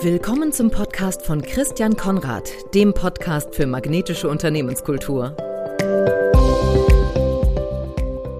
Willkommen 0.00 0.52
zum 0.52 0.70
Podcast 0.70 1.26
von 1.26 1.42
Christian 1.42 1.96
Konrad, 1.96 2.48
dem 2.72 2.94
Podcast 2.94 3.56
für 3.56 3.66
magnetische 3.66 4.28
Unternehmenskultur. 4.28 5.36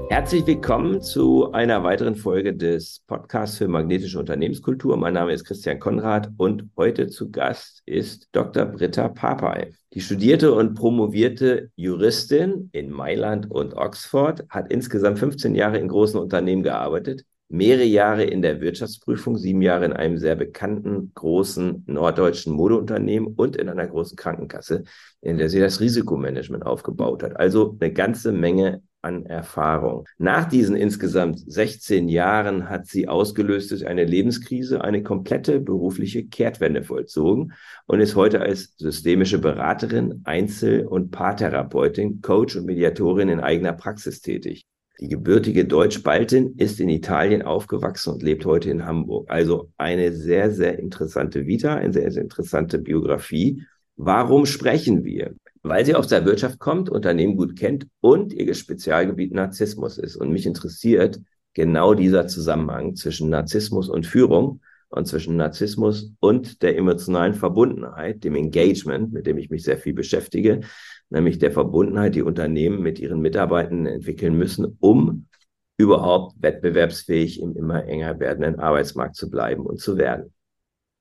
Herzlich 0.08 0.46
willkommen 0.46 1.02
zu 1.02 1.50
einer 1.50 1.82
weiteren 1.82 2.14
Folge 2.14 2.54
des 2.54 3.02
Podcasts 3.08 3.58
für 3.58 3.66
magnetische 3.66 4.20
Unternehmenskultur. 4.20 4.96
Mein 4.96 5.14
Name 5.14 5.32
ist 5.32 5.44
Christian 5.44 5.80
Konrad 5.80 6.30
und 6.36 6.70
heute 6.76 7.08
zu 7.08 7.28
Gast 7.32 7.82
ist 7.86 8.28
Dr. 8.30 8.64
Britta 8.66 9.08
Papay. 9.08 9.74
Die 9.94 10.00
studierte 10.00 10.54
und 10.54 10.74
promovierte 10.74 11.72
Juristin 11.74 12.68
in 12.70 12.88
Mailand 12.92 13.50
und 13.50 13.74
Oxford 13.74 14.44
hat 14.48 14.70
insgesamt 14.70 15.18
15 15.18 15.56
Jahre 15.56 15.78
in 15.78 15.88
großen 15.88 16.20
Unternehmen 16.20 16.62
gearbeitet 16.62 17.24
mehrere 17.48 17.84
Jahre 17.84 18.24
in 18.24 18.42
der 18.42 18.60
Wirtschaftsprüfung, 18.60 19.36
sieben 19.38 19.62
Jahre 19.62 19.86
in 19.86 19.92
einem 19.92 20.18
sehr 20.18 20.36
bekannten, 20.36 21.12
großen 21.14 21.84
norddeutschen 21.86 22.52
Modeunternehmen 22.52 23.34
und 23.34 23.56
in 23.56 23.68
einer 23.68 23.86
großen 23.86 24.16
Krankenkasse, 24.16 24.84
in 25.20 25.38
der 25.38 25.48
sie 25.48 25.60
das 25.60 25.80
Risikomanagement 25.80 26.64
aufgebaut 26.66 27.22
hat. 27.22 27.36
Also 27.36 27.76
eine 27.80 27.92
ganze 27.92 28.32
Menge 28.32 28.82
an 29.00 29.26
Erfahrung. 29.26 30.06
Nach 30.18 30.48
diesen 30.48 30.74
insgesamt 30.74 31.38
16 31.38 32.08
Jahren 32.08 32.68
hat 32.68 32.86
sie 32.86 33.08
ausgelöst 33.08 33.70
durch 33.70 33.86
eine 33.86 34.04
Lebenskrise 34.04 34.82
eine 34.82 35.02
komplette 35.02 35.60
berufliche 35.60 36.26
Kehrtwende 36.26 36.82
vollzogen 36.82 37.52
und 37.86 38.00
ist 38.00 38.16
heute 38.16 38.40
als 38.40 38.74
systemische 38.76 39.38
Beraterin, 39.38 40.22
Einzel- 40.24 40.86
und 40.86 41.10
Paartherapeutin, 41.12 42.20
Coach 42.22 42.56
und 42.56 42.66
Mediatorin 42.66 43.28
in 43.28 43.40
eigener 43.40 43.72
Praxis 43.72 44.20
tätig. 44.20 44.66
Die 45.00 45.08
gebürtige 45.08 45.64
Deutsch-Baltin 45.64 46.54
ist 46.56 46.80
in 46.80 46.88
Italien 46.88 47.42
aufgewachsen 47.42 48.14
und 48.14 48.22
lebt 48.22 48.44
heute 48.44 48.70
in 48.70 48.84
Hamburg. 48.84 49.30
Also 49.30 49.70
eine 49.76 50.12
sehr, 50.12 50.50
sehr 50.50 50.78
interessante 50.78 51.46
Vita, 51.46 51.76
eine 51.76 51.92
sehr, 51.92 52.10
sehr 52.10 52.22
interessante 52.22 52.78
Biografie. 52.78 53.62
Warum 53.96 54.44
sprechen 54.44 55.04
wir? 55.04 55.34
Weil 55.62 55.86
sie 55.86 55.94
aus 55.94 56.08
der 56.08 56.24
Wirtschaft 56.24 56.58
kommt, 56.58 56.90
Unternehmen 56.90 57.36
gut 57.36 57.56
kennt 57.56 57.86
und 58.00 58.32
ihr 58.32 58.52
Spezialgebiet 58.54 59.32
Narzissmus 59.32 59.98
ist. 59.98 60.16
Und 60.16 60.32
mich 60.32 60.46
interessiert 60.46 61.20
genau 61.54 61.94
dieser 61.94 62.26
Zusammenhang 62.26 62.96
zwischen 62.96 63.30
Narzissmus 63.30 63.88
und 63.88 64.04
Führung 64.04 64.60
und 64.88 65.06
zwischen 65.06 65.36
Narzissmus 65.36 66.12
und 66.18 66.62
der 66.62 66.76
emotionalen 66.76 67.34
Verbundenheit, 67.34 68.24
dem 68.24 68.34
Engagement, 68.34 69.12
mit 69.12 69.26
dem 69.26 69.38
ich 69.38 69.50
mich 69.50 69.62
sehr 69.62 69.78
viel 69.78 69.92
beschäftige, 69.92 70.60
nämlich 71.10 71.38
der 71.38 71.52
Verbundenheit, 71.52 72.14
die 72.14 72.22
Unternehmen 72.22 72.82
mit 72.82 72.98
ihren 72.98 73.20
Mitarbeitern 73.20 73.86
entwickeln 73.86 74.36
müssen, 74.36 74.76
um 74.80 75.26
überhaupt 75.76 76.34
wettbewerbsfähig 76.40 77.40
im 77.40 77.56
immer 77.56 77.84
enger 77.84 78.18
werdenden 78.18 78.58
Arbeitsmarkt 78.58 79.14
zu 79.14 79.30
bleiben 79.30 79.64
und 79.64 79.80
zu 79.80 79.96
werden. 79.96 80.32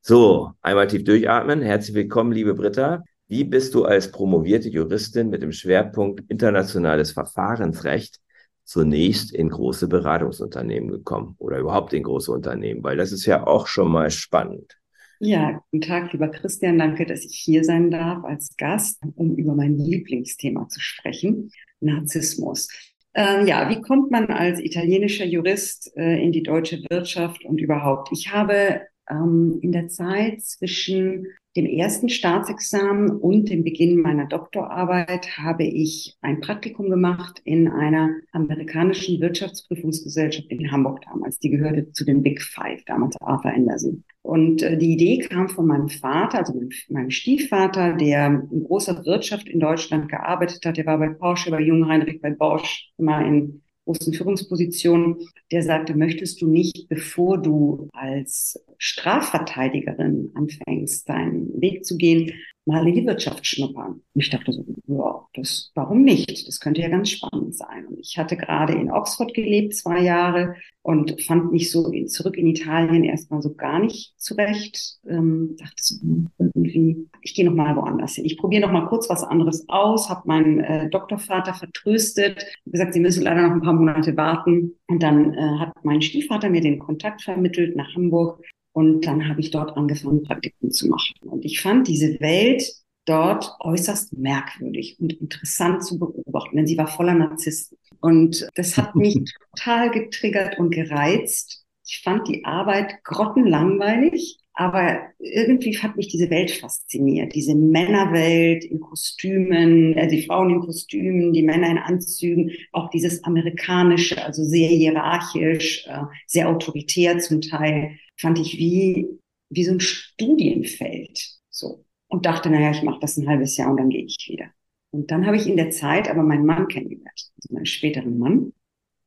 So, 0.02 0.52
einmal 0.62 0.88
tief 0.88 1.04
durchatmen. 1.04 1.62
Herzlich 1.62 1.96
willkommen, 1.96 2.32
liebe 2.32 2.54
Britta. 2.54 3.04
Wie 3.28 3.44
bist 3.44 3.74
du 3.74 3.84
als 3.84 4.12
promovierte 4.12 4.70
Juristin 4.70 5.30
mit 5.30 5.42
dem 5.42 5.52
Schwerpunkt 5.52 6.24
internationales 6.30 7.12
Verfahrensrecht 7.12 8.20
zunächst 8.64 9.34
in 9.34 9.50
große 9.50 9.88
Beratungsunternehmen 9.88 10.90
gekommen 10.90 11.36
oder 11.40 11.58
überhaupt 11.60 11.92
in 11.92 12.04
große 12.04 12.32
Unternehmen? 12.32 12.84
Weil 12.84 12.96
das 12.96 13.12
ist 13.12 13.26
ja 13.26 13.46
auch 13.46 13.68
schon 13.68 13.92
mal 13.92 14.10
spannend. 14.12 14.78
Ja, 15.20 15.64
guten 15.72 15.82
Tag, 15.82 16.14
lieber 16.14 16.30
Christian. 16.30 16.78
Danke, 16.78 17.06
dass 17.06 17.26
ich 17.26 17.36
hier 17.36 17.64
sein 17.64 17.90
darf 17.90 18.24
als 18.24 18.56
Gast, 18.58 19.02
um 19.16 19.36
über 19.36 19.56
mein 19.56 19.78
Lieblingsthema 19.78 20.68
zu 20.68 20.80
sprechen, 20.80 21.52
Narzissmus. 21.80 22.68
Ähm, 23.16 23.48
ja, 23.48 23.68
wie 23.70 23.82
kommt 23.82 24.12
man 24.12 24.28
als 24.28 24.60
italienischer 24.60 25.26
Jurist 25.26 25.92
äh, 25.98 26.22
in 26.24 26.32
die 26.32 26.44
deutsche 26.44 26.84
Wirtschaft 26.90 27.44
und 27.46 27.60
überhaupt? 27.60 28.12
Ich 28.12 28.32
habe 28.32 28.82
ähm, 29.10 29.58
in 29.62 29.72
der 29.72 29.88
Zeit 29.88 30.42
zwischen 30.44 31.26
dem 31.58 31.66
ersten 31.66 32.08
Staatsexamen 32.08 33.10
und 33.10 33.50
dem 33.50 33.64
Beginn 33.64 34.00
meiner 34.00 34.28
Doktorarbeit 34.28 35.38
habe 35.38 35.64
ich 35.64 36.16
ein 36.22 36.40
Praktikum 36.40 36.90
gemacht 36.92 37.42
in 37.46 37.68
einer 37.68 38.12
amerikanischen 38.32 39.20
Wirtschaftsprüfungsgesellschaft 39.20 40.48
in 40.50 40.72
Hamburg 40.72 41.02
damals. 41.02 41.40
Die 41.40 41.50
gehörte 41.50 41.92
zu 41.92 42.06
den 42.06 42.22
Big 42.22 42.42
Five, 42.44 42.84
damals 42.86 43.20
Arthur 43.22 43.52
Anderson. 43.52 44.04
Und 44.22 44.62
äh, 44.62 44.78
die 44.78 44.94
Idee 44.94 45.18
kam 45.18 45.50
von 45.50 45.66
meinem 45.66 45.90
Vater, 45.90 46.40
also 46.40 46.54
meinem 46.90 47.10
Stiefvater, 47.10 47.94
der 47.94 48.48
in 48.52 48.64
großer 48.64 49.04
Wirtschaft 49.06 49.50
in 49.50 49.60
Deutschland 49.60 50.10
gearbeitet 50.10 50.64
hat. 50.64 50.78
Der 50.78 50.86
war 50.86 51.00
bei 51.00 51.10
Porsche, 51.10 51.50
bei 51.50 51.62
Jungheinrich, 51.62 52.22
bei 52.22 52.30
Bosch, 52.30 52.92
immer 52.98 53.26
in 53.26 53.64
großen 53.88 54.14
Führungspositionen, 54.14 55.16
der 55.52 55.64
sagte, 55.64 55.96
möchtest 55.96 56.42
du 56.42 56.48
nicht, 56.48 56.90
bevor 56.90 57.42
du 57.42 57.88
als 57.94 58.62
Strafverteidigerin 58.78 60.32
anfängst, 60.36 61.08
deinen 61.08 61.62
Weg 61.62 61.86
zu 61.86 61.98
gehen, 61.98 62.34
mal 62.68 62.88
in 62.88 62.96
die 62.96 63.06
Wirtschaft 63.06 63.46
schnuppern. 63.48 63.94
Und 63.94 64.22
ich 64.22 64.30
dachte 64.30 64.52
so, 64.52 64.66
ja, 64.88 65.26
das, 65.34 65.72
warum 65.74 66.04
nicht? 66.04 66.48
Das 66.48 66.60
könnte 66.60 66.82
ja 66.82 66.90
ganz 66.90 67.10
spannend 67.10 67.56
sein. 67.56 67.88
Und 67.88 68.00
ich 68.00 68.18
hatte 68.18 68.38
gerade 68.38 68.74
in 68.74 68.92
Oxford 68.92 69.34
gelebt, 69.34 69.76
zwei 69.76 70.02
Jahre, 70.02 70.56
und 70.82 71.22
fand 71.22 71.52
mich 71.52 71.70
so 71.70 71.92
in, 71.92 72.08
zurück 72.08 72.38
in 72.38 72.48
Italien 72.48 73.04
erstmal 73.04 73.42
so 73.42 73.54
gar 73.54 73.80
nicht 73.80 74.14
zurecht. 74.18 75.00
Ähm, 75.08 75.56
dachte 75.58 75.76
so, 75.78 76.02
hm, 76.02 76.30
irgendwie, 76.38 77.08
ich 77.22 77.34
gehe 77.34 77.46
noch 77.46 77.54
mal 77.54 77.76
woanders 77.76 78.16
hin. 78.16 78.26
Ich 78.26 78.38
probiere 78.38 78.62
noch 78.62 78.72
mal 78.72 78.88
kurz 78.88 79.10
was 79.10 79.24
anderes 79.24 79.68
aus, 79.68 80.10
habe 80.10 80.22
meinen 80.26 80.60
äh, 80.62 80.90
Doktorvater 80.90 81.54
vertröstet, 81.54 82.46
gesagt, 82.66 82.94
sie 82.94 83.00
müssen 83.00 83.24
leider 83.24 83.42
noch 83.48 83.56
ein 83.56 83.62
paar 83.62 83.74
Monate 83.74 84.16
warten. 84.16 84.76
Und 84.88 85.04
dann 85.04 85.34
äh, 85.34 85.60
hat 85.60 85.74
mein 85.84 86.02
Stiefvater 86.02 86.50
mir 86.50 86.62
den 86.62 86.80
Kontakt 86.80 87.22
vermittelt 87.22 87.76
nach 87.76 87.94
Hamburg 87.94 88.42
und 88.78 89.08
dann 89.08 89.28
habe 89.28 89.42
ich 89.42 89.50
dort 89.50 89.76
angefangen, 89.76 90.22
Praktiken 90.22 90.70
zu 90.70 90.88
machen. 90.88 91.16
Und 91.22 91.44
ich 91.46 91.62
fand 91.62 91.88
diese 91.88 92.20
Welt 92.20 92.62
dort 93.06 93.56
äußerst 93.60 94.16
merkwürdig 94.16 95.00
und 95.00 95.14
interessant 95.14 95.84
zu 95.84 95.98
beobachten, 95.98 96.58
denn 96.58 96.68
sie 96.68 96.78
war 96.78 96.86
voller 96.86 97.16
Narzissten. 97.16 97.80
Und 98.02 98.48
das 98.54 98.78
hat 98.78 98.96
mich 98.96 99.18
total 99.56 99.90
getriggert 99.90 100.60
und 100.60 100.70
gereizt. 100.70 101.66
Ich 101.88 102.02
fand 102.04 102.28
die 102.28 102.46
Arbeit 102.46 103.04
grottenlangweilig, 103.04 104.38
aber 104.60 105.02
irgendwie 105.20 105.78
hat 105.78 105.96
mich 105.98 106.08
diese 106.08 106.32
Welt 106.32 106.50
fasziniert. 106.50 107.36
Diese 107.36 107.54
Männerwelt 107.54 108.66
in 108.66 108.80
Kostümen, 108.80 109.94
äh, 109.94 110.08
die 110.08 110.24
Frauen 110.24 110.50
in 110.50 110.60
Kostümen, 110.62 111.32
die 111.32 111.44
Männer 111.44 111.70
in 111.70 111.78
Anzügen, 111.78 112.52
auch 112.72 112.90
dieses 112.90 113.24
amerikanische, 113.24 114.26
also 114.26 114.44
sehr 114.44 114.70
hierarchisch, 114.70 115.86
äh, 115.86 116.02
sehr 116.26 116.50
autoritär 116.50 117.20
zum 117.20 117.42
Teil 117.42 118.00
fand 118.20 118.40
ich 118.40 118.58
wie, 118.58 119.08
wie 119.52 119.64
so 119.64 119.74
ein 119.74 119.80
Studienfeld. 119.80 121.38
So. 121.52 121.86
Und 122.08 122.26
dachte, 122.26 122.50
naja, 122.50 122.72
ich 122.72 122.82
mache 122.82 123.00
das 123.00 123.16
ein 123.18 123.30
halbes 123.30 123.58
Jahr 123.58 123.70
und 123.70 123.78
dann 123.78 123.90
gehe 123.90 124.06
ich 124.06 124.28
wieder. 124.28 124.48
Und 124.90 125.12
dann 125.12 125.28
habe 125.28 125.38
ich 125.38 125.46
in 125.46 125.58
der 125.58 125.70
Zeit 125.70 126.10
aber 126.10 126.24
meinen 126.24 126.48
Mann 126.48 126.68
kennengelernt, 126.68 127.32
also 127.36 127.54
meinen 127.54 127.68
späteren 127.68 128.18
Mann. 128.18 128.54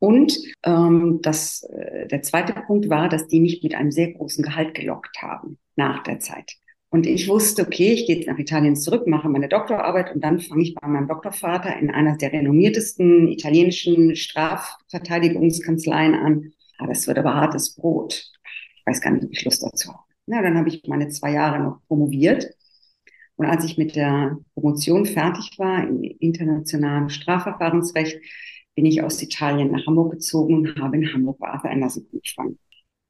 Und 0.01 0.37
ähm, 0.63 1.19
das, 1.21 1.63
äh, 1.63 2.07
der 2.07 2.23
zweite 2.23 2.53
Punkt 2.53 2.89
war, 2.89 3.07
dass 3.07 3.27
die 3.27 3.39
mich 3.39 3.61
mit 3.61 3.75
einem 3.75 3.91
sehr 3.91 4.11
großen 4.11 4.43
Gehalt 4.43 4.73
gelockt 4.73 5.21
haben 5.21 5.59
nach 5.75 6.01
der 6.03 6.19
Zeit. 6.19 6.53
Und 6.89 7.05
ich 7.05 7.29
wusste, 7.29 7.61
okay, 7.61 7.93
ich 7.93 8.07
gehe 8.07 8.17
jetzt 8.17 8.27
nach 8.27 8.39
Italien 8.39 8.75
zurück, 8.75 9.07
mache 9.07 9.29
meine 9.29 9.47
Doktorarbeit 9.47 10.13
und 10.13 10.23
dann 10.23 10.39
fange 10.39 10.63
ich 10.63 10.75
bei 10.75 10.87
meinem 10.87 11.07
Doktorvater 11.07 11.77
in 11.77 11.91
einer 11.91 12.17
der 12.17 12.33
renommiertesten 12.33 13.29
italienischen 13.29 14.15
Strafverteidigungskanzleien 14.15 16.15
an. 16.15 16.51
Aber 16.79 16.91
es 16.91 17.07
wird 17.07 17.19
aber 17.19 17.35
hartes 17.35 17.75
Brot 17.75 18.31
ich 18.81 18.87
weiß 18.87 19.01
gar 19.01 19.11
nicht, 19.11 19.25
ob 19.25 19.31
ich 19.31 19.45
Lust 19.45 19.63
dazu 19.63 19.89
habe. 19.89 20.03
Na, 20.25 20.41
dann 20.41 20.57
habe 20.57 20.69
ich 20.69 20.83
meine 20.87 21.09
zwei 21.09 21.31
Jahre 21.31 21.59
noch 21.59 21.81
promoviert. 21.87 22.49
Und 23.35 23.45
als 23.45 23.63
ich 23.63 23.77
mit 23.77 23.95
der 23.95 24.37
Promotion 24.53 25.05
fertig 25.05 25.57
war 25.57 25.87
im 25.87 26.03
internationalen 26.03 27.09
Strafverfahrensrecht, 27.09 28.19
bin 28.75 28.85
ich 28.85 29.03
aus 29.03 29.21
Italien 29.21 29.71
nach 29.71 29.85
Hamburg 29.85 30.13
gezogen 30.13 30.55
und 30.55 30.79
habe 30.79 30.97
in 30.97 31.13
Hamburg 31.13 31.39
bei 31.39 31.47
Arthur 31.47 31.71
Anderson 31.71 32.05
angefangen. 32.13 32.59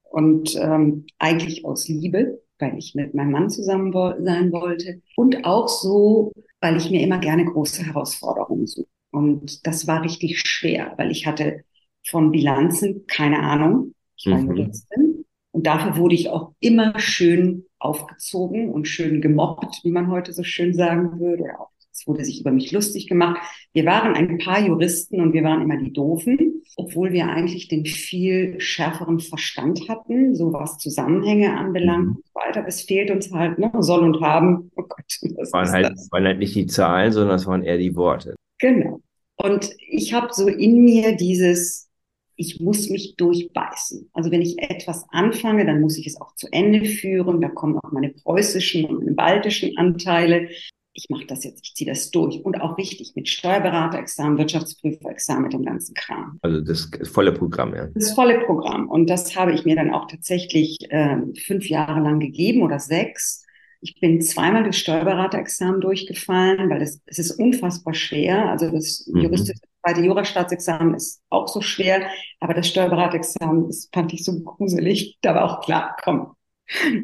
Und 0.02 0.56
ähm, 0.56 1.06
eigentlich 1.18 1.64
aus 1.64 1.88
Liebe, 1.88 2.42
weil 2.58 2.76
ich 2.78 2.94
mit 2.94 3.14
meinem 3.14 3.32
Mann 3.32 3.50
zusammen 3.50 3.94
wo 3.94 4.12
sein 4.22 4.52
wollte 4.52 5.00
und 5.16 5.44
auch 5.44 5.68
so, 5.68 6.32
weil 6.60 6.76
ich 6.76 6.90
mir 6.90 7.02
immer 7.02 7.18
gerne 7.18 7.44
große 7.44 7.84
Herausforderungen 7.84 8.66
suche. 8.66 8.86
Und 9.10 9.66
das 9.66 9.86
war 9.86 10.02
richtig 10.02 10.40
schwer, 10.40 10.94
weil 10.96 11.10
ich 11.10 11.26
hatte 11.26 11.64
von 12.06 12.30
Bilanzen 12.30 13.06
keine 13.06 13.40
Ahnung. 13.40 13.94
Ich 14.16 14.26
war 14.26 14.38
mhm. 14.38 14.56
Juristin 14.56 15.24
und 15.52 15.66
dafür 15.66 15.96
wurde 15.96 16.14
ich 16.14 16.28
auch 16.28 16.52
immer 16.60 16.98
schön 16.98 17.66
aufgezogen 17.78 18.70
und 18.70 18.86
schön 18.86 19.20
gemobbt, 19.20 19.80
wie 19.82 19.90
man 19.90 20.10
heute 20.10 20.32
so 20.32 20.42
schön 20.42 20.74
sagen 20.74 21.18
würde. 21.20 21.44
Es 21.92 22.06
wurde 22.06 22.24
sich 22.24 22.40
über 22.40 22.50
mich 22.50 22.72
lustig 22.72 23.06
gemacht. 23.06 23.38
Wir 23.72 23.84
waren 23.84 24.14
ein 24.14 24.38
paar 24.38 24.64
Juristen 24.66 25.20
und 25.20 25.34
wir 25.34 25.44
waren 25.44 25.60
immer 25.60 25.76
die 25.76 25.92
Doofen, 25.92 26.62
obwohl 26.76 27.12
wir 27.12 27.28
eigentlich 27.28 27.68
den 27.68 27.84
viel 27.84 28.58
schärferen 28.60 29.20
Verstand 29.20 29.88
hatten, 29.88 30.34
so 30.34 30.52
was 30.52 30.78
Zusammenhänge 30.78 31.56
anbelangt 31.56 32.06
mhm. 32.06 32.16
und 32.16 32.24
so 32.26 32.34
weiter. 32.34 32.64
Es 32.66 32.82
fehlt 32.82 33.10
uns 33.10 33.30
halt, 33.30 33.58
ne, 33.58 33.70
soll 33.80 34.04
und 34.04 34.20
haben. 34.22 34.70
Oh 34.74 34.82
Gott. 34.82 35.18
Das 35.36 35.52
waren 35.52 35.70
halt, 35.70 35.92
das. 35.92 36.10
waren 36.10 36.24
halt 36.24 36.38
nicht 36.38 36.54
die 36.54 36.66
Zahlen, 36.66 37.12
sondern 37.12 37.36
es 37.36 37.46
waren 37.46 37.62
eher 37.62 37.78
die 37.78 37.94
Worte. 37.94 38.36
Genau. 38.58 39.00
Und 39.36 39.70
ich 39.88 40.14
habe 40.14 40.28
so 40.32 40.48
in 40.48 40.82
mir 40.82 41.16
dieses, 41.16 41.90
ich 42.36 42.60
muss 42.60 42.88
mich 42.88 43.16
durchbeißen. 43.16 44.08
Also 44.14 44.30
wenn 44.30 44.40
ich 44.40 44.58
etwas 44.62 45.04
anfange, 45.10 45.66
dann 45.66 45.80
muss 45.80 45.98
ich 45.98 46.06
es 46.06 46.20
auch 46.20 46.34
zu 46.36 46.48
Ende 46.50 46.86
führen. 46.86 47.40
Da 47.40 47.48
kommen 47.48 47.78
auch 47.78 47.92
meine 47.92 48.10
preußischen 48.10 48.86
und 48.86 49.00
meine 49.00 49.12
baltischen 49.12 49.76
Anteile. 49.76 50.48
Ich 50.94 51.08
mache 51.08 51.26
das 51.26 51.44
jetzt, 51.44 51.60
ich 51.64 51.74
ziehe 51.74 51.90
das 51.90 52.10
durch. 52.10 52.44
Und 52.44 52.60
auch 52.60 52.76
richtig 52.76 53.12
mit 53.14 53.28
Steuerberaterexamen, 53.28 54.36
Wirtschaftsprüferexamen, 54.38 55.44
mit 55.44 55.52
dem 55.52 55.64
ganzen 55.64 55.94
Kram. 55.94 56.38
Also 56.42 56.60
das 56.60 56.90
volle 57.04 57.32
Programm, 57.32 57.74
ja. 57.74 57.88
Das 57.94 58.12
volle 58.12 58.40
Programm. 58.40 58.88
Und 58.88 59.08
das 59.08 59.34
habe 59.36 59.52
ich 59.52 59.64
mir 59.64 59.76
dann 59.76 59.92
auch 59.92 60.06
tatsächlich 60.06 60.78
äh, 60.90 61.16
fünf 61.46 61.68
Jahre 61.68 62.00
lang 62.00 62.20
gegeben 62.20 62.62
oder 62.62 62.78
sechs. 62.78 63.44
Ich 63.80 63.98
bin 64.00 64.20
zweimal 64.20 64.64
das 64.64 64.76
Steuerberaterexamen 64.76 65.80
durchgefallen, 65.80 66.70
weil 66.70 66.82
es, 66.82 67.00
es 67.06 67.18
ist 67.18 67.32
unfassbar 67.32 67.94
schwer. 67.94 68.50
Also 68.50 68.70
das 68.70 69.08
mhm. 69.12 69.22
juristische 69.22 69.60
zweite 69.84 70.02
Jurastaatsexamen 70.02 70.94
ist 70.94 71.22
auch 71.30 71.48
so 71.48 71.60
schwer, 71.60 72.06
aber 72.40 72.54
das 72.54 72.68
Steuerberaterexamen, 72.68 73.66
das 73.66 73.88
fand 73.92 74.12
ich 74.12 74.24
so 74.24 74.40
gruselig. 74.40 75.18
Da 75.22 75.34
war 75.34 75.44
auch 75.44 75.64
klar, 75.64 75.96
komm, 76.02 76.34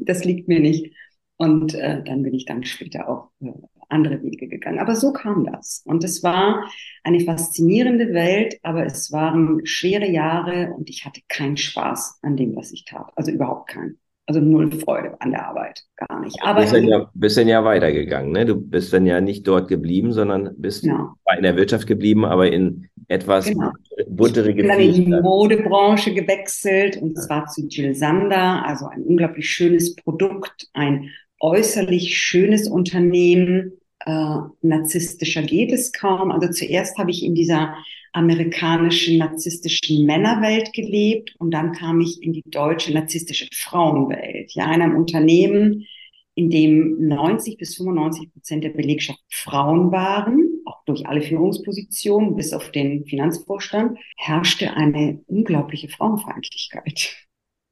das 0.03 0.25
liegt 0.25 0.49
mir 0.49 0.61
nicht. 0.61 0.95
Und 1.37 1.75
äh, 1.75 2.03
dann 2.03 2.23
bin 2.23 2.35
ich 2.35 2.45
dann 2.45 2.65
später 2.65 3.09
auch 3.09 3.31
äh, 3.41 3.53
andere 3.89 4.23
Wege 4.23 4.49
gegangen. 4.49 4.79
Aber 4.79 4.95
so 4.95 5.13
kam 5.13 5.45
das. 5.45 5.83
Und 5.85 6.05
es 6.05 6.23
war 6.23 6.65
eine 7.05 7.21
faszinierende 7.21 8.13
Welt, 8.13 8.59
aber 8.63 8.85
es 8.85 9.13
waren 9.13 9.65
schwere 9.65 10.09
Jahre 10.09 10.75
und 10.77 10.91
ich 10.91 11.05
hatte 11.05 11.21
keinen 11.29 11.57
Spaß 11.57 12.21
an 12.23 12.37
dem, 12.37 12.55
was 12.57 12.73
ich 12.73 12.85
tat. 12.85 13.11
Also 13.17 13.31
überhaupt 13.31 13.71
keinen. 13.71 13.99
Also 14.27 14.41
null 14.41 14.71
Freude 14.73 15.19
an 15.23 15.31
der 15.31 15.49
Arbeit, 15.49 15.85
gar 15.97 16.21
nicht. 16.21 16.37
Aber 16.43 16.61
bist 16.61 16.75
dann 16.75 16.87
ja, 16.87 17.11
bist 17.15 17.39
dann 17.39 17.49
ja 17.49 17.65
weitergegangen, 17.65 18.31
ne? 18.31 18.45
Du 18.45 18.57
bist 18.61 18.93
dann 18.93 19.07
ja 19.07 19.23
nicht 19.23 19.49
dort 19.49 19.69
geblieben, 19.69 20.13
sondern 20.13 20.55
bist 20.59 20.85
ja. 20.85 21.15
in 21.35 21.45
der 21.45 21.57
Wirtschaft 21.57 21.87
geblieben, 21.87 22.27
aber 22.27 22.53
in 22.53 22.91
etwas 23.09 23.47
genau. 23.47 23.73
buntere 24.07 24.51
Ich 24.51 24.57
bin 24.57 24.69
dann 24.69 24.81
in 24.81 24.93
die 24.93 25.07
Modebranche 25.07 26.13
gewechselt 26.13 27.01
und 27.01 27.17
zwar 27.17 27.47
zu 27.47 27.67
Jill 27.69 27.95
Sander, 27.95 28.67
also 28.67 28.89
ein 28.89 29.03
unglaublich 29.03 29.49
schönes 29.49 29.97
Produkt, 29.97 30.69
ein 30.75 31.09
äußerlich 31.41 32.17
schönes 32.17 32.69
Unternehmen. 32.69 33.73
Äh, 34.05 34.37
narzisstischer 34.63 35.43
geht 35.43 35.73
es 35.73 35.93
kaum. 35.93 36.31
Also 36.31 36.51
zuerst 36.51 36.99
habe 36.99 37.11
ich 37.11 37.25
in 37.25 37.35
dieser 37.35 37.75
amerikanischen 38.13 39.19
narzisstischen 39.19 40.07
Männerwelt 40.07 40.73
gelebt 40.73 41.35
und 41.39 41.51
dann 41.53 41.73
kam 41.73 42.01
ich 42.01 42.23
in 42.23 42.33
die 42.33 42.43
deutsche 42.47 42.93
narzisstische 42.93 43.49
Frauenwelt. 43.53 44.53
Ja, 44.55 44.73
in 44.73 44.83
einem 44.83 44.97
Unternehmen, 44.97 45.87
in 46.35 46.51
dem 46.51 47.07
90 47.07 47.59
bis 47.59 47.77
95 47.77 48.33
Prozent 48.33 48.65
der 48.65 48.71
Belegschaft 48.71 49.21
Frauen 49.29 49.93
waren, 49.93 50.61
auch 50.65 50.85
durch 50.85 51.07
alle 51.07 51.21
Führungspositionen 51.23 52.37
bis 52.37 52.53
auf 52.53 52.71
den 52.71 53.05
Finanzvorstand, 53.07 53.99
herrschte 54.17 54.73
eine 54.75 55.21
unglaubliche 55.27 55.89
Frauenfeindlichkeit. 55.89 57.15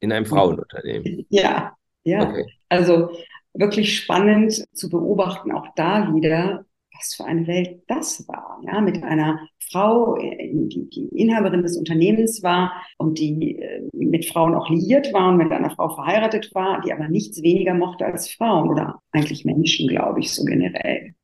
In 0.00 0.12
einem 0.12 0.26
Frauenunternehmen. 0.26 1.26
Ja, 1.30 1.76
ja. 2.04 2.28
Okay. 2.28 2.44
Also 2.68 3.10
wirklich 3.58 3.96
spannend 3.96 4.64
zu 4.72 4.88
beobachten, 4.88 5.52
auch 5.52 5.66
da 5.76 6.14
wieder, 6.14 6.64
was 6.94 7.14
für 7.14 7.24
eine 7.24 7.46
Welt 7.46 7.82
das 7.88 8.26
war, 8.28 8.60
ja, 8.64 8.80
mit 8.80 9.02
einer 9.02 9.40
Frau, 9.70 10.16
die, 10.16 10.88
die 10.90 11.08
Inhaberin 11.16 11.62
des 11.62 11.76
Unternehmens 11.76 12.42
war 12.42 12.72
und 12.98 13.18
die 13.18 13.58
äh, 13.58 13.82
mit 13.92 14.26
Frauen 14.26 14.54
auch 14.54 14.70
liiert 14.70 15.12
war 15.12 15.30
und 15.30 15.38
mit 15.38 15.50
einer 15.52 15.70
Frau 15.70 15.88
verheiratet 15.88 16.54
war, 16.54 16.80
die 16.80 16.92
aber 16.92 17.08
nichts 17.08 17.42
weniger 17.42 17.74
mochte 17.74 18.06
als 18.06 18.30
Frauen 18.30 18.70
oder 18.70 19.00
eigentlich 19.10 19.44
Menschen, 19.44 19.88
glaube 19.88 20.20
ich, 20.20 20.32
so 20.32 20.44
generell. 20.44 21.14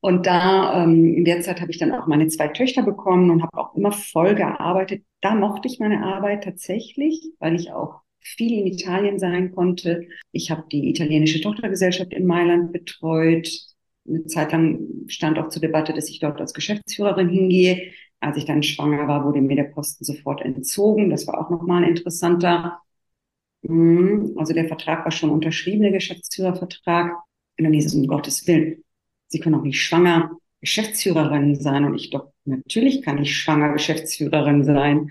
Und 0.00 0.26
da, 0.26 0.84
ähm, 0.84 1.14
in 1.16 1.24
der 1.24 1.40
Zeit 1.40 1.60
habe 1.60 1.72
ich 1.72 1.78
dann 1.78 1.92
auch 1.92 2.06
meine 2.06 2.28
zwei 2.28 2.48
Töchter 2.48 2.82
bekommen 2.82 3.30
und 3.30 3.42
habe 3.42 3.58
auch 3.58 3.74
immer 3.74 3.90
voll 3.90 4.36
gearbeitet. 4.36 5.04
Da 5.20 5.34
mochte 5.34 5.66
ich 5.66 5.80
meine 5.80 6.04
Arbeit 6.04 6.44
tatsächlich, 6.44 7.32
weil 7.40 7.56
ich 7.56 7.72
auch 7.72 8.02
viel 8.36 8.58
in 8.58 8.66
Italien 8.66 9.18
sein 9.18 9.52
konnte. 9.52 10.08
Ich 10.32 10.50
habe 10.50 10.64
die 10.70 10.90
italienische 10.90 11.40
Tochtergesellschaft 11.40 12.12
in 12.12 12.26
Mailand 12.26 12.72
betreut 12.72 13.48
eine 14.08 14.26
Zeit 14.26 14.52
lang 14.52 14.78
stand 15.08 15.38
auch 15.38 15.48
zur 15.48 15.62
Debatte, 15.62 15.92
dass 15.92 16.08
ich 16.08 16.20
dort 16.20 16.40
als 16.40 16.54
Geschäftsführerin 16.54 17.28
hingehe. 17.28 17.92
Als 18.20 18.36
ich 18.36 18.44
dann 18.44 18.62
schwanger 18.62 19.06
war, 19.08 19.24
wurde 19.24 19.40
mir 19.40 19.56
der 19.56 19.64
Posten 19.64 20.04
sofort 20.04 20.40
entzogen. 20.42 21.10
Das 21.10 21.26
war 21.26 21.38
auch 21.38 21.50
nochmal 21.50 21.84
interessanter. 21.84 22.80
Mhm. 23.62 24.34
Also 24.36 24.54
der 24.54 24.68
Vertrag 24.68 25.04
war 25.04 25.12
schon 25.12 25.30
unterschrieben, 25.30 25.82
der 25.82 25.92
Geschäftsführervertrag. 25.92 27.12
Und 27.58 27.64
dann 27.64 27.72
hieß 27.72 27.86
es, 27.86 27.94
um 27.94 28.06
Gottes 28.06 28.46
Willen, 28.46 28.82
Sie 29.28 29.40
können 29.40 29.56
auch 29.56 29.62
nicht 29.62 29.82
schwanger 29.82 30.30
Geschäftsführerin 30.66 31.54
sein. 31.54 31.84
Und 31.84 31.94
ich 31.94 32.10
doch, 32.10 32.32
natürlich 32.44 33.02
kann 33.02 33.22
ich 33.22 33.36
schwanger 33.36 33.72
Geschäftsführerin 33.72 34.64
sein. 34.64 35.10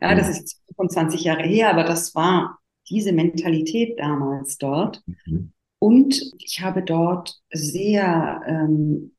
Ja, 0.00 0.14
das 0.14 0.28
ist 0.28 0.38
jetzt 0.38 0.62
25 0.76 1.24
Jahre 1.24 1.42
her, 1.42 1.70
aber 1.70 1.82
das 1.84 2.14
war 2.14 2.58
diese 2.88 3.12
Mentalität 3.12 3.98
damals 3.98 4.56
dort. 4.56 5.02
Mhm. 5.26 5.52
Und 5.80 6.32
ich 6.38 6.60
habe 6.60 6.82
dort 6.82 7.40
sehr 7.52 8.40
ähm, 8.46 9.12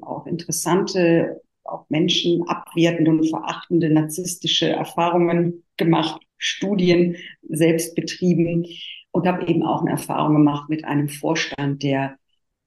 auch 0.00 0.26
interessante, 0.26 1.42
auch 1.64 1.86
Menschen 1.88 2.46
abwertende 2.46 3.10
und 3.10 3.28
verachtende 3.28 3.90
narzisstische 3.90 4.70
Erfahrungen 4.70 5.64
gemacht, 5.76 6.22
Studien 6.38 7.16
selbst 7.48 7.94
betrieben 7.94 8.64
und 9.10 9.26
habe 9.26 9.46
eben 9.48 9.62
auch 9.64 9.82
eine 9.82 9.90
Erfahrung 9.90 10.34
gemacht 10.34 10.70
mit 10.70 10.84
einem 10.84 11.08
Vorstand, 11.08 11.82
der 11.82 12.16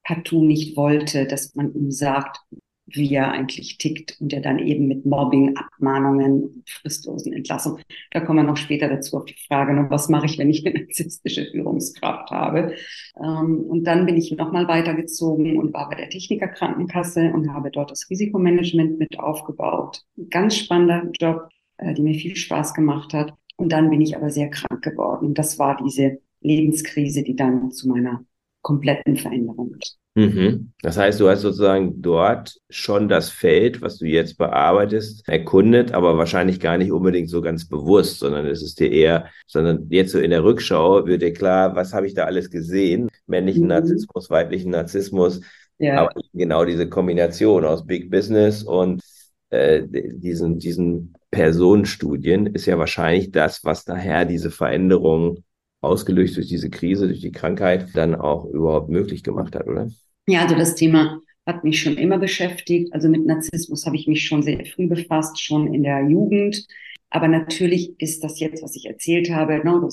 partout 0.03 0.43
nicht 0.43 0.75
wollte, 0.77 1.25
dass 1.27 1.55
man 1.55 1.73
ihm 1.73 1.91
sagt, 1.91 2.39
wie 2.85 3.13
er 3.13 3.31
eigentlich 3.31 3.77
tickt 3.77 4.17
und 4.19 4.31
der 4.31 4.41
dann 4.41 4.59
eben 4.59 4.87
mit 4.87 5.05
Mobbing, 5.05 5.55
Abmahnungen 5.55 6.63
fristlosen 6.67 7.33
Entlassungen. 7.33 7.81
Da 8.11 8.19
kommen 8.19 8.39
wir 8.39 8.43
noch 8.43 8.57
später 8.57 8.89
dazu 8.89 9.17
auf 9.17 9.25
die 9.25 9.37
Frage, 9.47 9.73
ne, 9.73 9.85
was 9.89 10.09
mache 10.09 10.25
ich, 10.25 10.37
wenn 10.37 10.49
ich 10.49 10.65
eine 10.65 10.79
narzisstische 10.79 11.45
Führungskraft 11.51 12.29
habe. 12.31 12.75
Ähm, 13.17 13.61
und 13.61 13.85
dann 13.85 14.05
bin 14.05 14.17
ich 14.17 14.31
nochmal 14.31 14.67
weitergezogen 14.67 15.57
und 15.57 15.73
war 15.73 15.89
bei 15.89 15.95
der 15.95 16.09
Technikerkrankenkasse 16.09 17.31
und 17.33 17.53
habe 17.53 17.71
dort 17.71 17.91
das 17.91 18.09
Risikomanagement 18.09 18.99
mit 18.99 19.19
aufgebaut. 19.19 20.01
Ein 20.17 20.29
ganz 20.29 20.57
spannender 20.57 21.09
Job, 21.19 21.49
äh, 21.77 21.93
die 21.93 22.01
mir 22.01 22.15
viel 22.15 22.35
Spaß 22.35 22.73
gemacht 22.73 23.13
hat. 23.13 23.33
Und 23.55 23.71
dann 23.71 23.89
bin 23.89 24.01
ich 24.01 24.15
aber 24.15 24.29
sehr 24.29 24.49
krank 24.49 24.83
geworden. 24.83 25.33
Das 25.33 25.57
war 25.57 25.77
diese 25.77 26.19
Lebenskrise, 26.41 27.23
die 27.23 27.35
dann 27.35 27.71
zu 27.71 27.87
meiner 27.87 28.25
kompletten 28.63 29.15
Veränderung. 29.17 29.75
Mhm. 30.15 30.71
Das 30.81 30.97
heißt, 30.97 31.19
du 31.19 31.27
hast 31.27 31.41
sozusagen 31.41 32.01
dort 32.01 32.55
schon 32.69 33.09
das 33.09 33.29
Feld, 33.29 33.81
was 33.81 33.97
du 33.97 34.05
jetzt 34.05 34.37
bearbeitest, 34.37 35.27
erkundet, 35.27 35.91
aber 35.91 36.17
wahrscheinlich 36.17 36.59
gar 36.59 36.77
nicht 36.77 36.91
unbedingt 36.91 37.29
so 37.29 37.41
ganz 37.41 37.67
bewusst, 37.67 38.19
sondern 38.19 38.45
es 38.45 38.61
ist 38.63 38.79
dir 38.79 38.91
eher, 38.91 39.29
sondern 39.47 39.87
jetzt 39.89 40.11
so 40.11 40.19
in 40.19 40.29
der 40.29 40.43
Rückschau 40.43 41.05
wird 41.07 41.23
dir 41.23 41.33
klar, 41.33 41.75
was 41.75 41.93
habe 41.93 42.07
ich 42.07 42.13
da 42.13 42.25
alles 42.25 42.49
gesehen? 42.49 43.09
Männlichen 43.25 43.63
mhm. 43.63 43.69
Narzissmus, 43.69 44.29
weiblichen 44.29 44.71
Narzissmus, 44.71 45.41
ja. 45.79 46.01
aber 46.01 46.21
genau 46.33 46.63
diese 46.63 46.87
Kombination 46.87 47.65
aus 47.65 47.85
Big 47.85 48.11
Business 48.11 48.63
und 48.63 49.01
äh, 49.49 49.83
diesen, 49.87 50.59
diesen 50.59 51.13
Personenstudien 51.31 52.45
ist 52.47 52.67
ja 52.67 52.77
wahrscheinlich 52.77 53.31
das, 53.31 53.63
was 53.63 53.83
daher 53.83 54.25
diese 54.25 54.51
Veränderung 54.51 55.43
ausgelöst 55.83 56.37
durch 56.37 56.47
diese 56.47 56.69
Krise, 56.69 57.07
durch 57.07 57.21
die 57.21 57.31
Krankheit, 57.31 57.87
dann 57.93 58.15
auch 58.15 58.45
überhaupt 58.45 58.89
möglich 58.89 59.23
gemacht 59.23 59.55
hat, 59.55 59.67
oder? 59.67 59.89
Ja, 60.27 60.43
also 60.43 60.55
das 60.55 60.75
Thema 60.75 61.19
hat 61.45 61.63
mich 61.63 61.81
schon 61.81 61.97
immer 61.97 62.17
beschäftigt. 62.17 62.93
Also 62.93 63.09
mit 63.09 63.25
Narzissmus 63.25 63.85
habe 63.85 63.95
ich 63.95 64.07
mich 64.07 64.25
schon 64.25 64.43
sehr 64.43 64.65
früh 64.65 64.87
befasst, 64.87 65.41
schon 65.41 65.73
in 65.73 65.83
der 65.83 66.07
Jugend. 66.07 66.65
Aber 67.09 67.27
natürlich 67.27 67.93
ist 67.99 68.23
das 68.23 68.39
jetzt, 68.39 68.63
was 68.63 68.75
ich 68.75 68.87
erzählt 68.87 69.29
habe, 69.29 69.61
ne, 69.63 69.87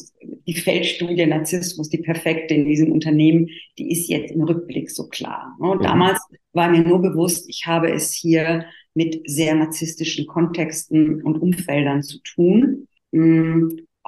die 0.47 0.55
Feldstudie 0.55 1.27
Narzissmus, 1.27 1.91
die 1.91 1.99
perfekte 1.99 2.55
in 2.55 2.65
diesem 2.65 2.93
Unternehmen, 2.93 3.49
die 3.79 3.91
ist 3.91 4.09
jetzt 4.09 4.33
im 4.33 4.43
Rückblick 4.43 4.91
so 4.91 5.07
klar. 5.07 5.55
Ne. 5.61 5.75
Mhm. 5.75 5.83
Damals 5.83 6.21
war 6.55 6.71
mir 6.71 6.83
nur 6.83 7.03
bewusst, 7.03 7.47
ich 7.49 7.67
habe 7.67 7.93
es 7.93 8.15
hier 8.15 8.65
mit 8.95 9.21
sehr 9.27 9.55
narzisstischen 9.55 10.27
Kontexten 10.27 11.23
und 11.23 11.37
Umfeldern 11.37 12.03
zu 12.03 12.21
tun. 12.23 12.89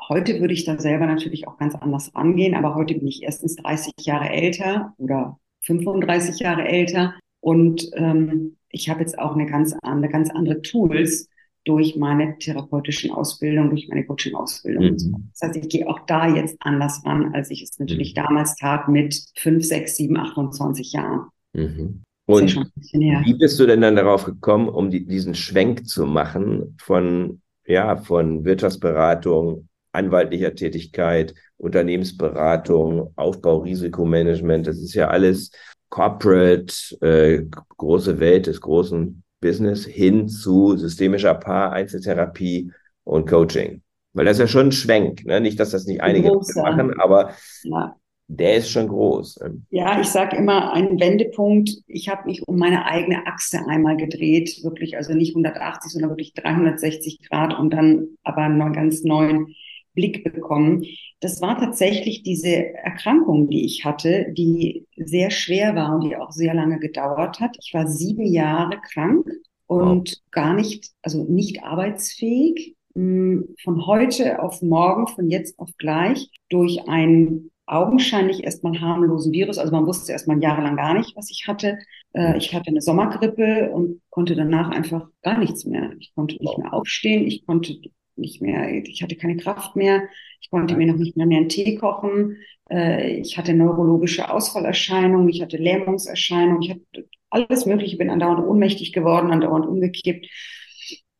Heute 0.09 0.41
würde 0.41 0.55
ich 0.55 0.65
da 0.65 0.79
selber 0.79 1.07
natürlich 1.07 1.47
auch 1.47 1.59
ganz 1.59 1.75
anders 1.75 2.15
rangehen, 2.15 2.55
aber 2.55 2.75
heute 2.75 2.95
bin 2.95 3.07
ich 3.07 3.23
erstens 3.23 3.57
30 3.57 3.93
Jahre 4.01 4.31
älter 4.31 4.95
oder 4.99 5.39
35 5.63 6.41
Jahre 6.41 6.65
älter 6.67 7.15
und 7.41 7.91
ähm, 7.95 8.57
ich 8.71 8.89
habe 8.89 9.01
jetzt 9.01 9.19
auch 9.19 9.35
eine 9.35 9.47
ganz, 9.47 9.75
andere, 9.83 10.11
ganz 10.11 10.31
andere 10.31 10.63
Tools 10.63 11.29
durch 11.65 11.95
meine 11.97 12.37
therapeutischen 12.39 13.13
Ausbildung, 13.13 13.71
durch 13.71 13.89
meine 13.89 14.05
Coaching-Ausbildung. 14.05 14.85
Mhm. 14.85 15.31
Das 15.33 15.49
heißt, 15.49 15.57
ich 15.57 15.69
gehe 15.69 15.89
auch 15.89 16.01
da 16.07 16.27
jetzt 16.29 16.57
anders 16.61 17.03
ran, 17.05 17.35
als 17.35 17.51
ich 17.51 17.63
es 17.63 17.79
natürlich 17.79 18.15
mhm. 18.17 18.23
damals 18.23 18.57
tat 18.57 18.89
mit 18.89 19.23
5, 19.37 19.65
6, 19.65 19.97
7, 19.97 20.17
28 20.17 20.93
Jahren. 20.93 21.29
Mhm. 21.53 22.03
Und 22.27 22.55
ja 22.93 23.23
wie 23.25 23.35
bist 23.35 23.59
du 23.61 23.67
denn 23.67 23.81
dann 23.81 23.97
darauf 23.97 24.25
gekommen, 24.25 24.69
um 24.69 24.91
die, 24.91 25.05
diesen 25.05 25.35
Schwenk 25.35 25.87
zu 25.87 26.07
machen 26.07 26.77
von, 26.81 27.41
ja, 27.67 27.97
von 27.97 28.45
Wirtschaftsberatung 28.45 29.69
anwaltlicher 29.93 30.55
Tätigkeit, 30.55 31.35
Unternehmensberatung, 31.57 33.13
Aufbau, 33.17 33.59
Risikomanagement. 33.59 34.67
Das 34.67 34.79
ist 34.79 34.95
ja 34.95 35.09
alles 35.09 35.51
Corporate, 35.91 36.75
äh, 37.03 37.45
große 37.77 38.19
Welt 38.19 38.47
des 38.47 38.61
großen 38.61 39.23
Business 39.43 39.85
hin 39.85 40.29
zu 40.29 40.77
systemischer 40.79 41.35
Paar, 41.35 41.73
Einzeltherapie 41.73 42.73
und 43.05 43.29
Coaching? 43.29 43.83
Weil 44.15 44.25
das 44.25 44.37
ist 44.37 44.41
ja 44.41 44.47
schon 44.47 44.69
ein 44.69 44.73
Schwenk, 44.73 45.27
ne? 45.27 45.41
Nicht, 45.41 45.61
dass 45.61 45.71
das 45.71 45.87
nicht 45.87 46.01
einige 46.01 46.33
machen, 46.33 46.99
aber 47.01 47.33
ja. 47.65 47.95
der 48.29 48.57
ist 48.57 48.71
schon 48.71 48.89
groß. 48.89 49.41
Ja, 49.71 50.01
ich 50.01 50.09
sage 50.09 50.37
immer 50.37 50.73
einen 50.73 51.01
Wendepunkt. 51.01 51.71
Ich 51.87 52.09
habe 52.09 52.27
mich 52.27 52.47
um 52.47 52.57
meine 52.57 52.87
eigene 52.87 53.27
Achse 53.27 53.61
einmal 53.67 53.97
gedreht, 53.97 54.61
wirklich, 54.63 54.97
also 54.97 55.15
nicht 55.15 55.31
180, 55.31 55.93
sondern 55.93 56.11
wirklich 56.11 56.35
360 56.35 57.29
Grad 57.29 57.59
und 57.59 57.73
dann 57.73 58.09
aber 58.23 58.43
einen 58.43 58.73
ganz 58.73 59.03
neuen 59.03 59.55
Blick 59.95 60.25
bekommen. 60.25 60.85
Das 61.21 61.41
war 61.41 61.59
tatsächlich 61.59 62.23
diese 62.23 62.75
Erkrankung, 62.75 63.49
die 63.49 63.65
ich 63.65 63.85
hatte, 63.85 64.33
die 64.33 64.87
sehr 64.97 65.31
schwer 65.31 65.75
war 65.75 65.95
und 65.95 66.05
die 66.05 66.17
auch 66.17 66.33
sehr 66.33 66.55
lange 66.55 66.79
gedauert 66.79 67.41
hat. 67.41 67.57
Ich 67.61 67.73
war 67.75 67.87
sieben 67.87 68.27
Jahre 68.27 68.81
krank 68.93 69.27
und 69.67 70.11
wow. 70.11 70.31
gar 70.31 70.55
nicht, 70.55 70.91
also 71.03 71.25
nicht 71.25 71.63
arbeitsfähig. 71.63 72.77
Hm, 72.95 73.55
von 73.63 73.87
heute 73.87 74.43
auf 74.43 74.61
morgen, 74.61 75.07
von 75.07 75.31
jetzt 75.31 75.59
auf 75.59 75.71
gleich, 75.79 76.29
durch 76.51 76.89
einen 76.89 77.51
augenscheinlich 77.67 78.45
erstmal 78.45 78.79
harmlosen 78.81 79.33
Virus. 79.33 79.59
Also 79.59 79.73
man 79.73 79.87
wusste 79.87 80.13
erstmal 80.13 80.43
jahrelang 80.43 80.77
gar 80.77 80.95
nicht, 80.95 81.17
was 81.17 81.31
ich 81.31 81.47
hatte. 81.47 81.79
Äh, 82.13 82.37
ich 82.37 82.55
hatte 82.55 82.69
eine 82.69 82.83
Sommergrippe 82.83 83.71
und 83.71 84.03
konnte 84.11 84.35
danach 84.37 84.71
einfach 84.71 85.09
gar 85.23 85.39
nichts 85.39 85.65
mehr. 85.65 85.93
Ich 85.99 86.13
konnte 86.15 86.37
nicht 86.39 86.59
mehr 86.59 86.75
aufstehen, 86.75 87.27
ich 87.27 87.47
konnte 87.47 87.77
nicht 88.17 88.43
mehr, 88.43 88.73
ich 88.73 89.03
hatte 89.03 89.17
keine 89.17 89.37
Kraft 89.37 89.77
mehr, 89.77 90.03
ich 90.41 90.51
konnte 90.51 90.77
mir 90.77 90.87
noch 90.87 90.97
nicht 90.99 91.17
mehr, 91.17 91.27
mehr 91.27 91.39
einen 91.39 91.49
Tee 91.49 91.77
kochen, 91.77 92.37
äh, 92.71 93.17
ich 93.17 93.39
hatte 93.39 93.55
neurologische 93.55 94.31
Ausfallerscheinungen, 94.31 95.29
ich 95.29 95.43
hatte 95.43 95.57
Lähmungserscheinungen, 95.57 96.63
ich 96.63 96.71
hatte 96.71 97.09
alles 97.31 97.67
Mögliche, 97.67 97.97
bin 97.97 98.11
andauernd 98.11 98.47
ohnmächtig 98.47 98.93
geworden, 98.93 99.31
andauernd 99.31 99.67
umgekippt. 99.67 100.27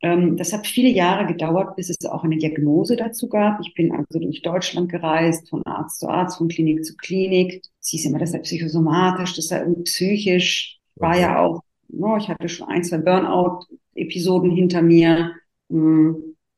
Ähm, 0.03 0.37
das 0.37 0.53
hat 0.53 0.67
viele 0.67 0.89
Jahre 0.89 1.27
gedauert, 1.27 1.77
bis 1.77 1.89
es 1.89 2.05
auch 2.07 2.25
eine 2.25 2.37
Diagnose 2.37 2.97
dazu 2.97 3.29
gab. 3.29 3.61
Ich 3.63 3.73
bin 3.75 3.93
also 3.93 4.19
durch 4.19 4.43
Deutschland 4.43 4.91
gereist, 4.91 5.49
von 5.49 5.65
Arzt 5.65 6.01
zu 6.01 6.09
Arzt, 6.09 6.39
von 6.39 6.49
Klinik 6.49 6.85
zu 6.85 6.97
Klinik. 6.97 7.63
Es 7.81 7.89
hieß 7.91 8.07
immer, 8.07 8.19
das 8.19 8.33
sei 8.33 8.39
psychosomatisch, 8.41 9.35
das 9.35 9.47
sei 9.47 9.61
irgendwie 9.61 9.85
psychisch. 9.85 10.79
War 10.97 11.19
ja 11.19 11.39
auch, 11.41 11.63
no, 11.89 12.17
ich 12.17 12.29
hatte 12.29 12.49
schon 12.49 12.69
ein, 12.69 12.85
zwei 12.85 12.99
Burnout-Episoden 12.99 14.51
hinter 14.51 14.83
mir. 14.83 15.33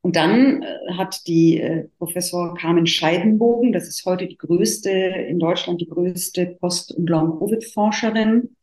Und 0.04 0.16
dann 0.16 0.62
äh, 0.62 0.92
hat 0.98 1.26
die 1.26 1.58
äh, 1.58 1.88
Professor 1.96 2.54
Carmen 2.56 2.86
Scheidenbogen, 2.86 3.72
das 3.72 3.88
ist 3.88 4.04
heute 4.04 4.26
die 4.26 4.36
größte, 4.36 4.90
in 4.90 5.38
Deutschland 5.38 5.80
die 5.80 5.88
größte 5.88 6.58
Post- 6.60 6.92
und 6.92 7.08
Long-Covid-Forscherin, 7.08 8.54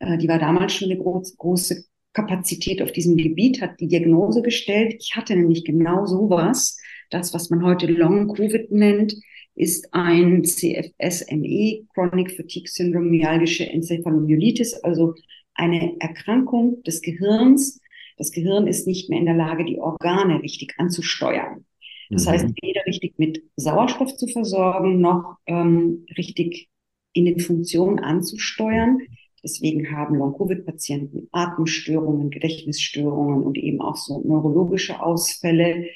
äh, 0.00 0.18
die 0.18 0.26
war 0.26 0.40
damals 0.40 0.74
schon 0.74 0.90
eine 0.90 0.98
groß, 0.98 1.36
große 1.36 1.84
Kapazität 2.14 2.82
auf 2.82 2.90
diesem 2.90 3.16
Gebiet, 3.16 3.62
hat 3.62 3.78
die 3.78 3.86
Diagnose 3.86 4.42
gestellt. 4.42 4.96
Ich 4.98 5.14
hatte 5.14 5.36
nämlich 5.36 5.64
genau 5.64 6.04
sowas. 6.04 6.76
Das, 7.10 7.32
was 7.32 7.48
man 7.48 7.64
heute 7.64 7.86
Long 7.86 8.34
Covid 8.34 8.72
nennt, 8.72 9.14
ist 9.54 9.86
ein 9.94 10.42
CFSME, 10.42 11.86
Chronic 11.94 12.32
Fatigue 12.32 12.68
Syndrome, 12.68 13.08
myalgische 13.08 13.70
Enzephalomyelitis, 13.70 14.74
also 14.82 15.14
eine 15.54 15.94
Erkrankung 16.00 16.82
des 16.82 17.02
Gehirns. 17.02 17.78
Das 18.22 18.30
Gehirn 18.30 18.68
ist 18.68 18.86
nicht 18.86 19.10
mehr 19.10 19.18
in 19.18 19.26
der 19.26 19.34
Lage, 19.34 19.64
die 19.64 19.80
Organe 19.80 20.40
richtig 20.44 20.74
anzusteuern. 20.78 21.64
Das 22.08 22.24
mhm. 22.24 22.30
heißt, 22.30 22.46
weder 22.62 22.86
richtig 22.86 23.18
mit 23.18 23.42
Sauerstoff 23.56 24.14
zu 24.14 24.28
versorgen, 24.28 25.00
noch 25.00 25.38
ähm, 25.46 26.06
richtig 26.16 26.68
in 27.14 27.24
den 27.24 27.40
Funktionen 27.40 27.98
anzusteuern. 27.98 29.00
Deswegen 29.42 29.90
haben 29.90 30.14
Long-Covid-Patienten 30.14 31.30
Atemstörungen, 31.32 32.30
Gedächtnisstörungen 32.30 33.42
und 33.42 33.58
eben 33.58 33.80
auch 33.80 33.96
so 33.96 34.22
neurologische 34.24 35.02
Ausfälle 35.02 35.86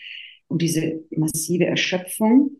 und 0.49 0.63
diese 0.63 1.05
massive 1.11 1.67
Erschöpfung. 1.67 2.57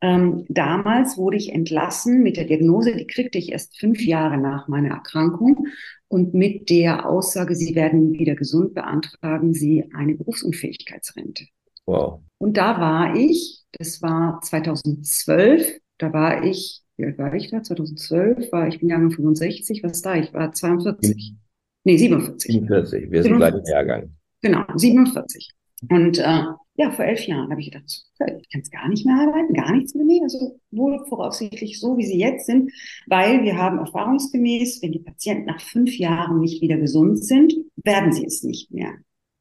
Ähm, 0.00 0.44
damals 0.48 1.16
wurde 1.16 1.36
ich 1.36 1.52
entlassen 1.52 2.24
mit 2.24 2.36
der 2.36 2.46
Diagnose, 2.46 2.96
die 2.96 3.06
kriegte 3.06 3.38
ich 3.38 3.52
erst 3.52 3.78
fünf 3.78 4.04
Jahre 4.04 4.38
nach 4.38 4.66
meiner 4.66 4.88
Erkrankung 4.88 5.68
und 6.14 6.32
mit 6.32 6.70
der 6.70 7.08
Aussage, 7.08 7.56
Sie 7.56 7.74
werden 7.74 8.12
wieder 8.12 8.36
gesund, 8.36 8.74
beantragen 8.74 9.52
Sie 9.52 9.84
eine 9.92 10.14
Berufsunfähigkeitsrente. 10.14 11.46
Wow. 11.86 12.20
Und 12.38 12.56
da 12.56 12.80
war 12.80 13.16
ich, 13.16 13.64
das 13.72 14.00
war 14.00 14.40
2012, 14.40 15.80
da 15.98 16.12
war 16.12 16.44
ich 16.44 16.84
wie 16.96 17.06
alt 17.06 17.18
war 17.18 17.34
ich 17.34 17.50
da? 17.50 17.62
2012 17.62 18.52
war 18.52 18.68
ich 18.68 18.78
bin 18.78 18.88
Jahrgang 18.88 19.10
65, 19.10 19.82
was 19.82 20.00
da? 20.02 20.14
Ich 20.14 20.32
war 20.32 20.52
42. 20.52 21.34
Nee, 21.82 21.96
47. 21.96 22.52
47, 22.52 23.10
wir 23.10 23.22
sind 23.22 23.36
gleich 23.36 23.54
im 23.54 23.64
Jahrgang. 23.64 24.16
Genau, 24.42 24.62
47. 24.74 25.50
Und 25.90 26.18
äh, 26.18 26.44
ja, 26.76 26.90
vor 26.90 27.04
elf 27.04 27.26
Jahren 27.26 27.50
habe 27.50 27.60
ich 27.60 27.70
gedacht, 27.70 27.84
ich 27.86 28.50
kann 28.50 28.60
es 28.60 28.70
gar 28.70 28.88
nicht 28.88 29.06
mehr 29.06 29.16
arbeiten, 29.16 29.54
gar 29.54 29.72
nichts 29.72 29.94
mehr. 29.94 30.22
Also 30.22 30.58
wohl 30.72 31.04
voraussichtlich 31.08 31.78
so, 31.78 31.96
wie 31.96 32.04
sie 32.04 32.18
jetzt 32.18 32.46
sind, 32.46 32.72
weil 33.06 33.44
wir 33.44 33.56
haben 33.56 33.78
erfahrungsgemäß, 33.78 34.82
wenn 34.82 34.92
die 34.92 34.98
Patienten 34.98 35.46
nach 35.46 35.60
fünf 35.60 35.96
Jahren 35.96 36.40
nicht 36.40 36.60
wieder 36.62 36.76
gesund 36.76 37.24
sind, 37.24 37.54
werden 37.76 38.12
sie 38.12 38.24
es 38.24 38.42
nicht 38.42 38.72
mehr. 38.72 38.92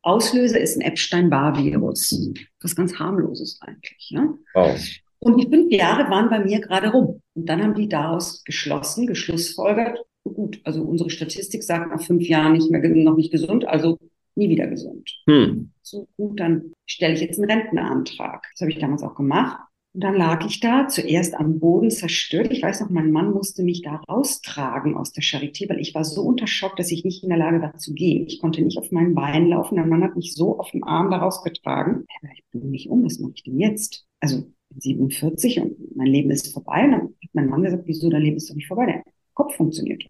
Auslöser 0.03 0.59
ist 0.59 0.77
ein 0.77 0.81
Epstein-Barr-Virus, 0.81 2.33
was 2.61 2.75
ganz 2.75 2.99
harmloses 2.99 3.59
eigentlich. 3.61 4.11
Ne? 4.11 4.37
Oh. 4.53 4.75
Und 5.19 5.41
die 5.41 5.49
fünf 5.49 5.71
Jahre 5.71 6.09
waren 6.11 6.29
bei 6.29 6.39
mir 6.39 6.59
gerade 6.59 6.91
rum. 6.91 7.21
Und 7.33 7.47
dann 7.47 7.63
haben 7.63 7.73
die 7.73 7.87
daraus 7.87 8.43
geschlossen, 8.43 9.07
geschlussfolgert, 9.07 9.99
gut, 10.23 10.59
also 10.65 10.83
unsere 10.83 11.09
Statistik 11.09 11.63
sagt 11.63 11.89
nach 11.89 12.01
fünf 12.01 12.27
Jahren 12.27 12.53
nicht 12.53 12.69
mehr, 12.69 12.81
noch 12.81 13.15
nicht 13.15 13.31
gesund, 13.31 13.65
also 13.65 13.97
nie 14.35 14.49
wieder 14.49 14.67
gesund. 14.67 15.09
Hm. 15.27 15.71
So 15.81 16.07
gut, 16.17 16.39
dann 16.39 16.73
stelle 16.85 17.13
ich 17.13 17.21
jetzt 17.21 17.39
einen 17.39 17.49
Rentenantrag. 17.49 18.47
Das 18.51 18.61
habe 18.61 18.71
ich 18.71 18.79
damals 18.79 19.03
auch 19.03 19.15
gemacht. 19.15 19.57
Und 19.93 20.03
dann 20.03 20.15
lag 20.15 20.43
ich 20.47 20.59
da, 20.59 20.87
zuerst 20.87 21.35
am 21.35 21.59
Boden 21.59 21.91
zerstört. 21.91 22.51
Ich 22.51 22.63
weiß 22.63 22.81
noch, 22.81 22.89
mein 22.89 23.11
Mann 23.11 23.31
musste 23.31 23.61
mich 23.61 23.83
da 23.83 24.01
raustragen 24.09 24.97
aus 24.97 25.11
der 25.11 25.23
Charité, 25.23 25.69
weil 25.69 25.79
ich 25.79 25.93
war 25.93 26.03
so 26.03 26.23
unter 26.23 26.47
Schock, 26.47 26.75
dass 26.77 26.91
ich 26.91 27.05
nicht 27.05 27.21
in 27.21 27.29
der 27.29 27.37
Lage 27.37 27.61
war 27.61 27.77
zu 27.77 27.93
gehen. 27.93 28.25
Ich 28.25 28.41
konnte 28.41 28.63
nicht 28.63 28.79
auf 28.79 28.91
meinen 28.91 29.13
Beinen 29.13 29.49
laufen. 29.49 29.75
Der 29.75 29.85
Mann 29.85 30.03
hat 30.03 30.15
mich 30.15 30.33
so 30.33 30.57
auf 30.59 30.71
dem 30.71 30.83
Arm 30.83 31.11
da 31.11 31.17
rausgetragen. 31.17 32.07
Ich 32.33 32.43
bin 32.51 32.71
mich 32.71 32.89
um, 32.89 33.05
was 33.05 33.19
mache 33.19 33.33
ich 33.35 33.43
denn 33.43 33.59
jetzt? 33.59 34.07
Also 34.19 34.51
47 34.75 35.61
und 35.61 35.95
mein 35.95 36.07
Leben 36.07 36.31
ist 36.31 36.51
vorbei. 36.51 36.85
Und 36.85 36.91
dann 36.91 37.01
hat 37.01 37.29
mein 37.33 37.49
Mann 37.49 37.61
gesagt, 37.61 37.83
wieso, 37.85 38.09
dein 38.09 38.23
Leben 38.23 38.37
ist 38.37 38.49
doch 38.49 38.55
nicht 38.55 38.67
vorbei, 38.67 38.87
der 38.87 39.03
Kopf 39.35 39.55
funktioniert. 39.55 40.05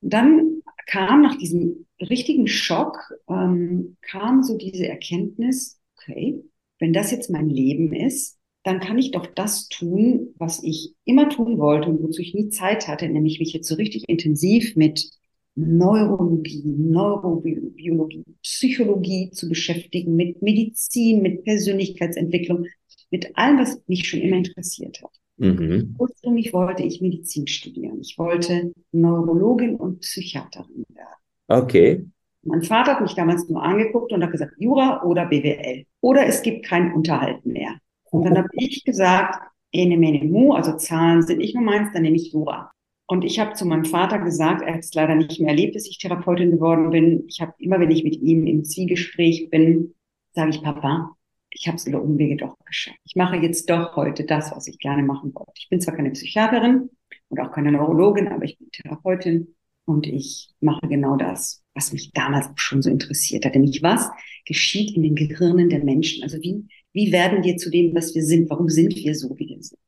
Und 0.00 0.12
dann 0.12 0.57
kam 0.88 1.22
nach 1.22 1.36
diesem 1.36 1.86
richtigen 2.00 2.48
Schock, 2.48 3.12
ähm, 3.28 3.96
kam 4.00 4.42
so 4.42 4.56
diese 4.56 4.88
Erkenntnis, 4.88 5.78
okay, 5.96 6.42
wenn 6.78 6.92
das 6.92 7.10
jetzt 7.10 7.30
mein 7.30 7.50
Leben 7.50 7.92
ist, 7.92 8.38
dann 8.64 8.80
kann 8.80 8.98
ich 8.98 9.10
doch 9.10 9.26
das 9.26 9.68
tun, 9.68 10.34
was 10.38 10.62
ich 10.62 10.94
immer 11.04 11.28
tun 11.28 11.58
wollte 11.58 11.88
und 11.88 12.02
wozu 12.02 12.22
ich 12.22 12.34
nie 12.34 12.48
Zeit 12.48 12.88
hatte, 12.88 13.08
nämlich 13.08 13.38
mich 13.38 13.52
jetzt 13.52 13.68
so 13.68 13.74
richtig 13.74 14.08
intensiv 14.08 14.76
mit 14.76 15.10
Neurologie, 15.54 16.62
Neurobiologie, 16.64 18.24
Psychologie 18.42 19.30
zu 19.30 19.48
beschäftigen, 19.48 20.16
mit 20.16 20.40
Medizin, 20.40 21.20
mit 21.20 21.44
Persönlichkeitsentwicklung, 21.44 22.66
mit 23.10 23.36
allem, 23.36 23.58
was 23.58 23.82
mich 23.88 24.08
schon 24.08 24.20
immer 24.20 24.36
interessiert 24.36 25.02
hat. 25.02 25.10
Mhm. 25.38 25.94
Ursprünglich 25.98 26.52
wollte 26.52 26.82
ich 26.82 27.00
Medizin 27.00 27.46
studieren. 27.46 28.00
Ich 28.00 28.18
wollte 28.18 28.72
Neurologin 28.92 29.76
und 29.76 30.00
Psychiaterin 30.00 30.84
werden. 30.88 31.08
Okay. 31.46 32.06
Mein 32.42 32.62
Vater 32.62 32.94
hat 32.94 33.00
mich 33.00 33.14
damals 33.14 33.48
nur 33.48 33.62
angeguckt 33.62 34.12
und 34.12 34.22
hat 34.22 34.32
gesagt, 34.32 34.54
Jura 34.58 35.02
oder 35.04 35.26
BWL. 35.26 35.84
Oder 36.00 36.26
es 36.26 36.42
gibt 36.42 36.64
kein 36.64 36.92
Unterhalten 36.92 37.52
mehr. 37.52 37.76
Und 38.10 38.24
dann 38.24 38.36
habe 38.38 38.48
ich 38.52 38.84
gesagt, 38.84 39.40
ene 39.70 39.96
mene 39.96 40.24
mu, 40.24 40.52
also 40.52 40.76
Zahlen 40.76 41.22
sind 41.22 41.38
nicht 41.38 41.54
nur 41.54 41.64
meins, 41.64 41.92
dann 41.92 42.02
nehme 42.02 42.16
ich 42.16 42.32
Jura. 42.32 42.70
Und 43.06 43.24
ich 43.24 43.40
habe 43.40 43.54
zu 43.54 43.64
meinem 43.64 43.84
Vater 43.84 44.18
gesagt, 44.18 44.62
er 44.62 44.74
hat 44.74 44.80
es 44.80 44.92
leider 44.94 45.14
nicht 45.14 45.40
mehr 45.40 45.50
erlebt, 45.50 45.74
bis 45.74 45.88
ich 45.88 45.98
Therapeutin 45.98 46.50
geworden 46.50 46.90
bin. 46.90 47.24
Ich 47.26 47.40
habe 47.40 47.54
immer, 47.58 47.80
wenn 47.80 47.90
ich 47.90 48.04
mit 48.04 48.16
ihm 48.16 48.46
im 48.46 48.64
Zielgespräch 48.64 49.48
bin, 49.50 49.94
sage 50.34 50.50
ich, 50.50 50.62
Papa, 50.62 51.16
ich 51.50 51.66
habe 51.66 51.76
es 51.76 51.86
über 51.86 52.02
Umwege 52.02 52.36
doch 52.36 52.56
geschafft. 52.64 52.98
Ich 53.04 53.16
mache 53.16 53.36
jetzt 53.36 53.70
doch 53.70 53.96
heute 53.96 54.24
das, 54.24 54.52
was 54.52 54.66
ich 54.68 54.78
gerne 54.78 55.02
machen 55.02 55.34
wollte. 55.34 55.52
Ich 55.56 55.68
bin 55.68 55.80
zwar 55.80 55.96
keine 55.96 56.10
Psychiaterin 56.10 56.90
und 57.28 57.40
auch 57.40 57.52
keine 57.52 57.72
Neurologin, 57.72 58.28
aber 58.28 58.44
ich 58.44 58.58
bin 58.58 58.70
Therapeutin 58.70 59.54
und 59.84 60.06
ich 60.06 60.50
mache 60.60 60.86
genau 60.88 61.16
das, 61.16 61.62
was 61.74 61.92
mich 61.92 62.12
damals 62.12 62.48
schon 62.56 62.82
so 62.82 62.90
interessiert 62.90 63.44
hat. 63.44 63.54
Nämlich 63.54 63.82
was 63.82 64.10
geschieht 64.44 64.94
in 64.94 65.02
den 65.02 65.14
Gehirnen 65.14 65.70
der 65.70 65.82
Menschen? 65.82 66.22
Also 66.22 66.38
wie, 66.42 66.66
wie 66.92 67.12
werden 67.12 67.42
wir 67.42 67.56
zu 67.56 67.70
dem, 67.70 67.94
was 67.94 68.14
wir 68.14 68.22
sind? 68.22 68.50
Warum 68.50 68.68
sind 68.68 68.94
wir 68.94 69.14
so, 69.14 69.34
wie 69.38 69.48
wir 69.48 69.62
sind? 69.62 69.78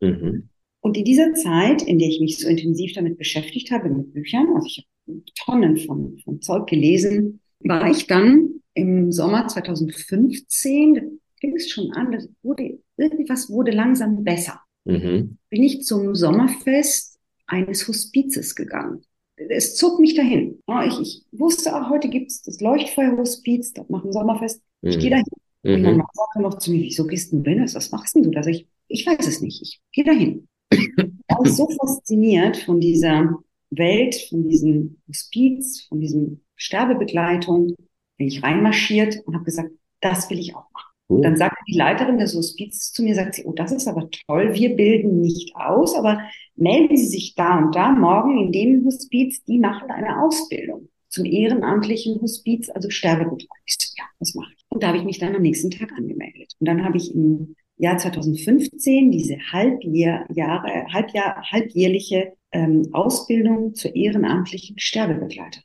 Mhm. 0.00 0.48
Und 0.80 0.96
in 0.96 1.04
dieser 1.04 1.34
Zeit, 1.34 1.82
in 1.82 1.98
der 1.98 2.08
ich 2.08 2.20
mich 2.20 2.38
so 2.38 2.48
intensiv 2.48 2.94
damit 2.94 3.18
beschäftigt 3.18 3.70
habe, 3.70 3.90
mit 3.90 4.14
Büchern, 4.14 4.46
also 4.54 4.66
ich 4.66 4.86
habe 5.06 5.22
Tonnen 5.34 5.76
von, 5.76 6.18
von 6.24 6.40
Zeug 6.40 6.66
gelesen, 6.66 7.40
war 7.60 7.90
ich 7.90 8.06
dann 8.06 8.59
im 8.80 9.12
Sommer 9.12 9.46
2015, 9.46 11.20
fing 11.38 11.56
es 11.56 11.70
schon 11.70 11.92
an, 11.92 12.12
das 12.12 12.28
wurde, 12.42 12.78
irgendwas 12.96 13.50
wurde 13.50 13.72
langsam 13.72 14.24
besser. 14.24 14.60
Mhm. 14.84 15.38
Bin 15.50 15.62
ich 15.62 15.84
zum 15.84 16.14
Sommerfest 16.14 17.18
eines 17.46 17.86
Hospizes 17.86 18.54
gegangen. 18.54 19.02
Es 19.36 19.76
zog 19.76 20.00
mich 20.00 20.14
dahin. 20.14 20.62
Ich, 20.86 21.00
ich 21.00 21.24
wusste 21.32 21.74
auch, 21.74 21.90
heute 21.90 22.08
gibt 22.08 22.30
es 22.30 22.42
das 22.42 22.60
Leuchtfeuerhospiz, 22.60 23.72
dort 23.72 23.90
machen 23.90 24.12
Sommerfest. 24.12 24.62
Mhm. 24.82 24.90
Ich 24.90 24.98
gehe 24.98 25.10
dahin. 25.10 25.24
Mhm. 25.62 25.74
Und 25.74 25.82
dann 25.84 25.96
sagt 26.12 26.36
er 26.36 26.42
noch 26.42 26.58
zu 26.58 26.70
mir, 26.70 26.80
wieso 26.80 27.06
gehst 27.06 27.32
du 27.32 27.40
denn 27.40 27.62
Was 27.62 27.90
machst 27.90 28.14
denn 28.14 28.22
du 28.22 28.30
da? 28.30 28.46
Ich, 28.46 28.66
ich 28.88 29.06
weiß 29.06 29.26
es 29.26 29.40
nicht. 29.40 29.62
Ich 29.62 29.80
gehe 29.92 30.04
dahin. 30.04 30.48
ich 30.72 30.88
war 31.28 31.46
so 31.46 31.68
fasziniert 31.68 32.56
von 32.58 32.80
dieser 32.80 33.38
Welt, 33.70 34.14
von 34.28 34.48
diesem 34.48 34.98
Hospiz, 35.08 35.86
von 35.88 36.00
diesem 36.00 36.40
Sterbebegleitung, 36.56 37.74
bin 38.20 38.28
ich 38.28 38.42
reinmarschiert 38.42 39.22
und 39.24 39.34
habe 39.34 39.46
gesagt, 39.46 39.70
das 40.02 40.28
will 40.28 40.38
ich 40.38 40.54
auch 40.54 40.70
machen. 40.74 40.92
Und 41.08 41.22
dann 41.22 41.36
sagte 41.36 41.56
die 41.66 41.76
Leiterin 41.76 42.18
des 42.18 42.34
Hospiz 42.34 42.92
zu 42.92 43.02
mir, 43.02 43.14
sagt 43.14 43.34
sie, 43.34 43.44
oh, 43.44 43.52
das 43.52 43.72
ist 43.72 43.88
aber 43.88 44.10
toll, 44.28 44.52
wir 44.54 44.76
bilden 44.76 45.22
nicht 45.22 45.56
aus, 45.56 45.96
aber 45.96 46.20
melden 46.54 46.98
Sie 46.98 47.06
sich 47.06 47.34
da 47.34 47.58
und 47.58 47.74
da 47.74 47.92
morgen 47.92 48.38
in 48.38 48.52
dem 48.52 48.84
Hospiz, 48.84 49.42
die 49.44 49.58
machen 49.58 49.90
eine 49.90 50.22
Ausbildung 50.22 50.88
zum 51.08 51.24
ehrenamtlichen 51.24 52.20
Hospiz, 52.20 52.68
also 52.68 52.90
Sterbebegleitung. 52.90 53.48
Ich 53.64 53.76
so, 53.80 53.88
ja, 53.96 54.04
das 54.18 54.34
mache 54.34 54.52
ich. 54.54 54.64
Und 54.68 54.82
da 54.82 54.88
habe 54.88 54.98
ich 54.98 55.04
mich 55.04 55.18
dann 55.18 55.34
am 55.34 55.42
nächsten 55.42 55.70
Tag 55.70 55.90
angemeldet. 55.92 56.52
Und 56.60 56.68
dann 56.68 56.84
habe 56.84 56.98
ich 56.98 57.12
im 57.14 57.56
Jahr 57.78 57.96
2015 57.96 59.10
diese 59.10 59.38
Halbjahr, 59.50 60.26
Jahre, 60.30 60.84
Halbjahr, 60.92 61.42
halbjährliche 61.50 62.34
ähm, 62.52 62.86
Ausbildung 62.92 63.74
zur 63.74 63.96
ehrenamtlichen 63.96 64.78
Sterbebegleiterin. 64.78 65.64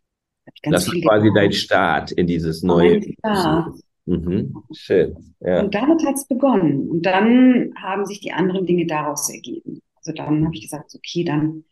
Das 0.63 0.87
war 0.87 1.01
quasi 1.01 1.31
dein 1.33 1.51
Start 1.51 2.11
in 2.11 2.27
dieses 2.27 2.63
neue. 2.63 3.01
Start. 3.19 3.75
Mhm. 4.05 4.55
Schön. 4.71 5.35
Ja. 5.39 5.61
Und 5.61 5.73
damit 5.73 6.05
hat 6.05 6.15
es 6.15 6.27
begonnen. 6.27 6.87
Und 6.89 7.05
dann 7.05 7.73
haben 7.75 8.05
sich 8.05 8.19
die 8.19 8.31
anderen 8.31 8.65
Dinge 8.65 8.85
daraus 8.85 9.29
ergeben. 9.29 9.81
Also 9.95 10.11
dann 10.13 10.45
habe 10.45 10.55
ich 10.55 10.61
gesagt, 10.61 10.93
okay, 10.95 11.23
dann, 11.23 11.63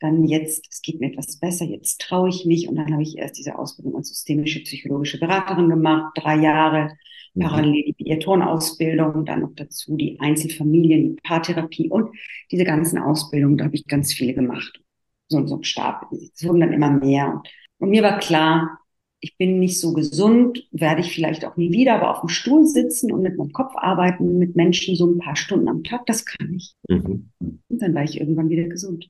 dann 0.00 0.24
jetzt, 0.24 0.66
es 0.70 0.80
geht 0.80 1.00
mir 1.00 1.08
etwas 1.08 1.38
besser, 1.38 1.66
jetzt 1.66 2.00
traue 2.00 2.30
ich 2.30 2.46
mich. 2.46 2.68
Und 2.68 2.76
dann 2.76 2.90
habe 2.92 3.02
ich 3.02 3.18
erst 3.18 3.38
diese 3.38 3.58
Ausbildung 3.58 3.96
als 3.96 4.08
systemische 4.08 4.60
psychologische 4.60 5.18
Beraterin 5.18 5.68
gemacht, 5.68 6.12
drei 6.16 6.36
Jahre, 6.36 6.96
mhm. 7.34 7.42
parallel 7.42 7.84
die 7.84 8.04
Biathon-Ausbildung, 8.04 9.26
dann 9.26 9.40
noch 9.40 9.52
dazu 9.54 9.96
die 9.96 10.18
Einzelfamilien, 10.18 11.16
die 11.16 11.22
Paartherapie 11.22 11.90
und 11.90 12.16
diese 12.50 12.64
ganzen 12.64 12.98
Ausbildungen, 12.98 13.58
da 13.58 13.66
habe 13.66 13.76
ich 13.76 13.86
ganz 13.86 14.14
viele 14.14 14.32
gemacht. 14.32 14.80
So, 15.28 15.46
so 15.46 15.56
ein 15.56 15.64
Stab. 15.64 16.10
Es 16.12 16.44
wurden 16.46 16.60
dann 16.60 16.72
immer 16.72 16.90
mehr. 16.90 17.34
Und 17.34 17.48
mir 17.90 18.02
war 18.02 18.18
klar, 18.18 18.78
ich 19.20 19.36
bin 19.38 19.60
nicht 19.60 19.78
so 19.78 19.92
gesund, 19.92 20.66
werde 20.72 21.00
ich 21.00 21.14
vielleicht 21.14 21.44
auch 21.44 21.56
nie 21.56 21.70
wieder, 21.70 21.94
aber 21.94 22.10
auf 22.10 22.20
dem 22.20 22.28
Stuhl 22.28 22.66
sitzen 22.66 23.12
und 23.12 23.22
mit 23.22 23.36
meinem 23.36 23.52
Kopf 23.52 23.72
arbeiten, 23.76 24.38
mit 24.38 24.56
Menschen 24.56 24.96
so 24.96 25.06
ein 25.06 25.18
paar 25.18 25.36
Stunden 25.36 25.68
am 25.68 25.84
Tag, 25.84 26.06
das 26.06 26.24
kann 26.24 26.52
ich. 26.54 26.74
Mhm. 26.88 27.30
Und 27.38 27.62
dann 27.68 27.94
war 27.94 28.02
ich 28.02 28.20
irgendwann 28.20 28.50
wieder 28.50 28.64
gesund. 28.64 29.08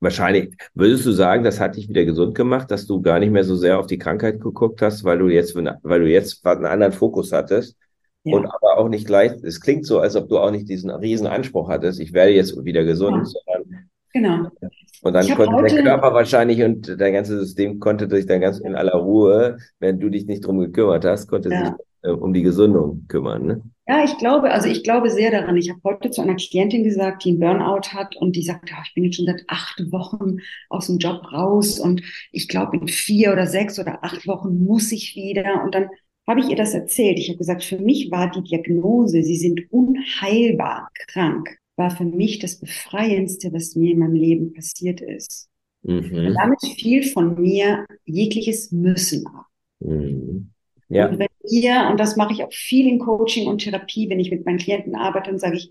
Wahrscheinlich 0.00 0.54
würdest 0.74 1.06
du 1.06 1.12
sagen, 1.12 1.44
das 1.44 1.60
hat 1.60 1.76
dich 1.76 1.88
wieder 1.88 2.04
gesund 2.04 2.34
gemacht, 2.34 2.70
dass 2.70 2.86
du 2.86 3.02
gar 3.02 3.20
nicht 3.20 3.30
mehr 3.30 3.44
so 3.44 3.54
sehr 3.54 3.78
auf 3.78 3.86
die 3.86 3.98
Krankheit 3.98 4.40
geguckt 4.40 4.80
hast, 4.82 5.04
weil 5.04 5.18
du 5.18 5.28
jetzt, 5.28 5.54
weil 5.54 6.00
du 6.00 6.10
jetzt 6.10 6.44
einen 6.46 6.66
anderen 6.66 6.92
Fokus 6.92 7.30
hattest. 7.30 7.76
Ja. 8.24 8.36
Und 8.36 8.46
aber 8.46 8.78
auch 8.78 8.88
nicht 8.88 9.06
gleich, 9.06 9.32
es 9.42 9.60
klingt 9.60 9.84
so, 9.84 9.98
als 10.00 10.16
ob 10.16 10.28
du 10.28 10.38
auch 10.38 10.50
nicht 10.50 10.68
diesen 10.68 10.90
riesen 10.90 11.26
Anspruch 11.26 11.68
hattest, 11.68 12.00
ich 12.00 12.12
werde 12.12 12.32
jetzt 12.32 12.64
wieder 12.64 12.84
gesund, 12.84 13.18
ja. 13.18 13.24
sondern 13.24 13.90
Genau. 14.12 14.50
Und 15.02 15.12
dann 15.14 15.26
konnte 15.28 15.52
heute, 15.52 15.74
der 15.76 15.84
Körper 15.84 16.14
wahrscheinlich 16.14 16.62
und 16.62 17.00
dein 17.00 17.14
ganzes 17.14 17.40
System 17.40 17.80
konnte 17.80 18.08
sich 18.08 18.26
dann 18.26 18.40
ganz 18.40 18.60
in 18.60 18.74
aller 18.74 18.94
Ruhe, 18.94 19.58
wenn 19.80 19.98
du 19.98 20.10
dich 20.10 20.26
nicht 20.26 20.46
drum 20.46 20.58
gekümmert 20.58 21.04
hast, 21.04 21.28
konnte 21.28 21.50
ja. 21.50 21.66
sich 21.66 21.74
äh, 22.02 22.10
um 22.10 22.32
die 22.32 22.42
Gesundung 22.42 23.06
kümmern. 23.08 23.46
Ne? 23.46 23.62
Ja, 23.88 24.04
ich 24.04 24.16
glaube, 24.18 24.50
also 24.50 24.68
ich 24.68 24.84
glaube 24.84 25.10
sehr 25.10 25.30
daran. 25.30 25.56
Ich 25.56 25.70
habe 25.70 25.80
heute 25.84 26.10
zu 26.10 26.20
einer 26.20 26.36
Klientin 26.36 26.84
gesagt, 26.84 27.24
die 27.24 27.30
einen 27.30 27.40
Burnout 27.40 27.88
hat 27.92 28.16
und 28.16 28.36
die 28.36 28.42
sagt, 28.42 28.70
ja, 28.70 28.76
ich 28.84 28.94
bin 28.94 29.04
jetzt 29.04 29.16
schon 29.16 29.26
seit 29.26 29.42
acht 29.48 29.80
Wochen 29.90 30.36
aus 30.68 30.86
dem 30.86 30.98
Job 30.98 31.32
raus 31.32 31.80
und 31.80 32.02
ich 32.30 32.48
glaube, 32.48 32.76
in 32.76 32.88
vier 32.88 33.32
oder 33.32 33.46
sechs 33.46 33.78
oder 33.78 34.04
acht 34.04 34.26
Wochen 34.26 34.64
muss 34.64 34.92
ich 34.92 35.16
wieder. 35.16 35.64
Und 35.64 35.74
dann 35.74 35.88
habe 36.28 36.40
ich 36.40 36.48
ihr 36.48 36.56
das 36.56 36.74
erzählt. 36.74 37.18
Ich 37.18 37.28
habe 37.28 37.38
gesagt, 37.38 37.64
für 37.64 37.78
mich 37.78 38.10
war 38.10 38.30
die 38.30 38.42
Diagnose, 38.42 39.22
sie 39.22 39.36
sind 39.36 39.62
unheilbar 39.72 40.88
krank 41.08 41.58
war 41.76 41.90
für 41.90 42.04
mich 42.04 42.38
das 42.38 42.58
Befreiendste, 42.58 43.52
was 43.52 43.76
mir 43.76 43.92
in 43.92 43.98
meinem 43.98 44.14
Leben 44.14 44.52
passiert 44.52 45.00
ist. 45.00 45.48
Mhm. 45.82 46.34
Damit 46.38 46.60
fiel 46.78 47.02
von 47.02 47.40
mir 47.40 47.86
jegliches 48.04 48.72
Müssen 48.72 49.26
ab. 49.26 49.46
Mhm. 49.80 50.52
Ja. 50.88 51.08
Und 51.08 51.18
wenn 51.18 51.28
ihr, 51.48 51.88
und 51.90 51.98
das 51.98 52.16
mache 52.16 52.34
ich 52.34 52.44
auch 52.44 52.52
viel 52.52 52.86
in 52.86 52.98
Coaching 52.98 53.48
und 53.48 53.62
Therapie, 53.62 54.10
wenn 54.10 54.20
ich 54.20 54.30
mit 54.30 54.44
meinen 54.44 54.58
Klienten 54.58 54.94
arbeite, 54.94 55.30
dann 55.30 55.38
sage 55.38 55.56
ich, 55.56 55.70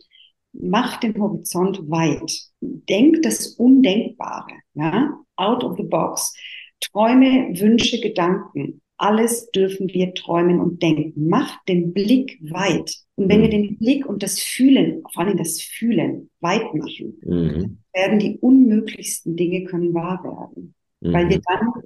mach 0.52 0.99
den 0.99 1.17
Horizont 1.19 1.89
weit. 1.89 2.32
Denk 2.60 3.21
das 3.21 3.47
Undenkbare, 3.56 4.54
ja, 4.73 5.17
out 5.36 5.63
of 5.63 5.78
the 5.78 5.84
box. 5.84 6.36
Träume, 6.82 7.49
Wünsche, 7.60 8.02
Gedanken. 8.02 8.82
Alles 9.02 9.50
dürfen 9.50 9.88
wir 9.88 10.14
träumen 10.14 10.60
und 10.60 10.84
denken. 10.84 11.28
Mach 11.28 11.64
den 11.66 11.92
Blick 11.92 12.38
weit. 12.52 12.98
Und 13.16 13.30
wenn 13.30 13.40
mhm. 13.40 13.42
wir 13.42 13.50
den 13.50 13.78
Blick 13.80 14.06
und 14.06 14.22
das 14.22 14.40
Fühlen, 14.40 15.02
vor 15.12 15.24
allem 15.24 15.38
das 15.38 15.60
Fühlen, 15.60 16.30
weit 16.40 16.72
machen, 16.76 17.18
mhm. 17.26 17.78
werden 17.96 18.20
die 18.20 18.38
unmöglichsten 18.38 19.36
Dinge 19.36 19.64
können 19.64 19.96
wahr 19.96 20.24
werden. 20.24 20.76
Mhm. 21.00 21.14
Weil 21.14 21.30
wir 21.30 21.42
dann 21.42 21.84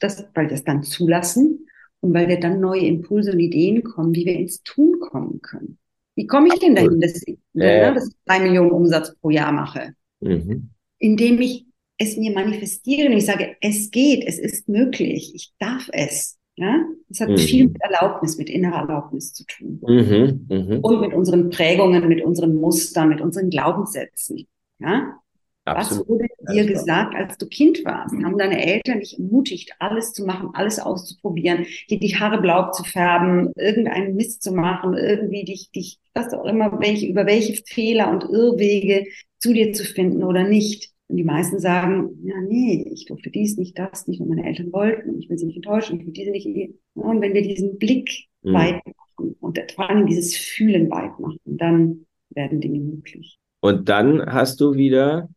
das, 0.00 0.26
weil 0.34 0.50
wir 0.50 0.54
es 0.54 0.64
dann 0.64 0.82
zulassen 0.82 1.66
und 2.00 2.12
weil 2.12 2.28
wir 2.28 2.38
dann 2.38 2.60
neue 2.60 2.84
Impulse 2.84 3.32
und 3.32 3.40
Ideen 3.40 3.82
kommen, 3.82 4.14
wie 4.14 4.26
wir 4.26 4.38
ins 4.38 4.62
Tun 4.62 5.00
kommen 5.00 5.40
können. 5.40 5.78
Wie 6.16 6.26
komme 6.26 6.48
ich 6.48 6.60
denn 6.60 6.74
dahin, 6.74 7.00
dass, 7.00 7.22
ich, 7.26 7.38
äh. 7.54 7.94
dass 7.94 8.08
ich 8.08 8.14
drei 8.26 8.40
Millionen 8.40 8.72
Umsatz 8.72 9.16
pro 9.22 9.30
Jahr 9.30 9.52
mache? 9.52 9.94
Mhm. 10.20 10.68
Indem 10.98 11.40
ich 11.40 11.64
es 11.96 12.18
mir 12.18 12.32
manifestiere 12.32 13.08
und 13.08 13.16
ich 13.16 13.24
sage, 13.24 13.56
es 13.62 13.90
geht, 13.90 14.24
es 14.26 14.38
ist 14.38 14.68
möglich, 14.68 15.32
ich 15.34 15.54
darf 15.58 15.88
es. 15.94 16.36
Ja? 16.56 16.84
Das 17.08 17.20
hat 17.20 17.30
mhm. 17.30 17.38
viel 17.38 17.68
mit 17.68 17.80
Erlaubnis, 17.80 18.36
mit 18.36 18.50
innerer 18.50 18.80
Erlaubnis 18.80 19.32
zu 19.32 19.44
tun. 19.44 19.80
Mhm. 19.86 20.46
Mhm. 20.48 20.78
Und 20.80 21.00
mit 21.00 21.14
unseren 21.14 21.50
Prägungen, 21.50 22.08
mit 22.08 22.22
unseren 22.24 22.54
Mustern, 22.54 23.08
mit 23.08 23.20
unseren 23.20 23.50
Glaubenssätzen. 23.50 24.46
Ja? 24.78 25.18
Absolut. 25.64 26.02
Was 26.02 26.08
wurde 26.08 26.26
dir 26.52 26.66
gesagt, 26.66 27.14
als 27.14 27.38
du 27.38 27.46
Kind 27.46 27.84
warst? 27.84 28.14
Haben 28.14 28.36
deine 28.36 28.64
Eltern 28.64 28.98
dich 28.98 29.16
ermutigt, 29.16 29.72
alles 29.78 30.12
zu 30.12 30.24
machen, 30.24 30.50
alles 30.54 30.80
auszuprobieren, 30.80 31.66
dir 31.88 32.00
die 32.00 32.16
Haare 32.16 32.40
blau 32.40 32.72
zu 32.72 32.82
färben, 32.82 33.52
irgendeinen 33.54 34.16
Mist 34.16 34.42
zu 34.42 34.52
machen, 34.52 34.94
irgendwie 34.94 35.44
dich, 35.44 35.70
dich, 35.70 36.00
was 36.14 36.34
auch 36.34 36.44
immer, 36.46 36.80
welche, 36.80 37.06
über 37.06 37.26
welche 37.26 37.62
Fehler 37.64 38.10
und 38.10 38.24
Irrwege 38.24 39.06
zu 39.38 39.52
dir 39.52 39.72
zu 39.72 39.84
finden 39.84 40.24
oder 40.24 40.42
nicht? 40.42 40.91
Und 41.12 41.18
die 41.18 41.24
meisten 41.24 41.58
sagen, 41.60 42.16
ja, 42.24 42.40
nee, 42.40 42.88
ich 42.90 43.04
durfte 43.04 43.28
dies 43.28 43.58
nicht, 43.58 43.78
das 43.78 44.08
nicht, 44.08 44.22
und 44.22 44.30
meine 44.30 44.46
Eltern 44.46 44.72
wollten, 44.72 45.10
und 45.10 45.18
ich 45.18 45.28
will 45.28 45.36
sie 45.36 45.44
nicht 45.44 45.56
enttäuschen, 45.56 46.00
ich 46.00 46.06
will 46.06 46.12
diese 46.14 46.30
nicht. 46.30 46.46
Und 46.94 47.20
wenn 47.20 47.34
wir 47.34 47.42
diesen 47.42 47.76
Blick 47.76 48.28
mhm. 48.40 48.54
weit 48.54 48.80
machen 48.86 49.36
und 49.38 49.60
vor 49.72 49.90
allem 49.90 50.06
dieses 50.06 50.34
Fühlen 50.34 50.90
weit 50.90 51.20
machen, 51.20 51.38
dann 51.44 52.06
werden 52.30 52.62
Dinge 52.62 52.80
möglich. 52.80 53.38
Und 53.60 53.90
dann 53.90 54.24
hast 54.24 54.58
du 54.62 54.72
wieder 54.72 55.28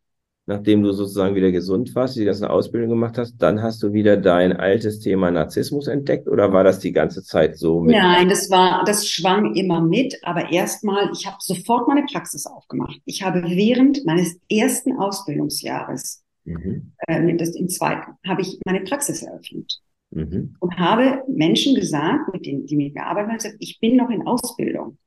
nachdem 0.47 0.83
du 0.83 0.91
sozusagen 0.91 1.35
wieder 1.35 1.51
gesund 1.51 1.95
warst, 1.95 2.15
die 2.15 2.25
ganze 2.25 2.49
Ausbildung 2.49 2.89
gemacht 2.89 3.17
hast, 3.17 3.37
dann 3.37 3.61
hast 3.63 3.81
du 3.81 3.93
wieder 3.93 4.15
dein 4.15 4.53
altes 4.53 4.99
Thema 4.99 5.31
Narzissmus 5.31 5.87
entdeckt 5.87 6.27
oder 6.27 6.53
war 6.53 6.63
das 6.63 6.79
die 6.79 6.91
ganze 6.91 7.23
Zeit 7.23 7.57
so 7.57 7.81
mit? 7.81 7.95
Nein, 7.95 8.29
das 8.29 8.49
war, 8.51 8.83
das 8.85 9.07
schwang 9.07 9.55
immer 9.55 9.81
mit, 9.81 10.19
aber 10.23 10.51
erstmal, 10.51 11.09
ich 11.13 11.25
habe 11.25 11.37
sofort 11.39 11.87
meine 11.87 12.05
Praxis 12.11 12.45
aufgemacht. 12.45 13.01
Ich 13.05 13.23
habe 13.23 13.43
während 13.43 14.05
meines 14.05 14.39
ersten 14.49 14.97
Ausbildungsjahres, 14.97 16.23
mhm. 16.43 16.91
äh, 17.07 17.35
das 17.37 17.55
im 17.55 17.67
zweiten, 17.67 18.13
habe 18.25 18.41
ich 18.41 18.59
meine 18.65 18.81
Praxis 18.81 19.23
eröffnet. 19.23 19.79
Mhm. 20.11 20.55
Und 20.59 20.77
habe 20.77 21.23
Menschen 21.27 21.73
gesagt, 21.73 22.31
mit 22.31 22.45
denen, 22.45 22.67
die 22.67 22.75
mit 22.75 22.93
mir 22.93 23.07
arbeiten, 23.07 23.33
gesagt, 23.33 23.55
ich 23.59 23.79
bin 23.79 23.95
noch 23.95 24.11
in 24.11 24.27
Ausbildung, 24.27 24.99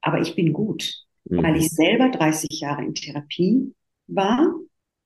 aber 0.00 0.22
ich 0.22 0.34
bin 0.34 0.54
gut, 0.54 1.04
mhm. 1.28 1.42
weil 1.42 1.56
ich 1.56 1.68
selber 1.68 2.08
30 2.08 2.48
Jahre 2.60 2.82
in 2.82 2.94
Therapie 2.94 3.74
war 4.06 4.54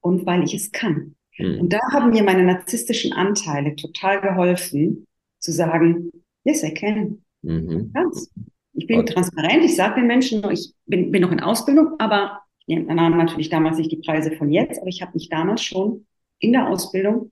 und 0.05 0.27
weil 0.27 0.45
ich 0.45 0.55
es 0.55 0.71
kann. 0.71 1.15
Mhm. 1.39 1.61
Und 1.61 1.73
da 1.73 1.81
haben 1.93 2.11
mir 2.11 2.23
meine 2.23 2.45
narzisstischen 2.45 3.15
Anteile 3.15 3.75
total 3.75 4.21
geholfen, 4.21 5.07
zu 5.39 5.51
sagen, 5.51 6.11
yes, 6.45 6.63
I 6.63 6.75
can. 6.75 7.23
Mhm. 7.43 7.93
Ich 8.75 8.87
bin 8.87 9.01
okay. 9.01 9.15
transparent, 9.15 9.65
ich 9.65 9.77
sage 9.77 10.01
den 10.01 10.07
Menschen, 10.07 10.49
ich 10.51 10.75
bin, 10.87 11.11
bin 11.11 11.23
noch 11.23 11.33
in 11.33 11.41
Ausbildung, 11.41 11.95
aber 11.99 12.41
ich 12.67 12.79
nahm 12.79 13.17
natürlich 13.17 13.49
damals 13.49 13.79
nicht 13.79 13.93
die 13.93 13.97
Preise 14.05 14.33
von 14.33 14.51
jetzt, 14.51 14.79
aber 14.79 14.89
ich 14.89 15.01
habe 15.01 15.13
mich 15.15 15.29
damals 15.29 15.63
schon 15.63 16.07
in 16.39 16.53
der 16.53 16.69
Ausbildung, 16.69 17.31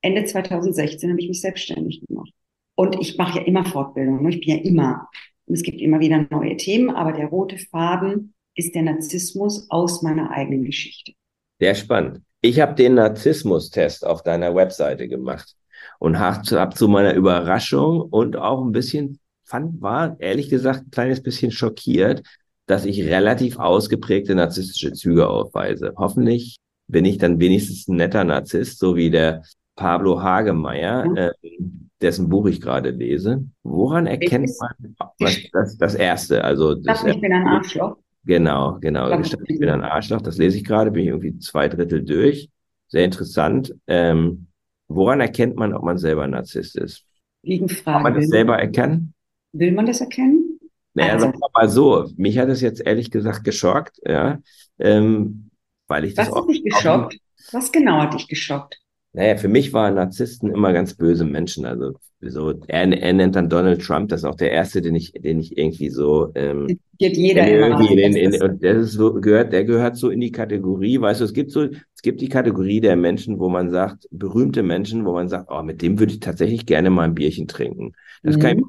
Ende 0.00 0.24
2016 0.24 1.10
habe 1.10 1.20
ich 1.20 1.28
mich 1.28 1.40
selbstständig 1.40 2.04
gemacht. 2.06 2.32
Und 2.74 2.98
ich 3.00 3.18
mache 3.18 3.40
ja 3.40 3.44
immer 3.44 3.64
Fortbildung, 3.64 4.22
ne? 4.22 4.30
ich 4.30 4.40
bin 4.40 4.56
ja 4.56 4.62
immer, 4.62 5.08
und 5.46 5.54
es 5.54 5.62
gibt 5.62 5.80
immer 5.80 6.00
wieder 6.00 6.26
neue 6.30 6.56
Themen, 6.56 6.90
aber 6.90 7.12
der 7.12 7.26
rote 7.26 7.58
Faden 7.58 8.34
ist 8.54 8.74
der 8.74 8.82
Narzissmus 8.82 9.70
aus 9.70 10.02
meiner 10.02 10.30
eigenen 10.30 10.64
Geschichte. 10.64 11.12
Sehr 11.58 11.74
spannend. 11.74 12.22
Ich 12.40 12.60
habe 12.60 12.74
den 12.74 12.94
Narzissmus-Test 12.94 14.06
auf 14.06 14.22
deiner 14.22 14.54
Webseite 14.54 15.08
gemacht 15.08 15.54
und 15.98 16.18
habe 16.18 16.40
hab 16.58 16.76
zu 16.76 16.88
meiner 16.88 17.14
Überraschung 17.14 18.00
und 18.00 18.36
auch 18.36 18.64
ein 18.64 18.72
bisschen, 18.72 19.18
fand, 19.44 19.80
war 19.82 20.16
ehrlich 20.20 20.48
gesagt 20.48 20.86
ein 20.86 20.90
kleines 20.90 21.22
bisschen 21.22 21.50
schockiert, 21.50 22.22
dass 22.66 22.84
ich 22.84 23.04
relativ 23.04 23.58
ausgeprägte 23.58 24.34
narzisstische 24.34 24.92
Züge 24.92 25.28
aufweise. 25.28 25.94
Hoffentlich 25.96 26.58
bin 26.86 27.04
ich 27.04 27.18
dann 27.18 27.40
wenigstens 27.40 27.88
ein 27.88 27.96
netter 27.96 28.24
Narzisst, 28.24 28.78
so 28.78 28.94
wie 28.94 29.10
der 29.10 29.42
Pablo 29.74 30.22
Hagemeyer. 30.22 31.06
Mhm. 31.06 31.16
Ähm, 31.16 31.88
dessen 32.00 32.28
Buch 32.28 32.46
ich 32.46 32.60
gerade 32.60 32.90
lese. 32.90 33.44
Woran 33.62 34.06
erkennt 34.06 34.50
man 34.60 34.94
was, 35.18 35.36
das, 35.52 35.76
das 35.78 35.94
erste? 35.94 36.44
Also 36.44 36.74
das, 36.76 37.04
ich 37.04 37.20
bin 37.20 37.32
ein 37.32 37.46
Arschloch. 37.46 37.96
Genau, 38.28 38.76
genau. 38.78 39.18
Ich 39.20 39.34
bin 39.58 39.70
ein 39.70 39.82
Arschloch. 39.82 40.20
Das 40.20 40.36
lese 40.36 40.58
ich 40.58 40.64
gerade, 40.64 40.90
bin 40.90 41.02
ich 41.02 41.08
irgendwie 41.08 41.38
zwei 41.38 41.66
Drittel 41.66 42.04
durch. 42.04 42.50
Sehr 42.88 43.02
interessant. 43.02 43.74
Ähm, 43.86 44.48
woran 44.86 45.22
erkennt 45.22 45.56
man, 45.56 45.72
ob 45.72 45.82
man 45.82 45.96
selber 45.96 46.26
Narzisst 46.26 46.76
ist? 46.76 47.06
Gegenfrage. 47.42 47.94
Kann 47.94 48.02
man 48.02 48.14
das 48.14 48.28
selber 48.28 48.58
erkennen? 48.58 49.14
Will 49.52 49.72
man 49.72 49.86
das 49.86 50.02
erkennen? 50.02 50.60
Naja, 50.92 51.14
also, 51.14 51.32
sag 51.40 51.54
mal 51.54 51.68
so. 51.70 52.10
Mich 52.18 52.36
hat 52.36 52.50
es 52.50 52.60
jetzt 52.60 52.82
ehrlich 52.84 53.10
gesagt 53.10 53.44
geschockt, 53.44 53.98
ja. 54.04 54.40
Ähm, 54.78 55.48
weil 55.86 56.04
ich 56.04 56.12
das 56.12 56.30
Was 56.30 56.36
hat 56.36 56.48
dich 56.50 56.62
geschockt? 56.64 57.16
Was 57.52 57.72
genau 57.72 58.02
hat 58.02 58.12
dich 58.12 58.28
geschockt? 58.28 58.78
Naja, 59.14 59.38
für 59.38 59.48
mich 59.48 59.72
waren 59.72 59.94
Narzissten 59.94 60.52
immer 60.52 60.74
ganz 60.74 60.92
böse 60.92 61.24
Menschen. 61.24 61.64
Also 61.64 61.94
so, 62.20 62.52
er, 62.66 62.92
er 62.92 63.12
nennt 63.12 63.36
dann 63.36 63.48
Donald 63.48 63.80
Trump, 63.80 64.08
das 64.08 64.20
ist 64.20 64.24
auch 64.24 64.34
der 64.34 64.50
erste, 64.50 64.82
den 64.82 64.96
ich, 64.96 65.12
den 65.12 65.38
ich 65.38 65.56
irgendwie 65.56 65.88
so 65.88 66.32
ähm, 66.34 66.80
Geht 66.98 67.16
jeder 67.16 67.46
immer. 67.46 67.80
In, 67.88 67.98
in, 67.98 68.16
in, 68.16 68.42
und 68.42 68.64
das 68.64 68.76
ist 68.76 68.92
so, 68.94 69.14
gehört, 69.14 69.52
der 69.52 69.64
gehört 69.64 69.96
so 69.96 70.10
in 70.10 70.20
die 70.20 70.32
Kategorie, 70.32 71.00
weißt 71.00 71.20
du, 71.20 71.24
es 71.24 71.32
gibt 71.32 71.52
so, 71.52 71.62
es 71.62 72.02
gibt 72.02 72.20
die 72.20 72.28
Kategorie 72.28 72.80
der 72.80 72.96
Menschen, 72.96 73.38
wo 73.38 73.48
man 73.48 73.70
sagt, 73.70 74.08
berühmte 74.10 74.64
Menschen, 74.64 75.04
wo 75.04 75.12
man 75.12 75.28
sagt, 75.28 75.48
oh, 75.50 75.62
mit 75.62 75.80
dem 75.80 76.00
würde 76.00 76.12
ich 76.12 76.20
tatsächlich 76.20 76.66
gerne 76.66 76.90
mal 76.90 77.04
ein 77.04 77.14
Bierchen 77.14 77.46
trinken. 77.46 77.92
Das 78.24 78.36
mhm. 78.36 78.40
kann 78.40 78.58
ich, 78.58 78.64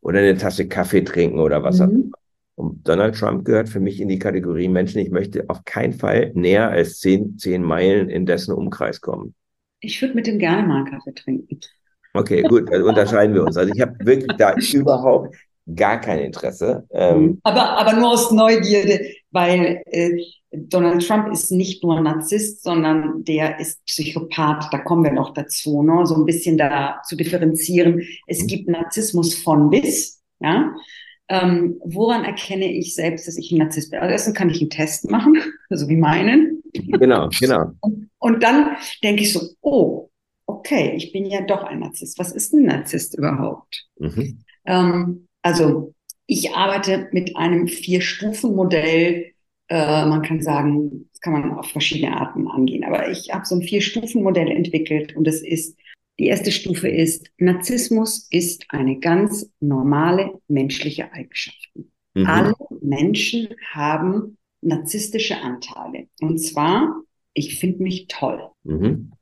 oder 0.00 0.18
eine 0.18 0.36
Tasse 0.36 0.66
Kaffee 0.66 1.02
trinken 1.02 1.38
oder 1.38 1.62
was 1.62 1.78
mhm. 1.78 1.84
auch 1.84 1.90
immer. 1.90 2.10
Und 2.56 2.88
Donald 2.88 3.14
Trump 3.14 3.44
gehört 3.44 3.68
für 3.68 3.80
mich 3.80 4.00
in 4.00 4.08
die 4.08 4.18
Kategorie 4.18 4.68
Menschen, 4.68 4.98
ich 4.98 5.10
möchte 5.10 5.44
auf 5.48 5.64
keinen 5.64 5.92
Fall 5.92 6.32
näher 6.34 6.68
als 6.68 6.98
zehn, 6.98 7.38
zehn 7.38 7.62
Meilen 7.62 8.10
in 8.10 8.26
dessen 8.26 8.52
Umkreis 8.52 9.00
kommen. 9.00 9.34
Ich 9.78 10.02
würde 10.02 10.14
mit 10.14 10.26
dem 10.26 10.38
gerne 10.38 10.66
mal 10.66 10.78
einen 10.78 10.86
Kaffee 10.86 11.14
trinken. 11.14 11.60
Okay, 12.14 12.42
gut, 12.42 12.70
also 12.72 12.88
unterscheiden 12.88 13.34
wir 13.34 13.44
uns. 13.44 13.56
Also 13.56 13.72
ich 13.72 13.80
habe 13.80 13.94
wirklich 14.00 14.36
da 14.36 14.54
überhaupt 14.72 15.34
gar 15.74 16.00
kein 16.00 16.18
Interesse. 16.20 16.84
Ähm, 16.90 17.22
mhm. 17.22 17.40
aber, 17.44 17.78
aber 17.78 17.92
nur 17.94 18.10
aus 18.10 18.30
Neugierde, 18.30 19.06
weil 19.30 19.82
äh, 19.86 20.10
Donald 20.52 21.06
Trump 21.06 21.32
ist 21.32 21.52
nicht 21.52 21.84
nur 21.84 22.00
Narzisst, 22.00 22.64
sondern 22.64 23.24
der 23.24 23.60
ist 23.60 23.84
Psychopath. 23.86 24.66
Da 24.72 24.78
kommen 24.78 25.04
wir 25.04 25.12
noch 25.12 25.32
dazu, 25.32 25.82
ne? 25.82 26.04
so 26.06 26.16
ein 26.16 26.26
bisschen 26.26 26.58
da 26.58 27.00
zu 27.06 27.16
differenzieren. 27.16 28.02
Es 28.26 28.42
mhm. 28.42 28.46
gibt 28.48 28.68
Narzissmus 28.68 29.34
von 29.34 29.70
bis, 29.70 30.22
ja. 30.40 30.74
Ähm, 31.28 31.80
woran 31.84 32.24
erkenne 32.24 32.72
ich 32.72 32.96
selbst, 32.96 33.28
dass 33.28 33.38
ich 33.38 33.52
ein 33.52 33.58
Narzisst 33.58 33.92
bin? 33.92 34.00
Also 34.00 34.10
erstens 34.10 34.34
kann 34.34 34.50
ich 34.50 34.60
einen 34.60 34.70
Test 34.70 35.08
machen, 35.08 35.36
so 35.70 35.88
wie 35.88 35.96
meinen. 35.96 36.60
Genau, 36.72 37.28
genau. 37.38 37.70
Und, 37.80 38.10
und 38.18 38.42
dann 38.42 38.76
denke 39.04 39.22
ich 39.22 39.32
so, 39.32 39.40
oh, 39.60 40.09
okay, 40.58 40.92
ich 40.96 41.12
bin 41.12 41.26
ja 41.26 41.42
doch 41.42 41.64
ein 41.64 41.80
Narzisst. 41.80 42.18
Was 42.18 42.32
ist 42.32 42.52
ein 42.52 42.64
Narzisst 42.64 43.16
überhaupt? 43.16 43.86
Mhm. 43.98 44.44
Ähm, 44.66 45.28
also 45.42 45.94
ich 46.26 46.54
arbeite 46.54 47.08
mit 47.12 47.36
einem 47.36 47.66
Vier-Stufen-Modell. 47.66 49.32
Äh, 49.68 50.06
man 50.06 50.22
kann 50.22 50.40
sagen, 50.40 51.08
das 51.12 51.20
kann 51.20 51.32
man 51.32 51.52
auf 51.52 51.66
verschiedene 51.66 52.16
Arten 52.16 52.48
angehen, 52.48 52.84
aber 52.84 53.10
ich 53.10 53.32
habe 53.32 53.44
so 53.44 53.54
ein 53.54 53.62
Vier-Stufen-Modell 53.62 54.50
entwickelt 54.50 55.16
und 55.16 55.26
es 55.26 55.42
ist 55.42 55.76
die 56.20 56.26
erste 56.26 56.52
Stufe 56.52 56.86
ist, 56.86 57.30
Narzissmus 57.38 58.28
ist 58.30 58.66
eine 58.68 58.98
ganz 58.98 59.50
normale 59.58 60.38
menschliche 60.48 61.10
Eigenschaft. 61.12 61.70
Mhm. 62.12 62.26
Alle 62.26 62.54
Menschen 62.82 63.48
haben 63.72 64.36
narzisstische 64.60 65.40
Anteile. 65.40 66.08
Und 66.20 66.36
zwar, 66.36 66.94
ich 67.32 67.58
finde 67.58 67.82
mich 67.82 68.06
toll. 68.08 68.50
Mhm. 68.64 69.12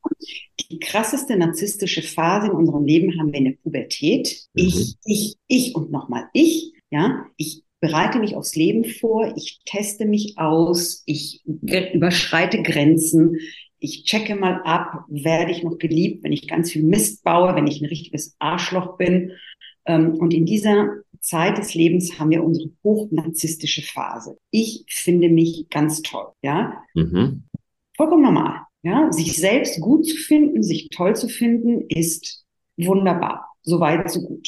Die 0.69 0.79
krasseste 0.79 1.37
narzisstische 1.37 2.01
Phase 2.01 2.47
in 2.47 2.53
unserem 2.53 2.85
Leben 2.85 3.19
haben 3.19 3.31
wir 3.31 3.39
in 3.39 3.45
der 3.45 3.57
Pubertät. 3.63 4.47
Mhm. 4.53 4.65
Ich, 4.65 4.95
ich, 5.05 5.35
ich 5.47 5.75
und 5.75 5.91
nochmal 5.91 6.29
ich. 6.33 6.73
Ja, 6.91 7.25
ich 7.37 7.63
bereite 7.79 8.19
mich 8.19 8.35
aufs 8.35 8.55
Leben 8.55 8.83
vor, 8.83 9.33
ich 9.37 9.61
teste 9.65 10.05
mich 10.05 10.37
aus, 10.37 11.03
ich 11.05 11.43
überschreite 11.45 12.61
Grenzen, 12.61 13.37
ich 13.79 14.03
checke 14.03 14.35
mal 14.35 14.61
ab, 14.63 15.05
werde 15.07 15.51
ich 15.51 15.63
noch 15.63 15.77
geliebt, 15.77 16.23
wenn 16.23 16.33
ich 16.33 16.47
ganz 16.47 16.71
viel 16.71 16.83
Mist 16.83 17.23
baue, 17.23 17.55
wenn 17.55 17.67
ich 17.67 17.81
ein 17.81 17.85
richtiges 17.85 18.35
Arschloch 18.39 18.97
bin. 18.97 19.31
Ähm, 19.85 20.15
und 20.15 20.33
in 20.33 20.45
dieser 20.45 20.89
Zeit 21.21 21.57
des 21.57 21.73
Lebens 21.73 22.19
haben 22.19 22.31
wir 22.31 22.43
unsere 22.43 22.71
hochnarzisstische 22.83 23.81
Phase. 23.81 24.37
Ich 24.51 24.85
finde 24.89 25.29
mich 25.29 25.67
ganz 25.69 26.01
toll, 26.01 26.27
ja. 26.41 26.83
Mhm. 26.93 27.43
Vollkommen 27.95 28.23
normal, 28.23 28.61
ja. 28.81 29.11
Sich 29.11 29.37
selbst 29.37 29.79
gut 29.81 30.05
zu 30.05 30.15
finden, 30.15 30.63
sich 30.63 30.89
toll 30.89 31.15
zu 31.15 31.27
finden, 31.27 31.85
ist 31.89 32.45
wunderbar. 32.77 33.47
So 33.63 33.79
weit, 33.79 34.09
so 34.09 34.21
gut. 34.21 34.47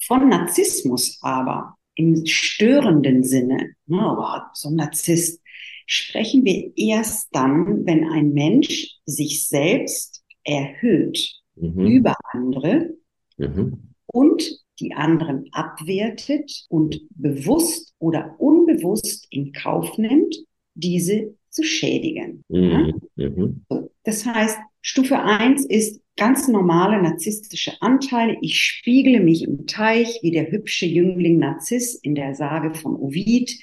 Von 0.00 0.28
Narzissmus 0.28 1.18
aber 1.22 1.76
im 1.96 2.26
störenden 2.26 3.24
Sinne, 3.24 3.74
oh, 3.88 4.16
so 4.52 4.68
ein 4.68 4.76
Narzisst, 4.76 5.40
sprechen 5.86 6.44
wir 6.44 6.72
erst 6.76 7.28
dann, 7.32 7.86
wenn 7.86 8.04
ein 8.04 8.32
Mensch 8.32 8.98
sich 9.06 9.48
selbst 9.48 10.22
erhöht 10.44 11.32
mhm. 11.54 11.86
über 11.86 12.14
andere 12.32 12.94
mhm. 13.38 13.94
und 14.06 14.60
die 14.78 14.92
anderen 14.92 15.48
abwertet 15.52 16.66
und 16.68 17.00
bewusst 17.10 17.94
oder 17.98 18.36
unbewusst 18.38 19.26
in 19.30 19.52
Kauf 19.52 19.96
nimmt, 19.96 20.36
diese 20.74 21.34
zu 21.56 21.64
schädigen. 21.64 22.44
Mhm. 22.48 23.00
Ja? 23.16 23.28
Mhm. 23.28 23.64
Das 24.04 24.26
heißt, 24.26 24.58
Stufe 24.82 25.20
eins 25.20 25.64
ist 25.66 26.00
ganz 26.16 26.48
normale 26.48 27.02
narzisstische 27.02 27.72
Anteile. 27.80 28.36
Ich 28.40 28.60
spiegle 28.60 29.20
mich 29.20 29.42
im 29.42 29.66
Teich 29.66 30.20
wie 30.22 30.30
der 30.30 30.50
hübsche 30.50 30.86
Jüngling 30.86 31.38
Narziss 31.38 31.94
in 31.94 32.14
der 32.14 32.34
Sage 32.34 32.74
von 32.74 32.94
Ovid 32.94 33.58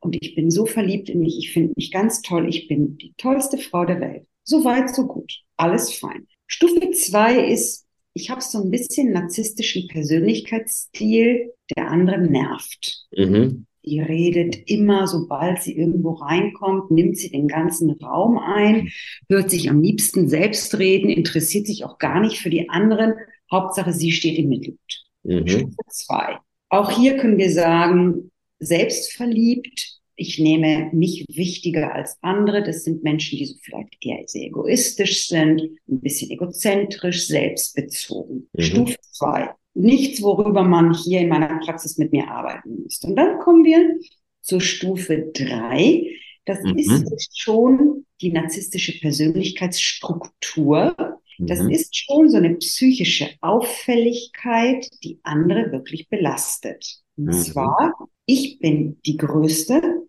und 0.00 0.16
ich 0.20 0.34
bin 0.34 0.50
so 0.50 0.66
verliebt 0.66 1.08
in 1.08 1.20
mich, 1.20 1.38
ich 1.38 1.52
finde 1.52 1.72
mich 1.76 1.90
ganz 1.90 2.20
toll, 2.20 2.48
ich 2.48 2.68
bin 2.68 2.98
die 2.98 3.14
tollste 3.16 3.58
Frau 3.58 3.84
der 3.84 4.00
Welt. 4.00 4.26
So 4.44 4.64
weit, 4.64 4.94
so 4.94 5.06
gut. 5.06 5.40
Alles 5.56 5.94
fein. 5.94 6.26
Stufe 6.46 6.90
zwei 6.90 7.48
ist, 7.48 7.86
ich 8.12 8.30
habe 8.30 8.40
so 8.40 8.62
ein 8.62 8.70
bisschen 8.70 9.12
narzisstischen 9.12 9.88
Persönlichkeitsstil, 9.88 11.52
der 11.76 11.90
andere 11.90 12.18
nervt. 12.18 13.06
Mhm. 13.16 13.66
Die 13.86 14.00
redet 14.00 14.68
immer, 14.68 15.06
sobald 15.06 15.62
sie 15.62 15.76
irgendwo 15.76 16.12
reinkommt, 16.12 16.90
nimmt 16.90 17.16
sie 17.16 17.30
den 17.30 17.46
ganzen 17.46 17.90
Raum 17.90 18.36
ein, 18.36 18.88
hört 19.28 19.50
sich 19.50 19.70
am 19.70 19.80
liebsten 19.80 20.28
selbst 20.28 20.76
reden, 20.78 21.08
interessiert 21.08 21.66
sich 21.66 21.84
auch 21.84 21.98
gar 21.98 22.20
nicht 22.20 22.38
für 22.38 22.50
die 22.50 22.68
anderen. 22.68 23.14
Hauptsache, 23.50 23.92
sie 23.92 24.10
steht 24.10 24.38
im 24.38 24.48
Mittelpunkt. 24.48 25.04
Mhm. 25.22 25.46
Stufe 25.46 25.76
zwei. 25.88 26.38
Auch 26.68 26.90
hier 26.90 27.16
können 27.16 27.38
wir 27.38 27.52
sagen, 27.52 28.32
selbstverliebt. 28.58 30.00
Ich 30.16 30.38
nehme 30.38 30.90
mich 30.92 31.26
wichtiger 31.28 31.94
als 31.94 32.16
andere. 32.22 32.62
Das 32.62 32.84
sind 32.84 33.04
Menschen, 33.04 33.38
die 33.38 33.44
so 33.44 33.54
vielleicht 33.60 33.96
eher 34.00 34.22
sehr 34.26 34.46
egoistisch 34.46 35.28
sind, 35.28 35.60
ein 35.60 36.00
bisschen 36.00 36.30
egozentrisch, 36.30 37.26
selbstbezogen. 37.26 38.48
Mhm. 38.52 38.62
Stufe 38.62 38.96
zwei. 39.12 39.50
Nichts, 39.76 40.22
worüber 40.22 40.62
man 40.62 40.94
hier 40.94 41.20
in 41.20 41.28
meiner 41.28 41.60
Praxis 41.60 41.98
mit 41.98 42.12
mir 42.12 42.28
arbeiten 42.28 42.82
müsste. 42.82 43.08
Und 43.08 43.16
dann 43.16 43.38
kommen 43.38 43.64
wir 43.64 43.98
zur 44.40 44.60
Stufe 44.60 45.30
drei. 45.34 46.06
Das 46.44 46.62
mhm. 46.62 46.78
ist 46.78 47.38
schon 47.38 48.06
die 48.20 48.32
narzisstische 48.32 48.98
Persönlichkeitsstruktur. 49.00 50.94
Das 51.38 51.60
mhm. 51.60 51.70
ist 51.70 51.94
schon 51.96 52.30
so 52.30 52.38
eine 52.38 52.54
psychische 52.54 53.30
Auffälligkeit, 53.40 54.88
die 55.04 55.20
andere 55.22 55.70
wirklich 55.72 56.08
belastet. 56.08 57.02
Und 57.16 57.26
mhm. 57.26 57.32
zwar 57.32 57.92
ich 58.26 58.58
bin 58.58 59.00
die 59.06 59.16
Größte 59.16 60.08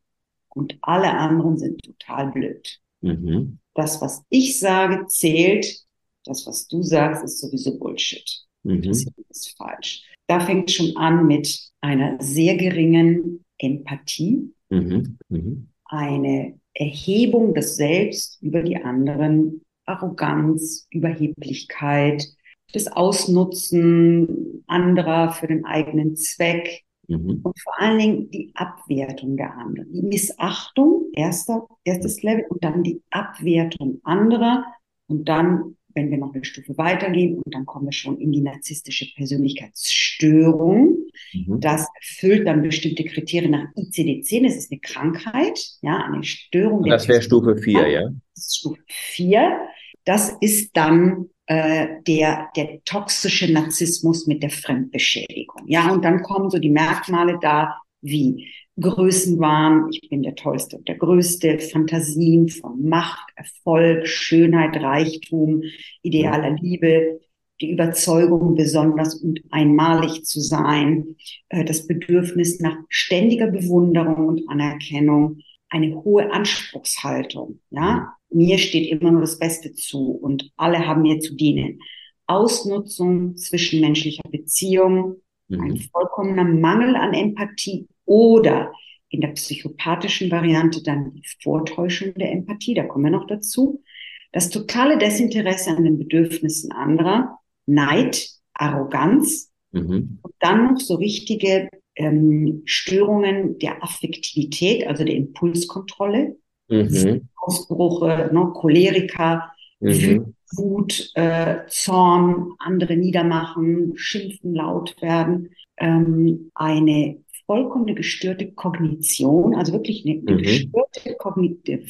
und 0.49 0.77
alle 0.81 1.13
anderen 1.13 1.57
sind 1.57 1.83
total 1.83 2.31
blöd. 2.31 2.79
Mhm. 3.01 3.59
Das, 3.75 4.01
was 4.01 4.23
ich 4.29 4.59
sage, 4.59 5.05
zählt. 5.07 5.85
Das, 6.25 6.45
was 6.47 6.67
du 6.67 6.81
sagst, 6.81 7.23
ist 7.23 7.39
sowieso 7.39 7.77
Bullshit. 7.77 8.46
Mhm. 8.67 8.81
Das 8.83 9.05
ist 9.29 9.57
falsch. 9.57 10.03
Da 10.27 10.39
fängt 10.39 10.71
schon 10.71 10.95
an 10.97 11.27
mit 11.27 11.59
einer 11.81 12.21
sehr 12.21 12.57
geringen 12.57 13.43
Empathie, 13.57 14.53
mhm. 14.69 15.17
mhm. 15.29 15.69
eine 15.85 16.59
Erhebung 16.73 17.53
des 17.53 17.75
Selbst 17.75 18.41
über 18.41 18.61
die 18.61 18.77
anderen, 18.77 19.61
Arroganz, 19.85 20.87
Überheblichkeit, 20.91 22.27
das 22.73 22.87
Ausnutzen 22.87 24.63
anderer 24.67 25.31
für 25.31 25.47
den 25.47 25.65
eigenen 25.65 26.17
Zweck, 26.17 26.83
Mhm. 27.07 27.39
Und 27.43 27.59
vor 27.59 27.79
allen 27.79 27.99
Dingen 27.99 28.31
die 28.31 28.51
Abwertung 28.55 29.37
der 29.37 29.55
anderen. 29.57 29.91
Die 29.91 30.01
Missachtung, 30.01 31.09
erster, 31.13 31.67
erstes 31.83 32.21
Level, 32.21 32.45
und 32.49 32.63
dann 32.63 32.83
die 32.83 33.01
Abwertung 33.09 33.99
anderer. 34.03 34.65
Und 35.07 35.27
dann, 35.29 35.77
wenn 35.93 36.11
wir 36.11 36.17
noch 36.17 36.33
eine 36.33 36.43
Stufe 36.45 36.77
weitergehen, 36.77 37.37
und 37.37 37.53
dann 37.53 37.65
kommen 37.65 37.85
wir 37.85 37.91
schon 37.91 38.19
in 38.19 38.31
die 38.31 38.41
narzisstische 38.41 39.07
Persönlichkeitsstörung. 39.15 40.97
Mhm. 41.33 41.59
Das 41.59 41.87
erfüllt 41.95 42.47
dann 42.47 42.61
bestimmte 42.61 43.03
Kriterien 43.03 43.51
nach 43.51 43.67
ICD-10. 43.75 44.43
Das 44.43 44.55
ist 44.55 44.71
eine 44.71 44.79
Krankheit, 44.79 45.59
ja, 45.81 45.97
eine 45.97 46.23
Störung. 46.23 46.83
Und 46.83 46.89
das 46.89 47.07
wäre 47.07 47.21
Stufe 47.21 47.57
4, 47.57 47.87
ja? 47.87 48.01
Das 48.35 48.45
ist 48.45 48.57
Stufe 48.57 48.81
4. 48.87 49.59
Das 50.03 50.35
ist 50.39 50.75
dann 50.77 51.29
äh, 51.47 51.87
der, 52.07 52.49
der 52.55 52.83
toxische 52.83 53.51
Narzissmus 53.51 54.27
mit 54.27 54.43
der 54.43 54.49
Fremdbeschädigung. 54.49 55.63
Ja, 55.67 55.91
und 55.91 56.03
dann 56.05 56.21
kommen 56.21 56.49
so 56.49 56.59
die 56.59 56.69
Merkmale 56.69 57.39
da 57.41 57.81
wie 58.01 58.47
Größenwahn, 58.79 59.89
ich 59.91 60.07
bin 60.09 60.21
der 60.21 60.35
Tollste 60.35 60.77
und 60.77 60.87
der 60.87 60.97
Größte, 60.97 61.57
Fantasien 61.59 62.47
von 62.47 62.87
Macht, 62.87 63.27
Erfolg, 63.35 64.07
Schönheit, 64.07 64.77
Reichtum, 64.77 65.63
idealer 66.03 66.51
Liebe, 66.51 67.19
die 67.59 67.71
Überzeugung, 67.71 68.53
besonders 68.53 69.15
und 69.15 69.41
einmalig 69.49 70.25
zu 70.25 70.39
sein, 70.41 71.15
äh, 71.49 71.65
das 71.65 71.87
Bedürfnis 71.87 72.59
nach 72.59 72.77
ständiger 72.87 73.47
Bewunderung 73.47 74.27
und 74.27 74.47
Anerkennung, 74.47 75.39
eine 75.69 75.95
hohe 76.03 76.31
Anspruchshaltung. 76.31 77.59
Ja, 77.71 78.13
mir 78.29 78.59
steht 78.59 78.91
immer 78.91 79.11
nur 79.11 79.21
das 79.21 79.39
Beste 79.39 79.73
zu 79.73 80.11
und 80.11 80.51
alle 80.55 80.85
haben 80.85 81.01
mir 81.01 81.19
zu 81.19 81.35
dienen. 81.35 81.79
Ausnutzung 82.27 83.37
zwischenmenschlicher 83.37 84.29
Beziehungen, 84.29 85.15
mhm. 85.47 85.61
ein 85.61 85.77
vollkommener 85.77 86.43
Mangel 86.43 86.95
an 86.95 87.15
Empathie 87.15 87.87
oder 88.07 88.71
in 89.09 89.21
der 89.21 89.29
psychopathischen 89.29 90.31
Variante 90.31 90.81
dann 90.81 91.13
die 91.13 91.23
Vortäuschung 91.41 92.13
der 92.15 92.31
Empathie, 92.31 92.73
da 92.73 92.83
kommen 92.83 93.05
wir 93.05 93.11
noch 93.11 93.27
dazu. 93.27 93.83
Das 94.31 94.49
totale 94.49 94.97
Desinteresse 94.97 95.71
an 95.71 95.83
den 95.83 95.99
Bedürfnissen 95.99 96.71
anderer, 96.71 97.37
Neid, 97.65 98.29
Arroganz 98.53 99.51
mhm. 99.71 100.19
und 100.21 100.33
dann 100.39 100.73
noch 100.73 100.79
so 100.79 100.95
richtige 100.95 101.69
ähm, 101.95 102.63
Störungen 102.65 103.59
der 103.59 103.83
Affektivität, 103.83 104.87
also 104.87 105.03
der 105.03 105.15
Impulskontrolle, 105.15 106.37
mhm. 106.67 107.29
Ausbrüche, 107.35 108.29
ne, 108.33 108.51
Choleriker, 108.53 109.51
mhm. 109.79 110.33
Wut, 110.55 111.11
äh, 111.15 111.59
Zorn, 111.67 112.53
andere 112.59 112.95
niedermachen, 112.95 113.93
schimpfen, 113.95 114.53
laut 114.53 115.01
werden, 115.01 115.49
ähm, 115.77 116.51
eine 116.55 117.17
vollkommene 117.47 117.95
gestörte 117.95 118.51
Kognition, 118.51 119.55
also 119.55 119.73
wirklich 119.73 120.05
eine, 120.05 120.21
eine 120.27 120.37
mhm. 120.37 120.43
gestörte 120.43 121.15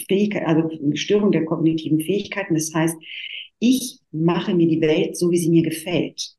Fähigkeit, 0.07 0.45
also 0.45 0.69
eine 0.69 0.95
Störung 0.95 1.31
der 1.31 1.45
kognitiven 1.45 1.99
Fähigkeiten. 1.99 2.53
Das 2.53 2.73
heißt, 2.73 2.95
ich 3.59 3.99
mache 4.11 4.53
mir 4.53 4.67
die 4.67 4.81
Welt 4.81 5.17
so, 5.17 5.31
wie 5.31 5.37
sie 5.37 5.49
mir 5.49 5.63
gefällt. 5.63 6.29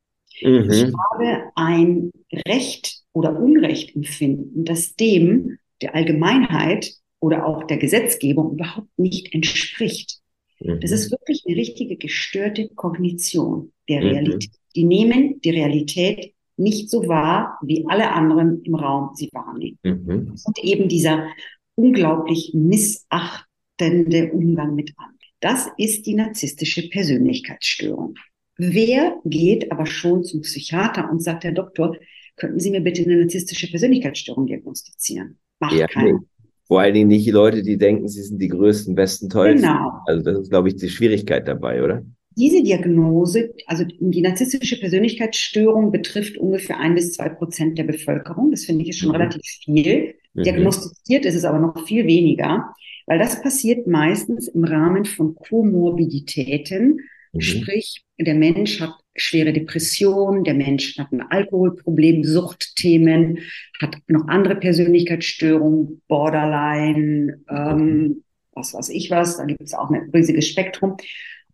Mhm. 0.40 0.70
Ich 0.70 0.84
habe 0.84 1.50
ein 1.56 2.10
Recht 2.46 3.02
oder 3.12 3.38
Unrecht 3.38 3.94
empfinden, 3.96 4.64
das 4.64 4.94
dem 4.94 5.58
der 5.82 5.94
Allgemeinheit 5.94 6.92
oder 7.20 7.46
auch 7.46 7.64
der 7.64 7.78
Gesetzgebung 7.78 8.52
überhaupt 8.52 8.96
nicht 8.96 9.34
entspricht. 9.34 10.20
Mhm. 10.60 10.80
Das 10.80 10.92
ist 10.92 11.10
wirklich 11.10 11.42
eine 11.46 11.56
richtige 11.56 11.96
gestörte 11.96 12.68
Kognition 12.68 13.72
der 13.88 14.00
mhm. 14.00 14.08
Realität. 14.08 14.52
Die 14.76 14.84
nehmen 14.84 15.40
die 15.40 15.50
Realität 15.50 16.34
nicht 16.58 16.90
so 16.90 17.06
wahr, 17.08 17.58
wie 17.62 17.86
alle 17.88 18.12
anderen 18.12 18.62
im 18.62 18.74
Raum 18.74 19.10
sie 19.14 19.30
wahrnehmen. 19.32 19.78
Mhm. 19.82 20.34
Und 20.44 20.58
eben 20.62 20.88
dieser 20.88 21.28
unglaublich 21.74 22.52
missachtende 22.54 24.32
Umgang 24.32 24.74
mit 24.74 24.92
anderen. 24.96 25.18
Das 25.40 25.68
ist 25.76 26.06
die 26.06 26.14
narzisstische 26.14 26.88
Persönlichkeitsstörung. 26.88 28.16
Wer 28.56 29.18
geht 29.24 29.70
aber 29.70 29.86
schon 29.86 30.24
zum 30.24 30.40
Psychiater 30.40 31.08
und 31.10 31.22
sagt, 31.22 31.44
Herr 31.44 31.52
Doktor, 31.52 31.96
könnten 32.36 32.58
Sie 32.58 32.70
mir 32.70 32.80
bitte 32.80 33.04
eine 33.04 33.16
narzisstische 33.16 33.70
Persönlichkeitsstörung 33.70 34.46
diagnostizieren? 34.46 35.38
Macht 35.60 35.74
ja, 35.74 35.86
keiner. 35.86 36.20
Vor 36.66 36.80
allen 36.80 36.94
Dingen 36.94 37.08
nicht 37.08 37.26
die 37.26 37.30
Leute, 37.30 37.62
die 37.62 37.78
denken, 37.78 38.08
sie 38.08 38.22
sind 38.22 38.42
die 38.42 38.48
größten, 38.48 38.94
besten, 38.94 39.30
tollsten. 39.30 39.68
Genau. 39.68 39.92
Also 40.06 40.22
das 40.22 40.38
ist, 40.40 40.50
glaube 40.50 40.68
ich, 40.68 40.76
die 40.76 40.90
Schwierigkeit 40.90 41.46
dabei, 41.48 41.82
oder? 41.82 42.04
Diese 42.38 42.62
Diagnose, 42.62 43.52
also 43.66 43.84
die 43.84 44.20
narzisstische 44.20 44.78
Persönlichkeitsstörung 44.78 45.90
betrifft 45.90 46.38
ungefähr 46.38 46.78
ein 46.78 46.94
bis 46.94 47.14
zwei 47.14 47.28
Prozent 47.28 47.76
der 47.78 47.82
Bevölkerung. 47.82 48.52
Das 48.52 48.64
finde 48.64 48.84
ich 48.84 48.90
ist 48.90 48.98
schon 48.98 49.08
mhm. 49.08 49.16
relativ 49.16 49.42
viel. 49.64 50.14
Mhm. 50.34 50.42
Diagnostiziert 50.44 51.24
ist 51.24 51.34
es 51.34 51.44
aber 51.44 51.58
noch 51.58 51.84
viel 51.84 52.06
weniger, 52.06 52.72
weil 53.06 53.18
das 53.18 53.42
passiert 53.42 53.88
meistens 53.88 54.46
im 54.46 54.62
Rahmen 54.62 55.04
von 55.04 55.34
Komorbiditäten, 55.34 57.00
mhm. 57.32 57.40
sprich 57.40 58.04
der 58.20 58.36
Mensch 58.36 58.80
hat 58.80 58.94
schwere 59.16 59.52
Depression, 59.52 60.44
der 60.44 60.54
Mensch 60.54 60.96
hat 60.96 61.10
ein 61.10 61.22
Alkoholproblem, 61.22 62.22
Suchtthemen, 62.22 63.40
hat 63.80 63.96
noch 64.06 64.28
andere 64.28 64.54
Persönlichkeitsstörungen, 64.54 66.02
Borderline, 66.06 67.40
ähm, 67.50 68.22
was 68.52 68.74
weiß 68.74 68.90
ich 68.90 69.10
was, 69.10 69.38
da 69.38 69.44
gibt 69.44 69.60
es 69.60 69.74
auch 69.74 69.90
ein 69.90 70.10
riesiges 70.14 70.46
Spektrum 70.46 70.96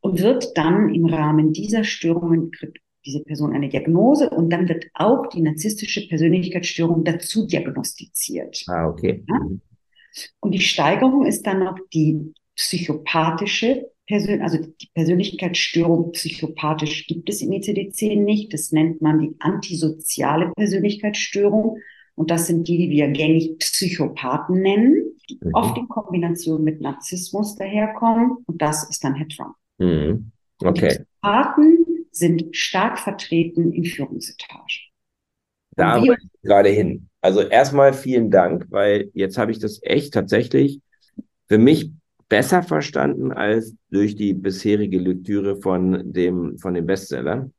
und 0.05 0.21
wird 0.21 0.57
dann 0.59 0.95
im 0.95 1.07
Rahmen 1.07 1.55
dieser 1.55 1.83
Störungen 1.83 2.51
kriegt 2.51 2.79
diese 3.07 3.23
Person 3.23 3.55
eine 3.55 3.71
Diagnose 3.71 4.29
und 4.29 4.51
dann 4.51 4.69
wird 4.69 4.85
auch 4.93 5.29
die 5.29 5.41
narzisstische 5.41 6.07
Persönlichkeitsstörung 6.09 7.05
dazu 7.05 7.47
diagnostiziert. 7.47 8.65
Ah, 8.67 8.87
okay. 8.87 9.25
Ja? 9.27 9.41
Und 10.41 10.53
die 10.53 10.61
Steigerung 10.61 11.25
ist 11.25 11.47
dann 11.47 11.61
noch 11.61 11.79
die 11.95 12.35
psychopathische 12.55 13.91
Persön 14.07 14.43
also 14.43 14.59
die 14.59 14.91
Persönlichkeitsstörung 14.93 16.13
psychopathisch 16.13 17.07
gibt 17.07 17.31
es 17.31 17.41
im 17.41 17.53
ICD-10 17.53 18.23
nicht. 18.23 18.53
Das 18.53 18.71
nennt 18.73 19.01
man 19.01 19.19
die 19.19 19.35
antisoziale 19.39 20.53
Persönlichkeitsstörung. 20.55 21.79
Und 22.15 22.31
das 22.31 22.47
sind 22.47 22.69
die, 22.69 22.77
die 22.77 22.91
wir 22.91 23.09
gängig 23.09 23.59
Psychopathen 23.59 24.61
nennen, 24.61 25.17
die 25.31 25.39
mhm. 25.41 25.55
oft 25.55 25.79
in 25.79 25.89
Kombination 25.89 26.63
mit 26.63 26.83
Narzissmus 26.83 27.57
daherkommen. 27.57 28.37
Und 28.45 28.61
das 28.61 28.89
ist 28.91 29.03
dann 29.03 29.15
Head 29.15 29.33
Mhm. 29.79 30.31
Okay. 30.61 30.89
Die 30.89 31.05
Psychopathen 31.23 31.87
sind 32.11 32.57
stark 32.57 32.99
vertreten 32.99 33.73
in 33.73 33.85
Führungsetagen. 33.85 34.65
Da 35.77 36.01
wollte 36.01 36.23
ich 36.23 36.43
gerade 36.43 36.69
hin. 36.69 37.09
Also 37.21 37.41
erstmal 37.41 37.93
vielen 37.93 38.31
Dank, 38.31 38.67
weil 38.71 39.11
jetzt 39.15 39.39
habe 39.39 39.51
ich 39.51 39.59
das 39.59 39.81
echt 39.83 40.15
tatsächlich 40.15 40.81
für 41.49 41.59
mich 41.59 41.91
besser 42.29 42.63
verstanden 42.63 43.33
als 43.33 43.75
durch 43.91 44.15
die 44.15 44.35
bisherige 44.35 44.99
Lektüre 44.99 45.57
von 45.61 46.13
dem, 46.13 46.59
von 46.59 46.75
dem 46.75 46.87
Bestseller. 46.87 47.51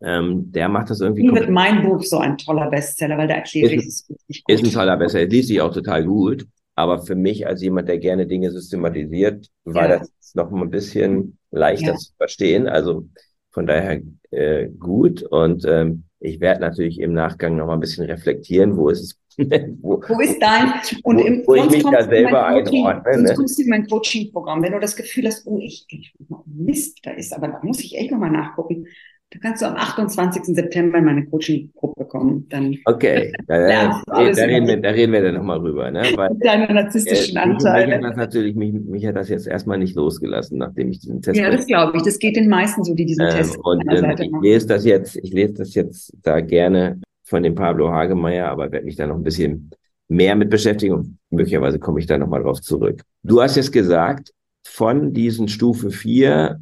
Ähm, 0.00 0.52
der 0.52 0.68
macht 0.68 0.90
das 0.90 1.00
irgendwie. 1.00 1.22
Wie 1.22 1.34
wird 1.34 1.50
mein 1.50 1.82
Buch 1.82 2.02
so 2.02 2.18
ein 2.18 2.36
toller 2.36 2.68
Bestseller, 2.68 3.16
weil 3.16 3.28
da 3.28 3.34
erkläre 3.34 3.74
ich 3.74 3.86
es 3.86 4.08
richtig 4.10 4.44
gut. 4.44 4.54
Ist 4.54 4.64
ein 4.64 4.72
toller 4.72 4.96
Bestseller, 4.96 5.26
liest 5.26 5.48
sich 5.48 5.60
auch 5.60 5.72
total 5.72 6.04
gut. 6.04 6.46
Aber 6.74 7.02
für 7.02 7.14
mich 7.14 7.46
als 7.46 7.62
jemand, 7.62 7.88
der 7.88 7.98
gerne 7.98 8.26
Dinge 8.26 8.50
systematisiert, 8.50 9.48
war 9.64 9.88
ja. 9.88 9.98
das 9.98 10.34
noch 10.34 10.52
ein 10.52 10.70
bisschen 10.70 11.38
leichter 11.50 11.92
ja. 11.92 11.96
zu 11.96 12.12
verstehen. 12.16 12.66
Also 12.66 13.08
von 13.50 13.66
daher 13.66 14.02
äh, 14.30 14.68
gut. 14.68 15.22
Und 15.22 15.64
ähm, 15.66 16.04
ich 16.18 16.40
werde 16.40 16.60
natürlich 16.60 17.00
im 17.00 17.12
Nachgang 17.12 17.56
noch 17.56 17.66
mal 17.66 17.74
ein 17.74 17.80
bisschen 17.80 18.06
reflektieren, 18.06 18.76
wo 18.76 18.88
ist 18.88 19.02
es 19.02 19.18
wo, 19.82 20.00
wo, 20.00 20.20
ist 20.20 20.40
dein 20.40 20.74
und 21.02 21.18
wo, 21.18 21.24
im, 21.24 21.42
wo 21.44 21.54
ich 21.56 21.68
mich 21.68 21.82
da 21.82 22.04
selber 22.04 22.46
einordne. 22.46 23.14
Sonst 23.14 23.30
ne? 23.30 23.34
kommst 23.34 23.58
du 23.58 23.62
in 23.62 23.68
mein 23.68 23.86
Coaching-Programm, 23.88 24.62
wenn 24.62 24.72
du 24.72 24.78
das 24.78 24.94
Gefühl 24.94 25.26
hast, 25.26 25.44
oh, 25.46 25.58
ich, 25.60 25.86
ich 25.88 26.14
Mist, 26.46 27.00
da 27.02 27.10
ist, 27.10 27.32
aber 27.32 27.48
da 27.48 27.60
muss 27.62 27.80
ich 27.80 27.96
echt 27.98 28.12
nochmal 28.12 28.30
nachgucken. 28.30 28.86
Da 29.34 29.40
kannst 29.40 29.62
du 29.62 29.66
am 29.66 29.74
28. 29.74 30.54
September 30.54 30.98
in 30.98 31.04
meine 31.04 31.26
Coaching-Gruppe 31.26 32.04
kommen. 32.04 32.46
Dann 32.50 32.76
okay, 32.84 33.32
da, 33.48 33.58
da, 33.58 34.02
da, 34.06 34.44
reden 34.44 34.68
wir, 34.68 34.80
da 34.80 34.90
reden 34.90 35.12
wir 35.12 35.22
dann 35.22 35.34
nochmal 35.34 35.58
rüber. 35.58 35.90
Ne? 35.90 36.02
Weil, 36.16 36.30
Deine 36.40 36.72
narzisstischen 36.72 37.36
äh, 37.36 37.40
Anteile. 37.40 37.86
Mich 37.86 37.96
hat, 37.96 38.04
das 38.04 38.16
natürlich, 38.16 38.54
mich, 38.54 38.72
mich 38.72 39.06
hat 39.06 39.16
das 39.16 39.28
jetzt 39.28 39.48
erstmal 39.48 39.78
nicht 39.78 39.96
losgelassen, 39.96 40.58
nachdem 40.58 40.90
ich 40.90 41.00
diesen 41.00 41.20
Test 41.20 41.36
Ja, 41.36 41.50
das 41.50 41.66
glaube 41.66 41.96
ich. 41.96 42.04
Das 42.04 42.18
geht 42.20 42.36
den 42.36 42.48
meisten 42.48 42.84
so, 42.84 42.94
die 42.94 43.06
diesen 43.06 43.26
ähm, 43.26 43.32
Test 43.32 43.58
und, 43.58 43.82
ähm, 43.92 44.14
Ich 44.18 44.30
lese 44.40 44.68
das 44.68 44.84
jetzt, 44.84 45.16
ich 45.16 45.32
lese 45.32 45.54
das 45.54 45.74
jetzt 45.74 46.12
da 46.22 46.40
gerne 46.40 47.00
von 47.24 47.42
dem 47.42 47.56
Pablo 47.56 47.90
Hagemeyer, 47.90 48.48
aber 48.48 48.70
werde 48.70 48.84
mich 48.84 48.96
da 48.96 49.06
noch 49.06 49.16
ein 49.16 49.24
bisschen 49.24 49.70
mehr 50.06 50.36
mit 50.36 50.48
beschäftigen 50.48 50.94
und 50.94 51.18
möglicherweise 51.30 51.80
komme 51.80 51.98
ich 51.98 52.06
da 52.06 52.18
nochmal 52.18 52.42
drauf 52.42 52.60
zurück. 52.60 53.02
Du 53.24 53.42
hast 53.42 53.56
jetzt 53.56 53.72
gesagt, 53.72 54.30
von 54.64 55.12
diesen 55.12 55.48
Stufe 55.48 55.90
4 55.90 56.60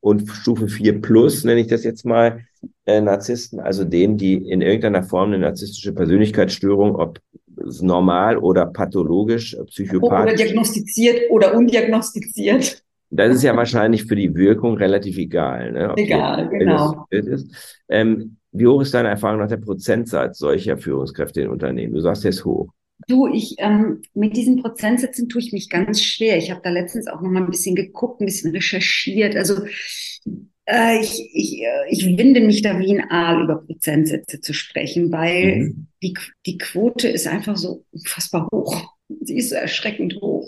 und 0.00 0.28
Stufe 0.28 0.68
4 0.68 1.00
plus, 1.00 1.44
nenne 1.44 1.60
ich 1.60 1.66
das 1.66 1.84
jetzt 1.84 2.04
mal, 2.04 2.40
äh, 2.86 3.00
Narzissten, 3.00 3.60
also 3.60 3.84
denen, 3.84 4.16
die 4.16 4.34
in 4.34 4.60
irgendeiner 4.60 5.02
Form 5.02 5.28
eine 5.28 5.38
narzisstische 5.38 5.92
Persönlichkeitsstörung, 5.92 6.96
ob 6.96 7.20
normal 7.56 8.38
oder 8.38 8.66
pathologisch, 8.66 9.56
psychopathisch. 9.66 10.34
Oder 10.34 10.44
diagnostiziert 10.44 11.30
oder 11.30 11.54
undiagnostiziert. 11.54 12.82
Das 13.10 13.34
ist 13.34 13.42
ja 13.42 13.56
wahrscheinlich 13.56 14.04
für 14.04 14.16
die 14.16 14.34
Wirkung 14.34 14.76
relativ 14.76 15.16
egal. 15.16 15.72
Ne? 15.72 15.94
egal, 15.96 16.48
genau. 16.50 17.06
Ist. 17.10 17.80
Ähm, 17.88 18.36
wie 18.52 18.66
hoch 18.66 18.82
ist 18.82 18.94
deine 18.94 19.08
Erfahrung 19.08 19.40
nach 19.40 19.48
der 19.48 19.56
Prozentsatz 19.58 20.38
solcher 20.38 20.76
Führungskräfte 20.76 21.42
in 21.42 21.48
Unternehmen? 21.48 21.94
Du 21.94 22.00
sagst, 22.00 22.24
der 22.24 22.30
ist 22.30 22.44
hoch. 22.44 22.68
Du, 23.06 23.26
ich 23.28 23.54
ähm, 23.58 24.02
mit 24.14 24.36
diesen 24.36 24.60
Prozentsätzen 24.60 25.28
tue 25.28 25.40
ich 25.40 25.52
mich 25.52 25.68
ganz 25.68 26.02
schwer. 26.02 26.36
Ich 26.36 26.50
habe 26.50 26.60
da 26.62 26.70
letztens 26.70 27.06
auch 27.06 27.20
noch 27.20 27.30
mal 27.30 27.42
ein 27.42 27.50
bisschen 27.50 27.76
geguckt, 27.76 28.20
ein 28.20 28.26
bisschen 28.26 28.50
recherchiert. 28.50 29.36
Also 29.36 29.64
äh, 30.66 31.00
ich, 31.00 31.30
ich, 31.32 31.62
äh, 31.62 31.88
ich 31.90 32.04
winde 32.04 32.40
mich 32.40 32.60
da 32.62 32.78
wie 32.78 32.98
ein 32.98 33.10
Aal 33.10 33.44
über 33.44 33.62
Prozentsätze 33.62 34.40
zu 34.40 34.52
sprechen, 34.52 35.12
weil 35.12 35.56
mhm. 35.56 35.86
die, 36.02 36.14
die 36.44 36.58
Quote 36.58 37.08
ist 37.08 37.26
einfach 37.26 37.56
so 37.56 37.84
unfassbar 37.92 38.48
hoch. 38.52 38.94
Sie 39.22 39.36
ist 39.36 39.50
so 39.50 39.54
erschreckend 39.54 40.16
hoch. 40.20 40.46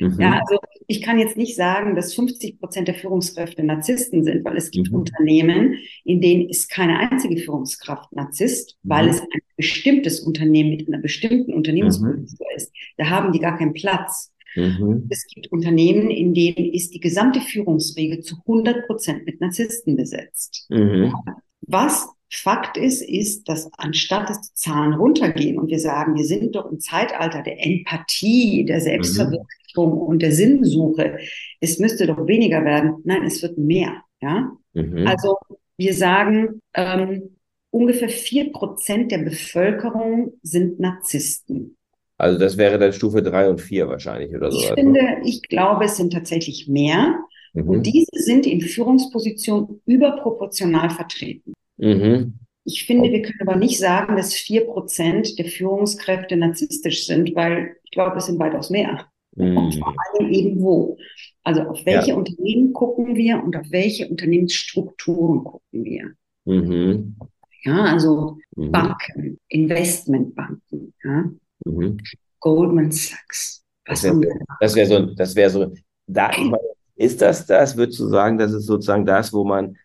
Mhm. 0.00 0.20
Ja, 0.20 0.40
also 0.40 0.58
ich 0.86 1.02
kann 1.02 1.18
jetzt 1.18 1.36
nicht 1.36 1.56
sagen, 1.56 1.94
dass 1.94 2.14
50 2.14 2.58
Prozent 2.58 2.88
der 2.88 2.94
Führungskräfte 2.94 3.62
Narzissten 3.62 4.24
sind, 4.24 4.44
weil 4.44 4.56
es 4.56 4.70
gibt 4.70 4.90
mhm. 4.90 4.98
Unternehmen, 4.98 5.76
in 6.04 6.20
denen 6.20 6.48
ist 6.48 6.70
keine 6.70 6.98
einzige 6.98 7.36
Führungskraft 7.36 8.12
Narzisst, 8.12 8.78
mhm. 8.82 8.90
weil 8.90 9.08
es 9.08 9.20
ein 9.20 9.40
bestimmtes 9.56 10.20
Unternehmen 10.20 10.70
mit 10.70 10.88
einer 10.88 10.98
bestimmten 10.98 11.54
Unternehmenskultur 11.54 12.16
mhm. 12.16 12.56
ist. 12.56 12.72
Da 12.96 13.08
haben 13.08 13.32
die 13.32 13.40
gar 13.40 13.58
keinen 13.58 13.74
Platz. 13.74 14.32
Mhm. 14.56 15.06
Es 15.10 15.26
gibt 15.26 15.52
Unternehmen, 15.52 16.10
in 16.10 16.34
denen 16.34 16.72
ist 16.72 16.94
die 16.94 17.00
gesamte 17.00 17.40
Führungsriege 17.40 18.20
zu 18.20 18.36
100 18.36 18.86
Prozent 18.86 19.26
mit 19.26 19.40
Narzissten 19.40 19.96
besetzt. 19.96 20.66
Mhm. 20.70 21.14
Was 21.62 22.08
Fakt 22.32 22.76
ist, 22.76 23.02
ist, 23.02 23.48
dass 23.48 23.70
anstatt 23.76 24.30
dass 24.30 24.40
die 24.40 24.54
Zahlen 24.54 24.94
runtergehen 24.94 25.58
und 25.58 25.68
wir 25.68 25.80
sagen, 25.80 26.14
wir 26.14 26.24
sind 26.24 26.54
doch 26.54 26.70
im 26.70 26.78
Zeitalter 26.78 27.42
der 27.42 27.64
Empathie, 27.64 28.64
der 28.64 28.80
Selbstverwirklichung 28.80 29.94
mhm. 29.94 29.98
und 29.98 30.22
der 30.22 30.32
Sinnsuche, 30.32 31.18
es 31.60 31.78
müsste 31.78 32.06
doch 32.06 32.26
weniger 32.26 32.64
werden. 32.64 32.98
Nein, 33.04 33.24
es 33.24 33.42
wird 33.42 33.58
mehr. 33.58 34.02
Ja, 34.22 34.52
mhm. 34.74 35.06
also 35.06 35.36
wir 35.76 35.94
sagen, 35.94 36.60
ähm, 36.74 37.36
ungefähr 37.70 38.08
vier 38.08 38.52
Prozent 38.52 39.10
der 39.10 39.18
Bevölkerung 39.18 40.34
sind 40.42 40.78
Narzissten. 40.78 41.76
Also 42.16 42.38
das 42.38 42.58
wäre 42.58 42.78
dann 42.78 42.92
Stufe 42.92 43.22
drei 43.22 43.48
und 43.48 43.60
vier 43.60 43.88
wahrscheinlich 43.88 44.34
oder 44.36 44.52
so. 44.52 44.58
Ich 44.58 44.72
finde, 44.72 45.00
ich 45.24 45.42
glaube, 45.42 45.86
es 45.86 45.96
sind 45.96 46.12
tatsächlich 46.12 46.68
mehr. 46.68 47.18
Mhm. 47.54 47.68
Und 47.68 47.86
diese 47.86 48.10
sind 48.12 48.46
in 48.46 48.60
Führungspositionen 48.60 49.80
überproportional 49.86 50.90
vertreten. 50.90 51.54
Mhm. 51.80 52.34
Ich 52.64 52.84
finde, 52.84 53.10
wir 53.10 53.22
können 53.22 53.40
aber 53.40 53.56
nicht 53.56 53.78
sagen, 53.78 54.16
dass 54.16 54.34
vier 54.34 54.66
Prozent 54.66 55.38
der 55.38 55.46
Führungskräfte 55.46 56.36
narzisstisch 56.36 57.06
sind, 57.06 57.34
weil 57.34 57.76
ich 57.84 57.90
glaube, 57.90 58.18
es 58.18 58.26
sind 58.26 58.38
weitaus 58.38 58.70
mehr. 58.70 59.06
Mhm. 59.34 59.56
Und 59.56 59.74
vor 59.76 59.94
allem 59.96 60.30
eben 60.30 60.60
wo. 60.60 60.96
Also 61.42 61.62
auf 61.62 61.84
welche 61.86 62.10
ja. 62.10 62.16
Unternehmen 62.16 62.72
gucken 62.72 63.16
wir 63.16 63.42
und 63.42 63.56
auf 63.56 63.70
welche 63.70 64.08
Unternehmensstrukturen 64.08 65.42
gucken 65.44 65.84
wir. 65.84 66.12
Mhm. 66.44 67.16
Ja, 67.62 67.84
also 67.84 68.38
mhm. 68.56 68.72
Banken, 68.72 69.38
Investmentbanken, 69.48 70.94
ja. 71.02 71.30
Mhm. 71.64 71.98
Goldman 72.40 72.90
Sachs. 72.90 73.64
Was 73.86 74.02
das 74.02 74.74
wäre 74.76 74.76
wär 74.76 74.86
so, 74.86 75.14
das 75.14 75.36
wäre 75.36 75.50
so, 75.50 75.74
da, 76.06 76.30
ist 76.96 77.20
das 77.20 77.46
das, 77.46 77.76
würdest 77.76 78.00
du 78.00 78.08
sagen, 78.08 78.38
das 78.38 78.52
ist 78.52 78.66
sozusagen 78.66 79.04
das, 79.04 79.32
wo 79.32 79.44
man 79.44 79.76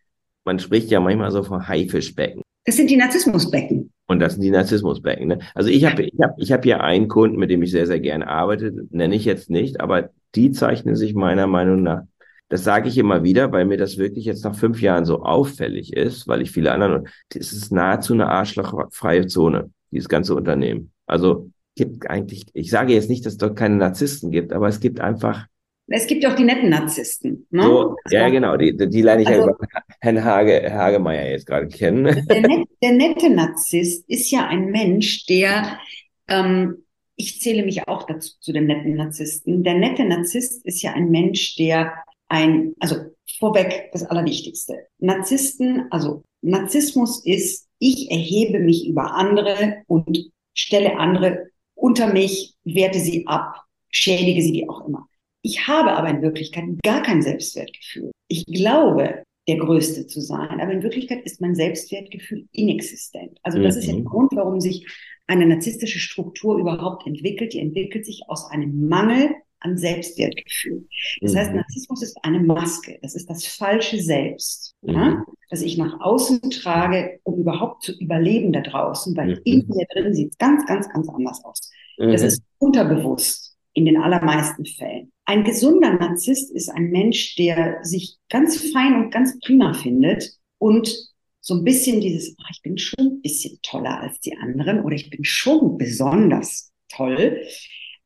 man 0.45 0.59
spricht 0.59 0.89
ja 0.91 0.99
manchmal 0.99 1.31
so 1.31 1.43
von 1.43 1.67
Haifischbecken. 1.67 2.41
Das 2.65 2.77
sind 2.77 2.89
die 2.89 2.97
Narzissmusbecken. 2.97 3.91
Und 4.07 4.19
das 4.19 4.33
sind 4.33 4.41
die 4.41 4.51
Narzissmusbecken. 4.51 5.27
Ne? 5.27 5.39
Also 5.53 5.69
ich 5.69 5.85
habe 5.85 6.03
ich 6.03 6.19
hab, 6.21 6.39
ich 6.39 6.51
hab 6.51 6.63
hier 6.63 6.81
einen 6.81 7.07
Kunden, 7.07 7.37
mit 7.37 7.49
dem 7.49 7.63
ich 7.63 7.71
sehr, 7.71 7.87
sehr 7.87 7.99
gerne 7.99 8.27
arbeite, 8.27 8.73
nenne 8.91 9.15
ich 9.15 9.25
jetzt 9.25 9.49
nicht, 9.49 9.81
aber 9.81 10.09
die 10.35 10.51
zeichnen 10.51 10.95
sich 10.95 11.15
meiner 11.15 11.47
Meinung 11.47 11.83
nach, 11.83 12.03
das 12.49 12.63
sage 12.63 12.87
ich 12.89 12.97
immer 12.97 13.23
wieder, 13.23 13.51
weil 13.51 13.65
mir 13.65 13.77
das 13.77 13.97
wirklich 13.97 14.25
jetzt 14.25 14.43
nach 14.43 14.55
fünf 14.55 14.81
Jahren 14.81 15.05
so 15.05 15.23
auffällig 15.23 15.93
ist, 15.93 16.27
weil 16.27 16.41
ich 16.41 16.51
viele 16.51 16.71
anderen, 16.71 17.07
das 17.29 17.51
ist 17.51 17.71
nahezu 17.71 18.13
eine 18.13 18.29
arschlochfreie 18.29 19.25
Zone, 19.25 19.71
dieses 19.91 20.09
ganze 20.09 20.35
Unternehmen. 20.35 20.91
Also 21.07 21.49
gibt 21.75 22.07
eigentlich, 22.09 22.45
ich 22.53 22.69
sage 22.69 22.93
jetzt 22.93 23.09
nicht, 23.09 23.25
dass 23.25 23.33
es 23.33 23.39
dort 23.39 23.57
keine 23.57 23.77
Narzissten 23.77 24.31
gibt, 24.31 24.53
aber 24.53 24.67
es 24.67 24.79
gibt 24.79 24.99
einfach 24.99 25.47
es 25.87 26.07
gibt 26.07 26.23
ja 26.23 26.31
auch 26.31 26.35
die 26.35 26.43
netten 26.43 26.69
Narzissten. 26.69 27.47
Ne? 27.51 27.63
So, 27.63 27.95
ja, 28.09 28.29
genau, 28.29 28.57
die, 28.57 28.75
die 28.75 29.01
lerne 29.01 29.21
ich 29.21 29.27
also, 29.27 29.41
ja 29.41 29.47
über 29.47 29.57
Herrn 30.01 30.23
Hage, 30.23 30.73
Hagemeier 30.73 31.29
jetzt 31.29 31.45
gerade 31.45 31.67
kennen. 31.67 32.25
Der, 32.27 32.41
net, 32.41 32.67
der, 32.81 32.91
nette 32.93 33.29
Narzisst 33.29 34.09
ist 34.09 34.31
ja 34.31 34.47
ein 34.47 34.65
Mensch, 34.71 35.25
der, 35.27 35.79
ähm, 36.27 36.83
ich 37.15 37.39
zähle 37.39 37.63
mich 37.63 37.87
auch 37.87 38.03
dazu 38.03 38.33
zu 38.39 38.51
den 38.51 38.65
netten 38.65 38.95
Narzissten. 38.95 39.63
Der 39.63 39.75
nette 39.75 40.05
Narzisst 40.05 40.65
ist 40.65 40.81
ja 40.81 40.93
ein 40.93 41.09
Mensch, 41.11 41.55
der 41.55 41.93
ein, 42.27 42.73
also 42.79 42.97
vorweg 43.39 43.89
das 43.91 44.03
Allerwichtigste. 44.03 44.87
Narzissten, 44.99 45.85
also 45.91 46.23
Narzissmus 46.41 47.25
ist, 47.25 47.67
ich 47.79 48.09
erhebe 48.09 48.59
mich 48.59 48.87
über 48.87 49.13
andere 49.13 49.83
und 49.87 50.31
stelle 50.53 50.97
andere 50.97 51.47
unter 51.75 52.11
mich, 52.11 52.55
werte 52.63 52.99
sie 52.99 53.27
ab, 53.27 53.63
schädige 53.89 54.41
sie, 54.41 54.53
wie 54.53 54.69
auch 54.69 54.87
immer. 54.87 55.07
Ich 55.45 55.67
habe 55.67 55.93
aber 55.93 56.09
in 56.09 56.23
Wirklichkeit 56.23 56.63
gar 56.81 57.03
kein 57.03 57.21
Selbstwertgefühl. 57.21 58.09
Ich 58.27 58.47
glaube, 58.47 59.21
der 59.47 59.57
Größte 59.57 60.07
zu 60.07 60.19
sein, 60.19 60.59
aber 60.59 60.71
in 60.71 60.81
Wirklichkeit 60.81 61.23
ist 61.23 61.39
mein 61.39 61.53
Selbstwertgefühl 61.53 62.47
inexistent. 62.51 63.37
Also 63.43 63.61
das 63.61 63.75
mhm. 63.75 63.79
ist 63.79 63.85
ja 63.85 63.93
der 63.93 64.01
mhm. 64.01 64.07
Grund, 64.07 64.31
warum 64.33 64.59
sich 64.59 64.87
eine 65.27 65.45
narzisstische 65.45 65.99
Struktur 65.99 66.57
überhaupt 66.57 67.05
entwickelt. 67.05 67.53
Die 67.53 67.59
entwickelt 67.59 68.07
sich 68.07 68.23
aus 68.27 68.49
einem 68.49 68.87
Mangel 68.87 69.35
an 69.59 69.77
Selbstwertgefühl. 69.77 70.87
Das 71.21 71.33
mhm. 71.33 71.37
heißt, 71.37 71.53
Narzissmus 71.53 72.01
ist 72.01 72.17
eine 72.23 72.39
Maske. 72.39 72.97
Das 73.03 73.13
ist 73.13 73.29
das 73.29 73.45
falsche 73.45 74.01
Selbst, 74.01 74.73
mhm. 74.81 74.93
ja, 74.95 75.25
das 75.51 75.61
ich 75.61 75.77
nach 75.77 76.01
außen 76.01 76.41
trage, 76.49 77.19
um 77.21 77.39
überhaupt 77.39 77.83
zu 77.83 77.91
überleben 77.99 78.51
da 78.51 78.61
draußen, 78.61 79.15
weil 79.15 79.39
in 79.43 79.67
mir 79.67 79.85
drin 79.93 80.15
sieht 80.15 80.31
es 80.31 80.37
ganz, 80.39 80.65
ganz, 80.65 80.89
ganz 80.89 81.07
anders 81.07 81.45
aus. 81.45 81.69
Das 81.99 82.21
mhm. 82.21 82.27
ist 82.29 82.41
unterbewusst 82.57 83.44
in 83.75 83.85
den 83.85 83.97
allermeisten 83.97 84.65
Fällen. 84.65 85.11
Ein 85.25 85.43
gesunder 85.43 85.93
Narzisst 85.93 86.51
ist 86.51 86.69
ein 86.69 86.89
Mensch, 86.89 87.35
der 87.35 87.83
sich 87.83 88.17
ganz 88.29 88.71
fein 88.71 88.95
und 88.95 89.11
ganz 89.11 89.37
prima 89.39 89.73
findet 89.73 90.31
und 90.57 90.95
so 91.41 91.55
ein 91.55 91.63
bisschen 91.63 92.01
dieses, 92.01 92.35
ach, 92.41 92.49
ich 92.51 92.61
bin 92.63 92.77
schon 92.77 93.05
ein 93.05 93.21
bisschen 93.21 93.59
toller 93.61 93.99
als 93.99 94.19
die 94.21 94.35
anderen 94.37 94.81
oder 94.81 94.95
ich 94.95 95.09
bin 95.09 95.23
schon 95.23 95.77
besonders 95.77 96.71
toll, 96.89 97.41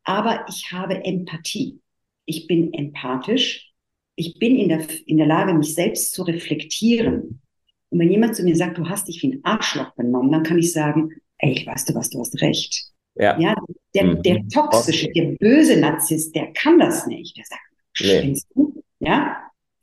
aber 0.03 0.45
ich 0.49 0.71
habe 0.71 1.05
Empathie. 1.05 1.79
Ich 2.25 2.47
bin 2.47 2.73
empathisch. 2.73 3.71
Ich 4.15 4.39
bin 4.39 4.55
in 4.55 4.69
der, 4.69 4.81
in 5.05 5.17
der 5.17 5.27
Lage, 5.27 5.53
mich 5.53 5.73
selbst 5.75 6.13
zu 6.13 6.23
reflektieren. 6.23 7.41
Und 7.89 7.99
wenn 7.99 8.11
jemand 8.11 8.35
zu 8.35 8.43
mir 8.43 8.55
sagt, 8.55 8.77
du 8.77 8.89
hast 8.89 9.07
dich 9.07 9.21
wie 9.21 9.33
ein 9.33 9.39
Arschloch 9.43 9.95
benommen, 9.95 10.31
dann 10.31 10.43
kann 10.43 10.59
ich 10.59 10.71
sagen, 10.71 11.11
ey, 11.37 11.63
weißt 11.65 11.89
du 11.89 11.95
was, 11.95 12.09
du 12.09 12.19
hast 12.19 12.41
recht. 12.41 12.91
Ja. 13.19 13.37
ja 13.39 13.53
der, 13.93 14.03
mhm. 14.05 14.23
der 14.23 14.47
toxische, 14.47 15.09
der 15.11 15.35
böse 15.39 15.79
Narzisst, 15.79 16.33
der 16.35 16.51
kann 16.53 16.79
das 16.79 17.05
nicht. 17.05 17.37
Der 17.37 17.43
sagt, 17.45 17.61
spinnst 17.93 18.47
nee. 18.55 18.63
du? 18.63 18.83
Ja. 18.99 19.37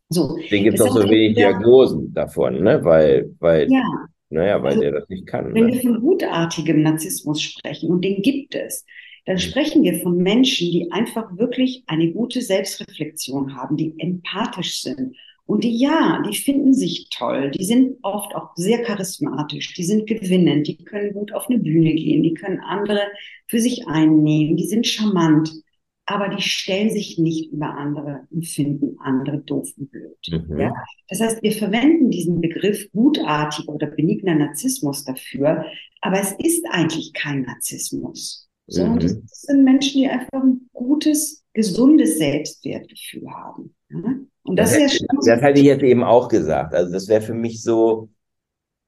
So. 0.08 0.38
Den 0.50 0.64
gibt 0.64 0.78
es 0.78 0.80
auch 0.80 0.94
so 0.94 1.02
wenig 1.08 1.34
der, 1.34 1.50
Diagnosen 1.50 2.14
davon, 2.14 2.62
ne? 2.62 2.82
Weil, 2.82 3.34
weil, 3.40 3.70
ja. 3.70 3.82
naja, 4.30 4.62
weil 4.62 4.70
also, 4.70 4.80
der 4.80 4.92
das 4.92 5.08
nicht 5.08 5.26
kann. 5.26 5.52
Wenn 5.52 5.66
ne? 5.66 5.72
wir 5.74 5.80
von 5.80 6.00
gutartigem 6.00 6.82
Narzissmus 6.82 7.42
sprechen, 7.42 7.90
und 7.90 8.04
den 8.04 8.22
gibt 8.22 8.54
es, 8.54 8.84
dann 9.26 9.34
mhm. 9.34 9.40
sprechen 9.40 9.82
wir 9.82 9.98
von 10.00 10.16
Menschen, 10.16 10.70
die 10.70 10.90
einfach 10.92 11.36
wirklich 11.36 11.82
eine 11.88 12.12
gute 12.12 12.40
Selbstreflexion 12.40 13.56
haben, 13.56 13.76
die 13.76 13.94
empathisch 13.98 14.80
sind 14.80 15.16
und 15.46 15.62
die, 15.62 15.78
ja, 15.78 16.22
die 16.28 16.36
finden 16.36 16.74
sich 16.74 17.08
toll, 17.10 17.52
die 17.52 17.64
sind 17.64 17.98
oft 18.02 18.34
auch 18.34 18.50
sehr 18.56 18.82
charismatisch, 18.82 19.74
die 19.74 19.84
sind 19.84 20.06
gewinnend, 20.08 20.66
die 20.66 20.76
können 20.76 21.14
gut 21.14 21.32
auf 21.32 21.48
eine 21.48 21.60
Bühne 21.60 21.94
gehen, 21.94 22.24
die 22.24 22.34
können 22.34 22.58
andere 22.58 23.00
für 23.46 23.60
sich 23.60 23.86
einnehmen, 23.86 24.56
die 24.56 24.66
sind 24.66 24.88
charmant, 24.88 25.52
aber 26.04 26.34
die 26.34 26.42
stellen 26.42 26.90
sich 26.90 27.18
nicht 27.18 27.52
über 27.52 27.76
andere 27.76 28.26
und 28.30 28.44
finden 28.44 28.96
andere 28.98 29.38
doof 29.38 29.68
und 29.76 29.90
blöd. 29.90 30.18
Mhm. 30.28 30.58
Ja? 30.58 30.72
Das 31.08 31.20
heißt, 31.20 31.42
wir 31.42 31.52
verwenden 31.52 32.10
diesen 32.10 32.40
Begriff 32.40 32.90
gutartig 32.92 33.68
oder 33.68 33.86
benigner 33.86 34.34
Narzissmus 34.34 35.04
dafür, 35.04 35.64
aber 36.00 36.20
es 36.20 36.32
ist 36.32 36.64
eigentlich 36.70 37.12
kein 37.12 37.42
Narzissmus, 37.42 38.48
sondern 38.66 38.94
mhm. 38.94 39.00
das 39.22 39.42
sind 39.42 39.62
Menschen, 39.62 40.00
die 40.00 40.08
einfach 40.08 40.42
ein 40.42 40.68
gutes, 40.72 41.44
gesundes 41.52 42.18
Selbstwertgefühl 42.18 43.30
haben. 43.30 43.76
Ja? 43.90 44.14
Und 44.46 44.56
das, 44.56 44.72
das 44.72 44.94
ist 44.94 45.00
ja. 45.00 45.06
Das 45.34 45.42
hätte 45.42 45.60
ich 45.60 45.66
jetzt 45.66 45.82
eben 45.82 46.04
auch 46.04 46.28
gesagt. 46.28 46.74
Also 46.74 46.92
das 46.92 47.08
wäre 47.08 47.20
für 47.20 47.34
mich 47.34 47.62
so, 47.62 48.08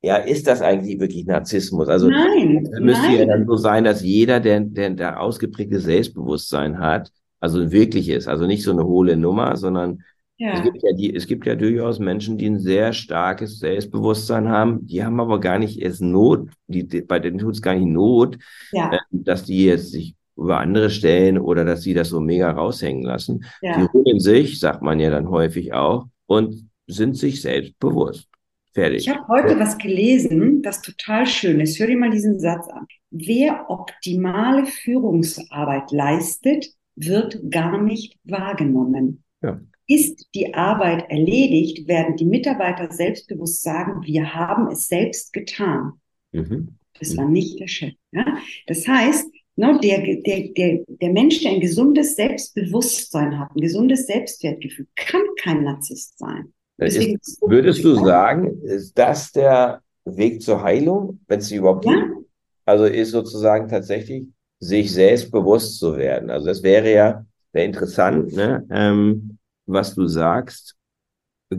ja, 0.03 0.17
ist 0.17 0.47
das 0.47 0.63
eigentlich 0.63 1.01
wirklich 1.01 1.27
Narzissmus? 1.27 1.89
Also 1.89 2.09
nein, 2.09 2.69
müsste 2.81 3.07
nein. 3.07 3.19
ja 3.19 3.27
dann 3.27 3.47
so 3.47 3.57
sein, 3.57 3.85
dass 3.85 4.03
jeder, 4.03 4.41
der, 4.41 4.61
der, 4.61 4.91
der 4.91 5.21
ausgeprägtes 5.21 5.85
Selbstbewusstsein 5.85 6.79
hat, 6.79 7.11
also 7.41 7.73
wirklich 7.73 8.09
ist, 8.09 8.29
also 8.29 8.47
nicht 8.47 8.63
so 8.63 8.71
eine 8.71 8.85
hohle 8.85 9.17
Nummer, 9.17 9.57
sondern 9.57 10.03
ja. 10.41 10.53
Es, 10.53 10.63
gibt 10.63 10.81
ja 10.85 10.93
die, 10.93 11.17
es 11.17 11.27
gibt 11.27 11.47
ja 11.47 11.57
durchaus 11.57 11.99
Menschen, 11.99 12.39
die 12.39 12.49
ein 12.49 12.61
sehr 12.61 12.93
starkes 12.93 13.59
Selbstbewusstsein 13.59 14.49
haben, 14.49 14.87
die 14.87 15.05
haben 15.05 15.19
aber 15.19 15.41
gar 15.41 15.59
nicht 15.59 15.81
erst 15.83 16.01
Not, 16.01 16.51
die, 16.69 16.87
die 16.87 17.01
bei 17.01 17.19
denen 17.19 17.39
tut 17.39 17.55
es 17.55 17.63
gar 17.63 17.75
nicht 17.75 17.89
Not, 17.89 18.39
ja. 18.71 18.93
äh, 18.93 18.99
dass 19.11 19.43
die 19.43 19.65
jetzt 19.65 19.91
sich 19.91 20.15
über 20.39 20.61
andere 20.61 20.89
stellen 20.89 21.39
oder 21.39 21.65
dass 21.65 21.83
sie 21.83 21.95
das 21.95 22.09
so 22.09 22.21
mega 22.21 22.51
raushängen 22.51 23.03
lassen. 23.03 23.45
Ja. 23.61 23.77
Die 23.79 23.87
ruhen 23.87 24.21
sich, 24.21 24.61
sagt 24.61 24.83
man 24.83 25.01
ja 25.01 25.11
dann 25.11 25.29
häufig 25.29 25.73
auch, 25.73 26.07
und 26.27 26.69
sind 26.87 27.17
sich 27.17 27.43
selbst 27.43 27.79
bewusst. 27.79 28.29
Fertig. 28.73 29.07
Ich 29.07 29.09
habe 29.09 29.27
heute 29.29 29.59
was 29.59 29.77
gelesen, 29.79 30.63
das 30.63 30.83
total 30.83 31.27
schön 31.27 31.61
ist. 31.61 31.79
Hör 31.79 31.89
dir 31.89 31.97
mal 31.97 32.11
diesen 32.11 32.39
Satz 32.39 32.69
an. 32.69 32.87
Wer 33.11 33.69
optimale 33.69 34.67
Führungsarbeit 34.67 35.91
leistet, 35.91 36.67
wird 36.95 37.41
gar 37.51 37.83
nicht 37.83 38.17
wahrgenommen. 38.25 39.25
Ja. 39.43 39.61
Ist 39.87 40.29
die 40.35 40.55
Arbeit 40.55 41.11
erledigt, 41.11 41.89
werden 41.89 42.17
die 42.17 42.27
Mitarbeiter 42.27 42.93
selbstbewusst 42.93 43.63
sagen, 43.63 44.03
wir 44.05 44.35
haben 44.35 44.69
es 44.69 44.87
selbst 44.87 45.33
getan. 45.33 45.95
Mhm. 46.33 46.77
Das 46.99 47.17
war 47.17 47.29
nicht 47.29 47.59
der 47.59 47.69
Chef. 47.69 47.95
Ja? 48.13 48.37
Das 48.67 48.87
heißt, 48.87 49.27
Ne, 49.59 49.77
der, 49.83 50.03
der, 50.23 50.51
der, 50.57 50.85
der 50.87 51.13
Mensch, 51.13 51.43
der 51.43 51.51
ein 51.51 51.61
gesundes 51.61 52.15
Selbstbewusstsein 52.15 53.41
hat, 53.41 53.51
ein 53.57 53.61
gesundes 53.61 54.07
Selbstwertgefühl, 54.07 54.87
kann 54.95 55.23
kein 55.43 55.65
Narzisst 55.65 56.17
sein. 56.17 56.53
Deswegen 56.81 57.19
ist, 57.21 57.43
würdest 57.43 57.83
du 57.83 57.97
sagen, 57.97 58.63
ist 58.63 58.97
das 58.97 59.33
der 59.33 59.83
Weg 60.05 60.43
zur 60.43 60.63
Heilung, 60.63 61.19
wenn 61.27 61.41
es 61.41 61.51
überhaupt 61.51 61.87
ja. 61.87 61.93
gibt? 61.93 62.29
Also 62.67 62.85
ist 62.85 63.11
sozusagen 63.11 63.67
tatsächlich, 63.67 64.29
sich 64.61 64.93
selbstbewusst 64.93 65.81
zu 65.81 65.97
werden. 65.97 66.31
Also 66.31 66.47
das 66.47 66.63
wäre 66.63 66.93
ja 66.93 67.27
sehr 67.53 67.65
interessant, 67.65 68.33
ne? 68.35 68.65
Ähm, 68.71 69.39
was 69.67 69.97
du 69.97 70.07
sagst. 70.07 70.77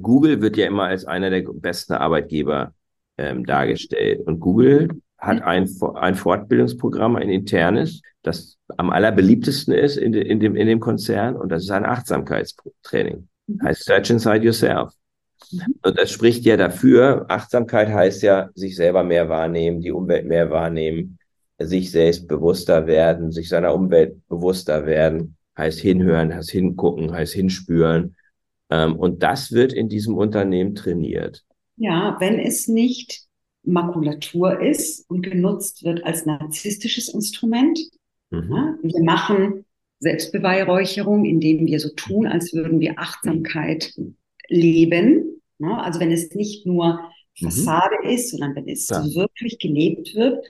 Google 0.01 0.41
wird 0.41 0.55
ja 0.55 0.67
immer 0.67 0.85
als 0.85 1.03
einer 1.03 1.29
der 1.29 1.43
besten 1.51 1.93
Arbeitgeber 1.93 2.73
ähm, 3.17 3.45
dargestellt. 3.45 4.25
Und 4.25 4.39
Google 4.39 4.87
hat 5.19 5.41
ein, 5.43 5.69
ein 5.95 6.15
Fortbildungsprogramm, 6.15 7.15
ein 7.17 7.29
internes, 7.29 8.01
das 8.23 8.57
am 8.77 8.89
allerbeliebtesten 8.89 9.73
ist 9.73 9.97
in, 9.97 10.13
de, 10.13 10.25
in, 10.25 10.39
dem, 10.39 10.55
in 10.55 10.67
dem 10.67 10.79
Konzern. 10.79 11.35
Und 11.35 11.49
das 11.49 11.63
ist 11.63 11.71
ein 11.71 11.85
Achtsamkeitstraining. 11.85 13.27
Mhm. 13.47 13.61
Heißt 13.63 13.83
Search 13.83 14.09
Inside 14.09 14.45
Yourself. 14.45 14.93
Mhm. 15.51 15.75
Und 15.83 15.97
das 15.97 16.11
spricht 16.11 16.45
ja 16.45 16.57
dafür, 16.57 17.25
Achtsamkeit 17.29 17.89
heißt 17.89 18.23
ja, 18.23 18.49
sich 18.55 18.75
selber 18.75 19.03
mehr 19.03 19.29
wahrnehmen, 19.29 19.81
die 19.81 19.91
Umwelt 19.91 20.25
mehr 20.25 20.49
wahrnehmen, 20.49 21.19
sich 21.57 21.91
selbst 21.91 22.27
bewusster 22.27 22.87
werden, 22.87 23.31
sich 23.31 23.49
seiner 23.49 23.73
Umwelt 23.73 24.25
bewusster 24.29 24.85
werden, 24.85 25.35
heißt 25.57 25.79
hinhören, 25.79 26.33
heißt 26.33 26.51
hingucken, 26.51 27.11
heißt 27.11 27.33
hinspüren. 27.33 28.15
Ähm, 28.69 28.95
und 28.95 29.23
das 29.23 29.51
wird 29.51 29.73
in 29.73 29.89
diesem 29.89 30.15
Unternehmen 30.15 30.75
trainiert. 30.75 31.43
Ja, 31.75 32.15
wenn 32.19 32.39
es 32.39 32.67
nicht 32.67 33.28
Makulatur 33.71 34.59
ist 34.59 35.09
und 35.09 35.21
genutzt 35.21 35.83
wird 35.83 36.03
als 36.03 36.25
narzisstisches 36.25 37.09
Instrument. 37.09 37.79
Mhm. 38.31 38.51
Ja, 38.51 38.77
wir 38.81 39.03
machen 39.03 39.65
Selbstbeweihräucherung, 39.99 41.25
indem 41.25 41.65
wir 41.65 41.79
so 41.79 41.89
tun, 41.89 42.27
als 42.27 42.53
würden 42.53 42.79
wir 42.79 42.99
Achtsamkeit 42.99 43.93
leben. 44.47 45.41
Ja, 45.59 45.81
also 45.81 45.99
wenn 45.99 46.11
es 46.11 46.33
nicht 46.33 46.65
nur 46.65 46.99
mhm. 47.39 47.45
Fassade 47.45 47.95
mhm. 48.03 48.09
ist, 48.09 48.31
sondern 48.31 48.55
wenn 48.55 48.67
es 48.69 48.87
ja. 48.89 49.03
wirklich 49.03 49.59
gelebt 49.59 50.15
wird. 50.15 50.45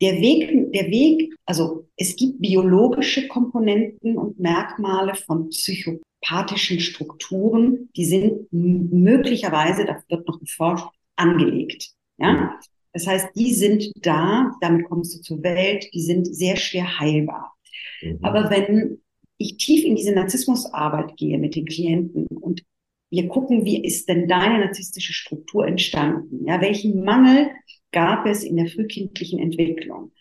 Der 0.00 0.20
Weg, 0.20 0.72
der 0.72 0.90
Weg, 0.90 1.32
also 1.46 1.86
es 1.96 2.16
gibt 2.16 2.40
biologische 2.40 3.28
Komponenten 3.28 4.18
und 4.18 4.38
Merkmale 4.40 5.14
von 5.14 5.48
psychopathischen 5.50 6.80
Strukturen, 6.80 7.88
die 7.96 8.04
sind 8.04 8.48
möglicherweise, 8.50 9.84
da 9.84 10.02
wird 10.08 10.26
noch 10.26 10.40
geforscht, 10.40 10.86
angelegt. 11.14 11.92
Ja? 12.22 12.32
Mhm. 12.32 12.48
Das 12.92 13.06
heißt, 13.06 13.28
die 13.36 13.54
sind 13.54 13.90
da, 13.96 14.52
damit 14.60 14.84
kommst 14.86 15.16
du 15.16 15.22
zur 15.22 15.42
Welt, 15.42 15.88
die 15.94 16.02
sind 16.02 16.26
sehr 16.26 16.56
schwer 16.56 17.00
heilbar. 17.00 17.54
Mhm. 18.02 18.18
Aber 18.22 18.50
wenn 18.50 19.02
ich 19.38 19.56
tief 19.56 19.84
in 19.84 19.96
diese 19.96 20.12
Narzissmusarbeit 20.12 21.16
gehe 21.16 21.38
mit 21.38 21.56
den 21.56 21.66
Klienten 21.66 22.26
und 22.26 22.62
wir 23.10 23.28
gucken, 23.28 23.64
wie 23.64 23.84
ist 23.84 24.08
denn 24.08 24.28
deine 24.28 24.64
narzisstische 24.64 25.12
Struktur 25.12 25.66
entstanden? 25.66 26.46
Ja, 26.46 26.60
welchen 26.60 27.04
Mangel 27.04 27.50
gab 27.92 28.26
es 28.26 28.42
in 28.42 28.56
der 28.56 28.68
frühkindlichen 28.68 29.38
Entwicklung? 29.38 30.12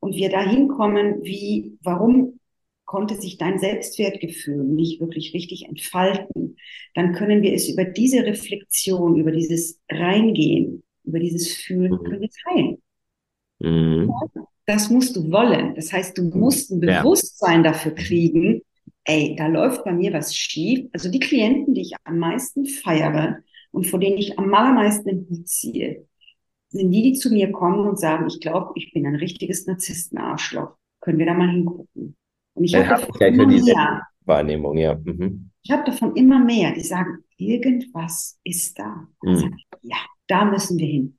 Und 0.00 0.14
wir 0.14 0.30
dahin 0.30 0.68
kommen, 0.68 1.22
wie, 1.24 1.76
warum 1.82 2.40
konnte 2.84 3.16
sich 3.16 3.36
dein 3.36 3.58
Selbstwertgefühl 3.58 4.64
nicht 4.64 5.00
wirklich 5.00 5.34
richtig 5.34 5.66
entfalten? 5.66 6.56
Dann 6.94 7.12
können 7.12 7.42
wir 7.42 7.52
es 7.52 7.68
über 7.68 7.84
diese 7.84 8.24
Reflexion, 8.24 9.16
über 9.16 9.32
dieses 9.32 9.80
Reingehen 9.90 10.84
über 11.08 11.18
dieses 11.18 11.54
Fühlen 11.56 11.92
mhm. 11.92 12.04
können 12.04 12.20
wir 12.20 12.28
heilen. 12.50 12.82
Mhm. 13.60 14.12
Das 14.66 14.90
musst 14.90 15.16
du 15.16 15.30
wollen. 15.32 15.74
Das 15.74 15.92
heißt, 15.92 16.16
du 16.18 16.24
musst 16.24 16.70
ein 16.70 16.80
Bewusstsein 16.80 17.64
ja. 17.64 17.72
dafür 17.72 17.94
kriegen, 17.94 18.60
ey, 19.04 19.34
da 19.36 19.46
läuft 19.46 19.84
bei 19.84 19.92
mir 19.92 20.12
was 20.12 20.36
schief. 20.36 20.88
Also 20.92 21.10
die 21.10 21.20
Klienten, 21.20 21.74
die 21.74 21.80
ich 21.80 21.94
am 22.04 22.18
meisten 22.18 22.66
feiere 22.66 23.38
und 23.70 23.86
vor 23.86 23.98
denen 23.98 24.18
ich 24.18 24.38
am 24.38 24.52
allermeisten 24.52 25.26
Hut 25.28 25.48
ziehe, 25.48 26.06
sind 26.68 26.90
die, 26.90 27.02
die 27.02 27.12
zu 27.14 27.30
mir 27.30 27.50
kommen 27.50 27.88
und 27.88 27.98
sagen, 27.98 28.26
ich 28.28 28.40
glaube, 28.40 28.72
ich 28.74 28.92
bin 28.92 29.06
ein 29.06 29.16
richtiges 29.16 29.66
Narzisstenarschloch. 29.66 30.76
Können 31.00 31.18
wir 31.18 31.26
da 31.26 31.32
mal 31.32 31.48
hingucken? 31.48 32.16
Und 32.52 32.64
ich 32.64 32.74
habe 32.74 32.88
davon 32.88 33.20
immer 33.20 33.46
mehr. 33.46 34.02
Wahrnehmung, 34.26 34.76
ja. 34.76 34.94
Mhm. 34.94 35.50
Ich 35.62 35.70
habe 35.70 35.84
davon 35.84 36.14
immer 36.14 36.38
mehr, 36.38 36.72
die 36.72 36.82
sagen, 36.82 37.24
irgendwas 37.38 38.38
ist 38.44 38.78
da. 38.78 39.08
Mhm. 39.22 39.56
ja, 39.82 39.96
da 40.28 40.44
müssen 40.44 40.78
wir 40.78 40.86
hin. 40.86 41.18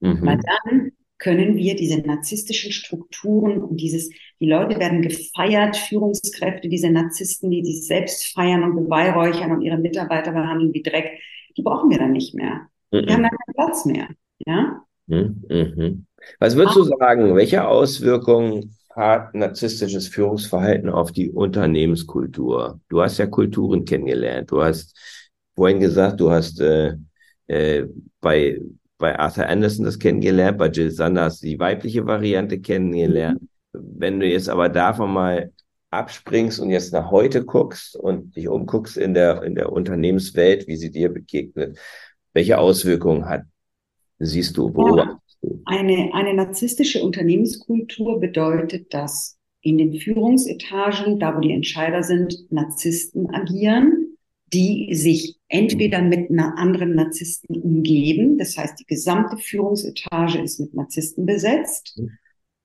Mhm. 0.00 0.26
Weil 0.26 0.38
dann 0.38 0.92
können 1.18 1.56
wir 1.56 1.74
diese 1.74 2.00
narzisstischen 2.00 2.72
Strukturen 2.72 3.62
und 3.62 3.76
dieses, 3.76 4.10
die 4.40 4.48
Leute 4.48 4.78
werden 4.78 5.02
gefeiert, 5.02 5.76
Führungskräfte, 5.76 6.68
diese 6.68 6.90
Narzissten, 6.90 7.50
die 7.50 7.64
sich 7.64 7.86
selbst 7.86 8.32
feiern 8.32 8.62
und 8.62 8.76
beweihräuchern 8.76 9.52
und 9.52 9.62
ihre 9.62 9.78
Mitarbeiter 9.78 10.32
behandeln 10.32 10.72
wie 10.72 10.82
Dreck, 10.82 11.20
die 11.56 11.62
brauchen 11.62 11.90
wir 11.90 11.98
dann 11.98 12.12
nicht 12.12 12.34
mehr. 12.34 12.68
Mhm. 12.92 13.06
Wir 13.06 13.14
haben 13.14 13.22
da 13.22 13.28
keinen 13.28 13.54
Platz 13.54 13.84
mehr. 13.84 14.08
Ja? 14.46 14.82
Mhm. 15.06 15.44
mhm. 15.48 16.04
Was 16.40 16.56
würdest 16.56 16.76
du 16.76 16.82
sagen, 16.82 17.34
welche 17.36 17.66
Auswirkungen 17.66 18.76
hat 18.94 19.34
narzisstisches 19.34 20.08
Führungsverhalten 20.08 20.90
auf 20.90 21.12
die 21.12 21.30
Unternehmenskultur? 21.30 22.80
Du 22.88 23.00
hast 23.00 23.18
ja 23.18 23.26
Kulturen 23.26 23.84
kennengelernt. 23.84 24.50
Du 24.50 24.62
hast 24.62 24.96
vorhin 25.54 25.80
gesagt, 25.80 26.20
du 26.20 26.30
hast 26.30 26.60
äh, 26.60 26.94
äh, 27.48 27.84
bei, 28.20 28.60
bei 28.98 29.18
Arthur 29.18 29.46
Anderson 29.46 29.84
das 29.84 29.98
kennengelernt, 29.98 30.58
bei 30.58 30.68
Jill 30.68 30.90
Sanders 30.90 31.40
die 31.40 31.58
weibliche 31.58 32.06
Variante 32.06 32.60
kennengelernt. 32.60 33.40
Wenn 33.72 34.20
du 34.20 34.26
jetzt 34.26 34.48
aber 34.48 34.68
davon 34.68 35.12
mal 35.12 35.52
abspringst 35.90 36.60
und 36.60 36.70
jetzt 36.70 36.92
nach 36.92 37.10
heute 37.10 37.44
guckst 37.44 37.96
und 37.96 38.36
dich 38.36 38.48
umguckst 38.48 38.96
in 38.96 39.14
der, 39.14 39.42
in 39.42 39.54
der 39.54 39.72
Unternehmenswelt, 39.72 40.66
wie 40.66 40.76
sie 40.76 40.90
dir 40.90 41.08
begegnet, 41.08 41.78
welche 42.34 42.58
Auswirkungen 42.58 43.26
hat, 43.26 43.42
siehst 44.18 44.56
du, 44.56 44.70
beobachtest 44.70 45.38
ja, 45.42 45.48
du? 45.48 45.62
Eine, 45.64 46.10
eine 46.12 46.34
narzisstische 46.34 47.02
Unternehmenskultur 47.02 48.20
bedeutet, 48.20 48.92
dass 48.92 49.38
in 49.62 49.78
den 49.78 49.94
Führungsetagen, 49.94 51.18
da 51.18 51.34
wo 51.34 51.40
die 51.40 51.52
Entscheider 51.52 52.02
sind, 52.02 52.50
Narzissten 52.50 53.30
agieren 53.34 54.07
die 54.52 54.94
sich 54.94 55.38
entweder 55.48 56.02
mit 56.02 56.30
einer 56.30 56.56
anderen 56.56 56.94
Narzissten 56.94 57.60
umgeben, 57.60 58.38
das 58.38 58.56
heißt, 58.56 58.80
die 58.80 58.86
gesamte 58.86 59.36
Führungsetage 59.36 60.40
ist 60.40 60.60
mit 60.60 60.74
Narzissten 60.74 61.26
besetzt 61.26 61.94
mhm. 61.96 62.10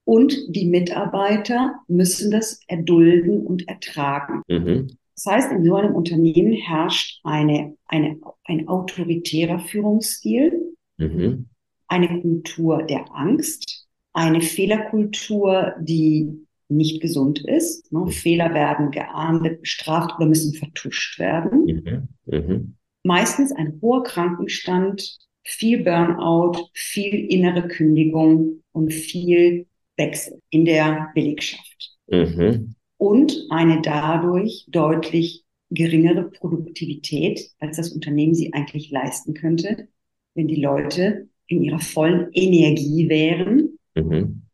und 0.06 0.36
die 0.50 0.66
Mitarbeiter 0.66 1.76
müssen 1.88 2.32
das 2.32 2.60
erdulden 2.68 3.46
und 3.46 3.68
ertragen. 3.68 4.42
Mhm. 4.48 4.98
Das 5.16 5.26
heißt, 5.26 5.52
in 5.52 5.66
so 5.66 5.76
einem 5.76 5.96
Unternehmen 5.96 6.54
herrscht 6.54 7.20
eine, 7.24 7.76
eine, 7.86 8.20
ein 8.46 8.68
autoritärer 8.68 9.60
Führungsstil, 9.60 10.76
mhm. 10.98 11.48
eine 11.88 12.22
Kultur 12.22 12.84
der 12.84 13.06
Angst, 13.14 13.88
eine 14.14 14.42
Fehlerkultur, 14.42 15.74
die 15.80 16.46
nicht 16.76 17.02
gesund 17.02 17.44
ist. 17.46 17.92
Ne? 17.92 18.00
Mhm. 18.00 18.10
Fehler 18.10 18.54
werden 18.54 18.92
geahndet, 18.92 19.62
bestraft 19.62 20.16
oder 20.18 20.28
müssen 20.28 20.54
vertuscht 20.54 21.20
werden. 21.20 21.66
Mhm. 21.66 22.08
Mhm. 22.26 22.76
Meistens 23.04 23.52
ein 23.52 23.80
hoher 23.82 24.04
Krankenstand, 24.04 25.18
viel 25.44 25.84
Burnout, 25.84 26.70
viel 26.74 27.26
innere 27.32 27.68
Kündigung 27.68 28.64
und 28.72 28.94
viel 28.94 29.68
Wechsel 29.98 30.42
in 30.50 30.66
der 30.66 31.12
Belegschaft. 31.14 31.98
Mhm. 32.08 32.76
Und 32.98 33.46
eine 33.50 33.82
dadurch 33.82 34.66
deutlich 34.70 35.44
geringere 35.70 36.30
Produktivität, 36.30 37.50
als 37.60 37.78
das 37.78 37.92
Unternehmen 37.92 38.36
sie 38.36 38.54
eigentlich 38.54 38.92
leisten 38.92 39.34
könnte, 39.34 39.88
wenn 40.36 40.48
die 40.48 40.62
Leute 40.62 41.28
in 41.48 41.64
ihrer 41.64 41.80
vollen 41.80 42.30
Energie 42.32 43.10
wären 43.10 43.80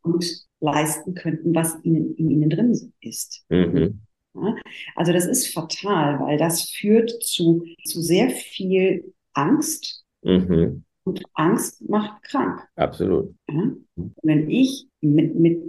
und 0.02 0.24
leisten 0.60 1.14
könnten, 1.14 1.54
was 1.54 1.76
ihnen, 1.82 2.14
in 2.16 2.30
ihnen 2.30 2.50
drin 2.50 2.92
ist. 3.00 3.44
Mhm. 3.48 4.00
Ja, 4.34 4.54
also 4.94 5.12
das 5.12 5.26
ist 5.26 5.52
fatal, 5.52 6.20
weil 6.20 6.38
das 6.38 6.70
führt 6.70 7.10
zu, 7.22 7.64
zu 7.84 8.00
sehr 8.00 8.30
viel 8.30 9.12
Angst. 9.32 10.04
Mhm. 10.22 10.84
Und 11.04 11.22
Angst 11.34 11.88
macht 11.88 12.22
krank. 12.24 12.60
Absolut. 12.76 13.34
Ja? 13.48 13.72
Wenn 14.22 14.50
ich 14.50 14.86
mit, 15.00 15.34
mit 15.34 15.62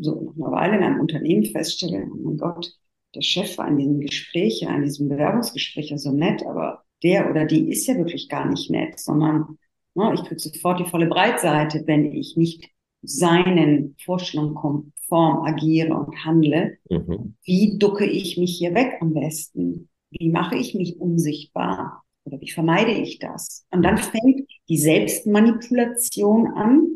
so 0.00 0.32
nach 0.36 0.46
einer 0.46 0.56
Weile 0.56 0.76
in 0.78 0.82
einem 0.82 1.00
Unternehmen 1.00 1.44
feststelle, 1.44 2.08
oh 2.10 2.16
mein 2.16 2.38
Gott, 2.38 2.72
der 3.14 3.22
Chef 3.22 3.58
war 3.58 3.68
in 3.68 3.76
diesem 3.76 4.00
Gespräch, 4.00 4.60
ja, 4.62 4.74
in 4.74 4.82
diesem 4.82 5.08
Bewerbungsgespräch 5.08 5.90
ja 5.90 5.98
so 5.98 6.12
nett, 6.12 6.44
aber 6.46 6.84
der 7.02 7.30
oder 7.30 7.44
die 7.44 7.68
ist 7.70 7.86
ja 7.86 7.96
wirklich 7.96 8.28
gar 8.28 8.48
nicht 8.48 8.70
nett, 8.70 8.98
sondern 8.98 9.58
na, 9.94 10.08
ne, 10.08 10.14
ich 10.14 10.24
kriege 10.24 10.40
sofort 10.40 10.80
die 10.80 10.84
volle 10.84 11.06
Breitseite, 11.06 11.82
wenn 11.86 12.12
ich 12.12 12.36
nicht 12.36 12.70
seinen 13.02 13.96
Vorstellungen 14.04 14.54
konform 14.54 15.44
agiere 15.44 15.94
und 15.94 16.24
handle, 16.24 16.76
mhm. 16.88 17.34
wie 17.44 17.78
ducke 17.78 18.06
ich 18.06 18.36
mich 18.36 18.56
hier 18.58 18.74
weg 18.74 18.98
am 19.00 19.14
besten? 19.14 19.88
Wie 20.10 20.28
mache 20.28 20.56
ich 20.56 20.74
mich 20.74 21.00
unsichtbar? 21.00 22.04
Oder 22.24 22.40
wie 22.40 22.50
vermeide 22.50 22.92
ich 22.92 23.18
das? 23.18 23.66
Und 23.70 23.82
dann 23.82 23.98
fängt 23.98 24.48
die 24.68 24.78
Selbstmanipulation 24.78 26.48
an. 26.48 26.86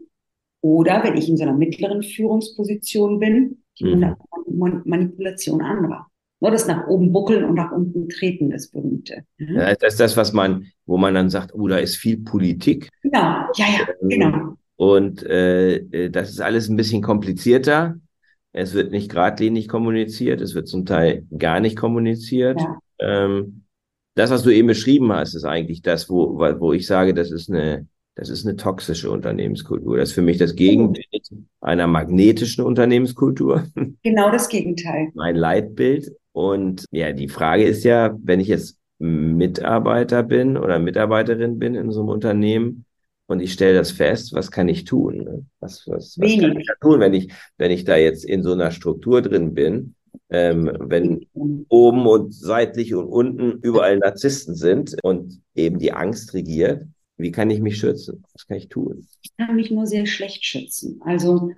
Oder 0.60 1.02
wenn 1.04 1.16
ich 1.16 1.28
in 1.28 1.36
so 1.36 1.42
einer 1.42 1.54
mittleren 1.54 2.02
Führungsposition 2.02 3.18
bin, 3.18 3.62
die 3.78 3.96
mhm. 3.96 4.16
Manipulation 4.84 5.60
anderer. 5.60 6.06
Nur 6.40 6.50
das 6.50 6.66
nach 6.66 6.86
oben 6.88 7.12
buckeln 7.12 7.44
und 7.44 7.54
nach 7.54 7.72
unten 7.72 8.08
treten, 8.08 8.50
das 8.50 8.68
berühmte. 8.68 9.24
Mhm. 9.38 9.56
Ja, 9.56 9.74
das 9.74 9.94
ist 9.94 10.00
das, 10.00 10.16
was 10.16 10.32
man, 10.32 10.66
wo 10.84 10.96
man 10.96 11.14
dann 11.14 11.30
sagt, 11.30 11.54
oh, 11.54 11.68
da 11.68 11.78
ist 11.78 11.96
viel 11.96 12.18
Politik. 12.18 12.90
Genau, 13.02 13.20
ja, 13.20 13.48
ja, 13.56 13.88
ähm, 14.02 14.08
genau. 14.08 14.56
Und 14.76 15.22
äh, 15.22 15.76
äh, 15.76 16.10
das 16.10 16.30
ist 16.30 16.40
alles 16.40 16.68
ein 16.68 16.76
bisschen 16.76 17.02
komplizierter. 17.02 17.96
Es 18.52 18.74
wird 18.74 18.92
nicht 18.92 19.10
geradlinig 19.10 19.68
kommuniziert, 19.68 20.40
es 20.40 20.54
wird 20.54 20.68
zum 20.68 20.86
Teil 20.86 21.26
gar 21.36 21.60
nicht 21.60 21.76
kommuniziert. 21.76 22.60
Ja. 22.60 22.78
Ähm, 23.00 23.64
das, 24.14 24.30
was 24.30 24.42
du 24.44 24.50
eben 24.50 24.68
beschrieben 24.68 25.12
hast, 25.12 25.34
ist 25.34 25.44
eigentlich 25.44 25.82
das, 25.82 26.08
wo, 26.08 26.38
wo 26.38 26.72
ich 26.72 26.86
sage, 26.86 27.14
das 27.14 27.32
ist 27.32 27.50
eine, 27.50 27.88
das 28.14 28.28
ist 28.28 28.46
eine 28.46 28.56
toxische 28.56 29.10
Unternehmenskultur. 29.10 29.96
Das 29.96 30.10
ist 30.10 30.14
für 30.14 30.22
mich 30.22 30.38
das 30.38 30.54
Gegenbild 30.54 31.28
einer 31.60 31.88
magnetischen 31.88 32.64
Unternehmenskultur. 32.64 33.64
Genau 34.02 34.30
das 34.30 34.48
Gegenteil. 34.48 35.08
Mein 35.14 35.34
Leitbild. 35.34 36.12
Und 36.32 36.84
ja, 36.90 37.12
die 37.12 37.28
Frage 37.28 37.64
ist 37.64 37.84
ja, 37.84 38.16
wenn 38.22 38.38
ich 38.38 38.48
jetzt 38.48 38.78
Mitarbeiter 38.98 40.22
bin 40.22 40.56
oder 40.56 40.78
Mitarbeiterin 40.78 41.58
bin 41.58 41.74
in 41.74 41.90
so 41.90 42.00
einem 42.00 42.10
Unternehmen 42.10 42.84
und 43.26 43.40
ich 43.40 43.52
stelle 43.52 43.78
das 43.78 43.90
fest, 43.90 44.34
was 44.34 44.50
kann 44.50 44.68
ich 44.68 44.84
tun? 44.84 45.18
Ne? 45.18 45.46
Was, 45.60 45.86
was, 45.86 46.18
was 46.18 46.40
kann 46.40 46.58
ich 46.58 46.66
da 46.66 46.74
tun, 46.80 47.00
wenn 47.00 47.14
ich, 47.14 47.32
wenn 47.56 47.70
ich 47.70 47.84
da 47.84 47.96
jetzt 47.96 48.24
in 48.24 48.42
so 48.42 48.52
einer 48.52 48.70
Struktur 48.70 49.22
drin 49.22 49.54
bin? 49.54 49.94
Ähm, 50.30 50.70
wenn 50.78 51.26
oben 51.68 52.06
und 52.06 52.34
seitlich 52.34 52.94
und 52.94 53.06
unten 53.06 53.58
überall 53.62 53.98
Narzissten 53.98 54.54
sind 54.54 54.96
und 55.02 55.40
eben 55.54 55.78
die 55.78 55.92
Angst 55.92 56.34
regiert, 56.34 56.86
wie 57.16 57.30
kann 57.30 57.50
ich 57.50 57.60
mich 57.60 57.78
schützen? 57.78 58.24
Was 58.32 58.46
kann 58.46 58.56
ich 58.56 58.68
tun? 58.68 59.06
Ich 59.22 59.36
kann 59.36 59.56
mich 59.56 59.70
nur 59.70 59.86
sehr 59.86 60.06
schlecht 60.06 60.44
schützen. 60.44 61.00
Also 61.04 61.50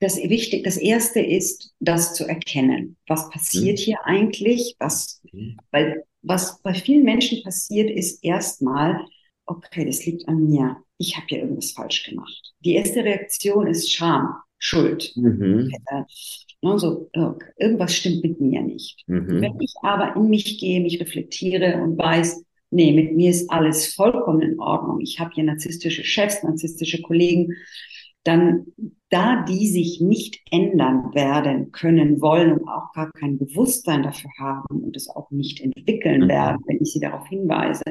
das 0.00 0.16
wichtig, 0.16 0.64
das 0.64 0.76
erste 0.76 1.20
ist, 1.20 1.74
das 1.80 2.14
zu 2.14 2.24
erkennen. 2.24 2.96
Was 3.06 3.28
passiert 3.30 3.78
mhm. 3.78 3.82
hier 3.82 3.98
eigentlich? 4.04 4.76
Was, 4.78 5.20
mhm. 5.32 5.56
weil, 5.70 6.04
was 6.22 6.60
bei 6.62 6.74
vielen 6.74 7.04
Menschen 7.04 7.42
passiert, 7.42 7.90
ist 7.90 8.22
erstmal, 8.24 9.04
okay, 9.46 9.84
das 9.84 10.04
liegt 10.06 10.28
an 10.28 10.48
mir. 10.48 10.76
Ich 10.98 11.16
habe 11.16 11.26
ja 11.30 11.38
irgendwas 11.38 11.72
falsch 11.72 12.04
gemacht. 12.04 12.54
Die 12.60 12.74
erste 12.74 13.04
Reaktion 13.04 13.66
ist 13.66 13.90
Scham, 13.90 14.34
Schuld. 14.58 15.12
Mhm. 15.16 15.70
Äh, 15.86 16.02
ne, 16.62 16.78
so, 16.78 17.08
okay, 17.14 17.46
irgendwas 17.56 17.94
stimmt 17.94 18.22
mit 18.22 18.40
mir 18.40 18.62
nicht. 18.62 19.04
Mhm. 19.06 19.40
Wenn 19.40 19.60
ich 19.60 19.74
aber 19.82 20.16
in 20.16 20.28
mich 20.28 20.58
gehe, 20.58 20.80
mich 20.80 21.00
reflektiere 21.00 21.80
und 21.82 21.96
weiß, 21.96 22.44
nee, 22.70 22.92
mit 22.92 23.14
mir 23.14 23.30
ist 23.30 23.50
alles 23.50 23.94
vollkommen 23.94 24.42
in 24.42 24.60
Ordnung. 24.60 25.00
Ich 25.00 25.20
habe 25.20 25.30
hier 25.34 25.44
narzisstische 25.44 26.04
Chefs, 26.04 26.42
narzisstische 26.42 27.00
Kollegen, 27.02 27.54
dann 28.24 28.66
da 29.10 29.42
die 29.44 29.68
sich 29.68 30.00
nicht 30.00 30.40
ändern 30.50 31.14
werden 31.14 31.72
können, 31.72 32.20
wollen 32.20 32.52
und 32.52 32.68
auch 32.68 32.92
gar 32.92 33.10
kein 33.12 33.38
Bewusstsein 33.38 34.02
dafür 34.02 34.30
haben 34.38 34.82
und 34.82 34.96
es 34.96 35.08
auch 35.08 35.30
nicht 35.30 35.60
entwickeln 35.60 36.24
mhm. 36.24 36.28
werden, 36.28 36.58
wenn 36.66 36.82
ich 36.82 36.92
sie 36.92 37.00
darauf 37.00 37.26
hinweise, 37.28 37.84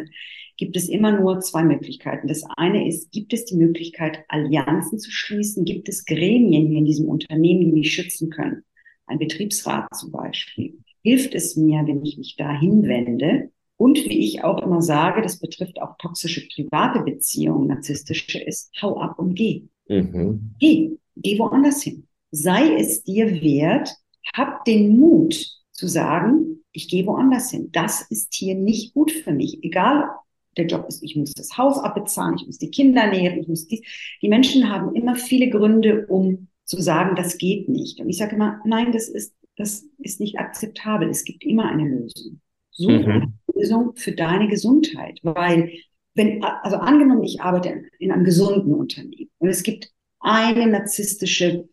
gibt 0.57 0.75
es 0.75 0.89
immer 0.89 1.17
nur 1.17 1.39
zwei 1.39 1.63
Möglichkeiten. 1.63 2.27
Das 2.27 2.43
eine 2.57 2.87
ist, 2.87 3.11
gibt 3.11 3.31
es 3.31 3.45
die 3.45 3.55
Möglichkeit, 3.55 4.25
Allianzen 4.27 4.99
zu 4.99 5.11
schließen? 5.11 5.65
Gibt 5.65 5.87
es 5.87 6.05
Gremien 6.05 6.67
hier 6.67 6.79
in 6.79 6.85
diesem 6.85 7.07
Unternehmen, 7.07 7.61
die 7.61 7.71
mich 7.71 7.93
schützen 7.93 8.29
können? 8.29 8.63
Ein 9.05 9.19
Betriebsrat 9.19 9.87
zum 9.95 10.11
Beispiel. 10.11 10.79
Hilft 11.03 11.35
es 11.35 11.55
mir, 11.55 11.85
wenn 11.85 12.03
ich 12.03 12.17
mich 12.17 12.35
da 12.35 12.59
hinwende? 12.59 13.51
Und 13.77 13.97
wie 14.05 14.25
ich 14.25 14.43
auch 14.43 14.61
immer 14.61 14.81
sage, 14.81 15.21
das 15.21 15.39
betrifft 15.39 15.79
auch 15.81 15.97
toxische 15.99 16.47
private 16.47 17.01
Beziehungen, 17.01 17.67
narzisstische, 17.67 18.39
ist, 18.39 18.71
hau 18.81 18.99
ab 18.99 19.19
und 19.19 19.35
geh. 19.35 19.63
Mhm. 19.87 20.55
Geh, 20.59 20.97
geh 21.15 21.37
woanders 21.37 21.83
hin. 21.83 22.07
Sei 22.31 22.75
es 22.75 23.03
dir 23.03 23.41
wert, 23.41 23.95
hab 24.33 24.65
den 24.65 24.97
Mut 24.97 25.35
zu 25.71 25.87
sagen, 25.87 26.63
ich 26.71 26.89
gehe 26.89 27.05
woanders 27.05 27.51
hin. 27.51 27.69
Das 27.71 28.01
ist 28.09 28.33
hier 28.33 28.55
nicht 28.55 28.93
gut 28.93 29.11
für 29.11 29.31
mich. 29.31 29.63
Egal, 29.63 30.09
der 30.57 30.65
Job 30.65 30.85
ist, 30.87 31.03
ich 31.03 31.15
muss 31.15 31.33
das 31.33 31.57
Haus 31.57 31.77
abbezahlen, 31.77 32.35
ich 32.39 32.45
muss 32.45 32.57
die 32.57 32.71
Kinder 32.71 33.07
nähren, 33.07 33.39
ich 33.39 33.47
muss 33.47 33.67
dies. 33.67 33.81
Die 34.21 34.29
Menschen 34.29 34.69
haben 34.69 34.95
immer 34.95 35.15
viele 35.15 35.49
Gründe, 35.49 36.05
um 36.07 36.47
zu 36.65 36.81
sagen, 36.81 37.15
das 37.15 37.37
geht 37.37 37.69
nicht. 37.69 37.99
Und 37.99 38.09
ich 38.09 38.17
sage 38.17 38.35
immer, 38.35 38.59
nein, 38.65 38.91
das 38.91 39.07
ist, 39.07 39.33
das 39.55 39.85
ist 39.97 40.19
nicht 40.19 40.37
akzeptabel. 40.39 41.09
Es 41.09 41.23
gibt 41.23 41.43
immer 41.43 41.69
eine 41.69 41.87
Lösung. 41.87 42.41
Suche 42.71 42.99
mhm. 42.99 43.09
eine 43.09 43.33
Lösung 43.55 43.95
für 43.95 44.11
deine 44.11 44.47
Gesundheit, 44.47 45.19
weil 45.23 45.71
wenn, 46.13 46.43
also 46.43 46.77
angenommen, 46.77 47.23
ich 47.23 47.41
arbeite 47.41 47.83
in 47.99 48.11
einem 48.11 48.23
gesunden 48.23 48.73
Unternehmen 48.73 49.29
und 49.37 49.49
es 49.49 49.63
gibt 49.63 49.91
eine 50.19 50.67
narzisstische 50.67 51.69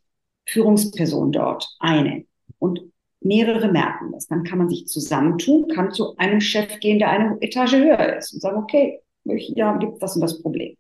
Führungsperson 0.47 1.33
dort, 1.33 1.75
eine, 1.81 2.25
und 2.59 2.81
mehrere 3.25 3.71
merken 3.73 4.13
das, 4.13 4.27
dann 4.27 4.45
kann 4.45 4.59
man 4.59 4.69
sich 4.69 4.87
zusammentun, 4.87 5.69
kann 5.69 5.93
zu 5.93 6.17
einem 6.17 6.41
Chef 6.41 6.79
gehen, 6.81 6.99
der 6.99 7.11
eine 7.11 7.37
Etage 7.41 7.75
höher 7.75 8.17
ist 8.19 8.35
und 8.35 8.41
sagen, 8.41 8.59
okay, 8.59 9.01
ja, 9.25 9.77
gibt 9.79 10.03
das 10.03 10.15
und 10.15 10.21
das 10.21 10.43
Problem. 10.43 10.77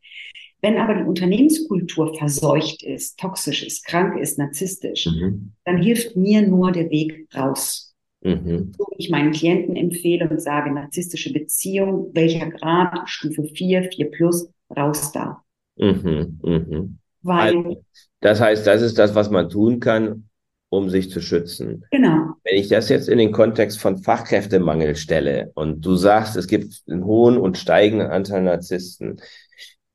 Wenn 0.60 0.78
aber 0.78 0.94
die 0.94 1.04
Unternehmenskultur 1.04 2.14
verseucht 2.14 2.82
ist, 2.82 3.18
toxisch 3.18 3.66
ist, 3.66 3.84
krank 3.86 4.18
ist, 4.18 4.38
narzisstisch, 4.38 5.06
mhm. 5.06 5.52
dann 5.64 5.82
hilft 5.82 6.16
mir 6.16 6.46
nur 6.46 6.72
der 6.72 6.90
Weg 6.90 7.28
raus. 7.34 7.94
Mhm. 8.22 8.72
So 8.76 8.86
ich 8.96 9.10
meinen 9.10 9.32
Klienten 9.32 9.76
empfehle 9.76 10.28
und 10.28 10.40
sage, 10.40 10.72
narzisstische 10.72 11.32
Beziehung, 11.32 12.10
welcher 12.14 12.48
Grad, 12.48 13.08
Stufe 13.08 13.44
4, 13.44 13.90
4 13.92 14.10
plus, 14.10 14.48
raus 14.74 15.12
da. 15.12 15.42
Mhm. 15.76 16.40
Mhm. 16.42 16.98
Weil, 17.22 17.56
also, 17.56 17.84
das 18.20 18.40
heißt, 18.40 18.66
das 18.66 18.80
ist 18.80 18.98
das, 18.98 19.14
was 19.14 19.30
man 19.30 19.50
tun 19.50 19.80
kann, 19.80 20.28
um 20.76 20.88
sich 20.88 21.10
zu 21.10 21.20
schützen. 21.20 21.84
Genau. 21.90 22.34
Wenn 22.44 22.58
ich 22.58 22.68
das 22.68 22.88
jetzt 22.88 23.08
in 23.08 23.18
den 23.18 23.32
Kontext 23.32 23.80
von 23.80 23.98
Fachkräftemangel 23.98 24.96
stelle 24.96 25.50
und 25.54 25.84
du 25.84 25.96
sagst, 25.96 26.36
es 26.36 26.46
gibt 26.46 26.82
einen 26.88 27.04
hohen 27.04 27.38
und 27.38 27.58
steigenden 27.58 28.08
Anteil 28.08 28.42
Narzissten, 28.42 29.20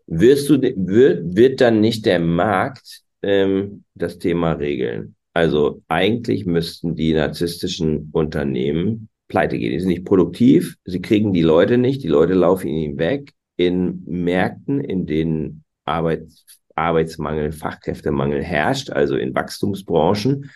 wirst 0.07 0.49
du, 0.49 0.61
wird, 0.61 1.35
wird 1.35 1.61
dann 1.61 1.81
nicht 1.81 2.05
der 2.05 2.19
Markt 2.19 3.01
ähm, 3.21 3.83
das 3.95 4.19
Thema 4.19 4.53
regeln? 4.53 5.15
Also 5.33 5.81
eigentlich 5.87 6.45
müssten 6.45 6.95
die 6.95 7.13
narzisstischen 7.13 8.09
Unternehmen 8.11 9.09
pleite 9.27 9.59
gehen. 9.59 9.71
Die 9.71 9.79
sind 9.79 9.89
nicht 9.89 10.05
produktiv, 10.05 10.75
sie 10.85 11.01
kriegen 11.01 11.33
die 11.33 11.43
Leute 11.43 11.77
nicht, 11.77 12.03
die 12.03 12.07
Leute 12.07 12.33
laufen 12.33 12.67
ihnen 12.67 12.97
weg. 12.97 13.31
In 13.55 14.03
Märkten, 14.05 14.81
in 14.81 15.05
denen 15.05 15.63
Arbeits 15.85 16.45
Arbeitsmangel, 16.79 17.51
Fachkräftemangel 17.51 18.41
herrscht, 18.41 18.89
also 18.89 19.15
in 19.15 19.35
Wachstumsbranchen, 19.35 20.49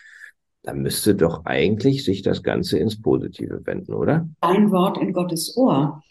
da 0.64 0.72
müsste 0.72 1.14
doch 1.14 1.44
eigentlich 1.44 2.04
sich 2.04 2.22
das 2.22 2.42
Ganze 2.42 2.78
ins 2.78 3.00
Positive 3.00 3.60
wenden, 3.64 3.92
oder? 3.92 4.28
Ein 4.40 4.70
Wort 4.70 4.98
in 4.98 5.12
Gottes 5.12 5.56
Ohr. 5.56 6.02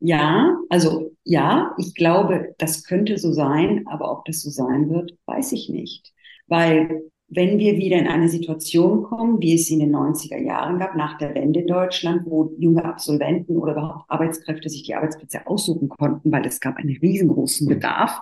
Ja, 0.00 0.56
also 0.68 1.12
ja, 1.24 1.74
ich 1.78 1.94
glaube, 1.94 2.54
das 2.58 2.84
könnte 2.84 3.16
so 3.18 3.32
sein, 3.32 3.84
aber 3.86 4.10
ob 4.10 4.24
das 4.24 4.42
so 4.42 4.50
sein 4.50 4.90
wird, 4.90 5.16
weiß 5.26 5.52
ich 5.52 5.68
nicht. 5.68 6.12
Weil 6.48 7.02
wenn 7.28 7.60
wir 7.60 7.76
wieder 7.76 7.96
in 7.96 8.08
eine 8.08 8.28
Situation 8.28 9.04
kommen, 9.04 9.40
wie 9.40 9.54
es 9.54 9.66
sie 9.66 9.74
in 9.74 9.80
den 9.80 9.94
90er 9.94 10.38
Jahren 10.38 10.80
gab, 10.80 10.96
nach 10.96 11.16
der 11.18 11.34
Wende 11.36 11.60
in 11.60 11.68
Deutschland, 11.68 12.22
wo 12.24 12.52
junge 12.58 12.84
Absolventen 12.84 13.56
oder 13.56 13.72
überhaupt 13.72 14.10
Arbeitskräfte 14.10 14.68
sich 14.68 14.82
die 14.82 14.96
Arbeitsplätze 14.96 15.46
aussuchen 15.46 15.88
konnten, 15.88 16.32
weil 16.32 16.44
es 16.44 16.58
gab 16.58 16.76
einen 16.76 16.96
riesengroßen 16.96 17.68
Bedarf. 17.68 18.20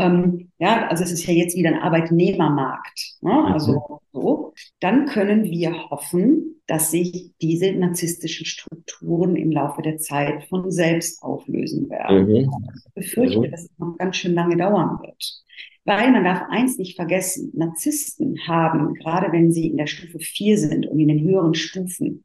Ähm, 0.00 0.50
ja, 0.58 0.88
also 0.88 1.04
es 1.04 1.12
ist 1.12 1.26
ja 1.26 1.34
jetzt 1.34 1.56
wieder 1.56 1.70
ein 1.70 1.80
Arbeitnehmermarkt. 1.80 3.16
Ne? 3.20 3.32
Mhm. 3.32 3.52
Also 3.52 4.00
so, 4.12 4.54
dann 4.80 5.06
können 5.06 5.44
wir 5.44 5.90
hoffen, 5.90 6.60
dass 6.66 6.90
sich 6.90 7.32
diese 7.40 7.72
narzisstischen 7.72 8.46
Strukturen 8.46 9.36
im 9.36 9.50
Laufe 9.50 9.82
der 9.82 9.98
Zeit 9.98 10.44
von 10.44 10.70
selbst 10.70 11.22
auflösen 11.22 11.90
werden. 11.90 12.28
Mhm. 12.28 12.36
Ich 12.36 12.94
befürchte, 12.94 13.40
mhm. 13.40 13.50
dass 13.50 13.62
es 13.62 13.78
noch 13.78 13.96
ganz 13.98 14.16
schön 14.16 14.34
lange 14.34 14.56
dauern 14.56 14.98
wird. 15.02 15.42
Weil 15.84 16.12
man 16.12 16.24
darf 16.24 16.42
eins 16.50 16.78
nicht 16.78 16.96
vergessen, 16.96 17.52
Narzissten 17.54 18.38
haben, 18.46 18.94
gerade 18.94 19.32
wenn 19.32 19.50
sie 19.50 19.68
in 19.68 19.76
der 19.76 19.86
Stufe 19.86 20.18
4 20.18 20.58
sind 20.58 20.86
und 20.86 20.98
in 21.00 21.08
den 21.08 21.20
höheren 21.20 21.54
Stufen, 21.54 22.24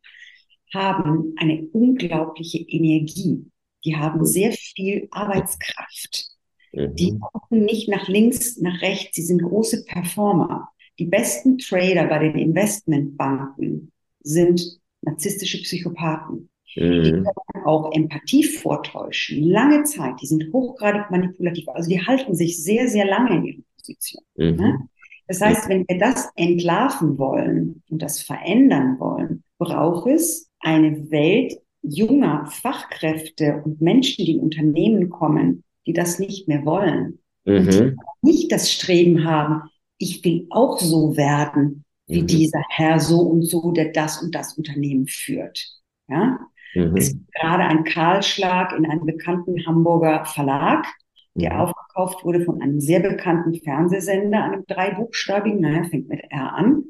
haben 0.73 1.33
eine 1.37 1.63
unglaubliche 1.71 2.59
Energie. 2.59 3.49
Die 3.85 3.95
haben 3.95 4.25
sehr 4.25 4.51
viel 4.51 5.07
Arbeitskraft. 5.11 6.34
Die 6.75 7.13
mhm. 7.13 7.19
gucken 7.19 7.65
nicht 7.65 7.87
nach 7.87 8.07
links, 8.07 8.57
nach 8.57 8.81
rechts. 8.81 9.15
Sie 9.15 9.23
sind 9.23 9.41
große 9.41 9.85
Performer. 9.85 10.69
Die 10.99 11.05
besten 11.05 11.57
Trader 11.57 12.07
bei 12.07 12.19
den 12.19 12.35
Investmentbanken 12.35 13.91
sind 14.21 14.79
narzisstische 15.01 15.61
Psychopathen. 15.61 16.49
Mhm. 16.75 17.03
Die 17.03 17.11
können 17.11 17.65
auch 17.65 17.91
Empathie 17.93 18.43
vortäuschen, 18.43 19.43
lange 19.43 19.83
Zeit. 19.83 20.15
Die 20.21 20.27
sind 20.27 20.51
hochgradig 20.51 21.09
manipulativ. 21.11 21.67
Also 21.69 21.89
die 21.89 22.01
halten 22.01 22.35
sich 22.35 22.61
sehr, 22.61 22.87
sehr 22.87 23.05
lange 23.05 23.37
in 23.37 23.45
ihrer 23.45 23.63
Position. 23.77 24.23
Mhm. 24.35 24.55
Ne? 24.55 24.79
Das 25.27 25.41
heißt, 25.41 25.69
wenn 25.69 25.85
wir 25.87 25.97
das 25.97 26.29
entlarven 26.35 27.17
wollen 27.17 27.81
und 27.89 28.01
das 28.01 28.21
verändern 28.21 28.99
wollen, 28.99 29.43
braucht 29.57 30.07
es 30.07 30.51
eine 30.59 31.09
Welt 31.09 31.53
junger 31.81 32.45
Fachkräfte 32.47 33.61
und 33.63 33.81
Menschen, 33.81 34.25
die 34.25 34.33
in 34.33 34.41
Unternehmen 34.41 35.09
kommen, 35.09 35.63
die 35.85 35.93
das 35.93 36.19
nicht 36.19 36.47
mehr 36.47 36.65
wollen. 36.65 37.19
Mhm. 37.45 37.97
Nicht 38.21 38.51
das 38.51 38.71
Streben 38.71 39.25
haben, 39.25 39.69
ich 39.97 40.23
will 40.23 40.47
auch 40.49 40.79
so 40.79 41.15
werden 41.15 41.85
wie 42.07 42.21
mhm. 42.21 42.27
dieser 42.27 42.63
Herr 42.69 42.99
so 42.99 43.21
und 43.21 43.43
so, 43.43 43.71
der 43.71 43.91
das 43.91 44.21
und 44.21 44.35
das 44.35 44.57
Unternehmen 44.57 45.07
führt. 45.07 45.65
Ja? 46.07 46.39
Mhm. 46.73 46.95
Es 46.95 47.13
gibt 47.13 47.33
gerade 47.33 47.63
ein 47.63 47.83
Kahlschlag 47.83 48.73
in 48.77 48.85
einem 48.85 49.05
bekannten 49.05 49.65
Hamburger 49.65 50.25
Verlag, 50.25 50.85
der 51.33 51.53
mhm. 51.53 51.59
aufgekauft 51.59 52.23
wurde 52.23 52.41
von 52.41 52.61
einem 52.61 52.79
sehr 52.79 52.99
bekannten 52.99 53.55
Fernsehsender, 53.55 54.43
einem 54.43 54.65
dreibuchstabigen, 54.67 55.61
naja, 55.61 55.83
fängt 55.85 56.09
mit 56.09 56.21
R 56.29 56.53
an. 56.53 56.83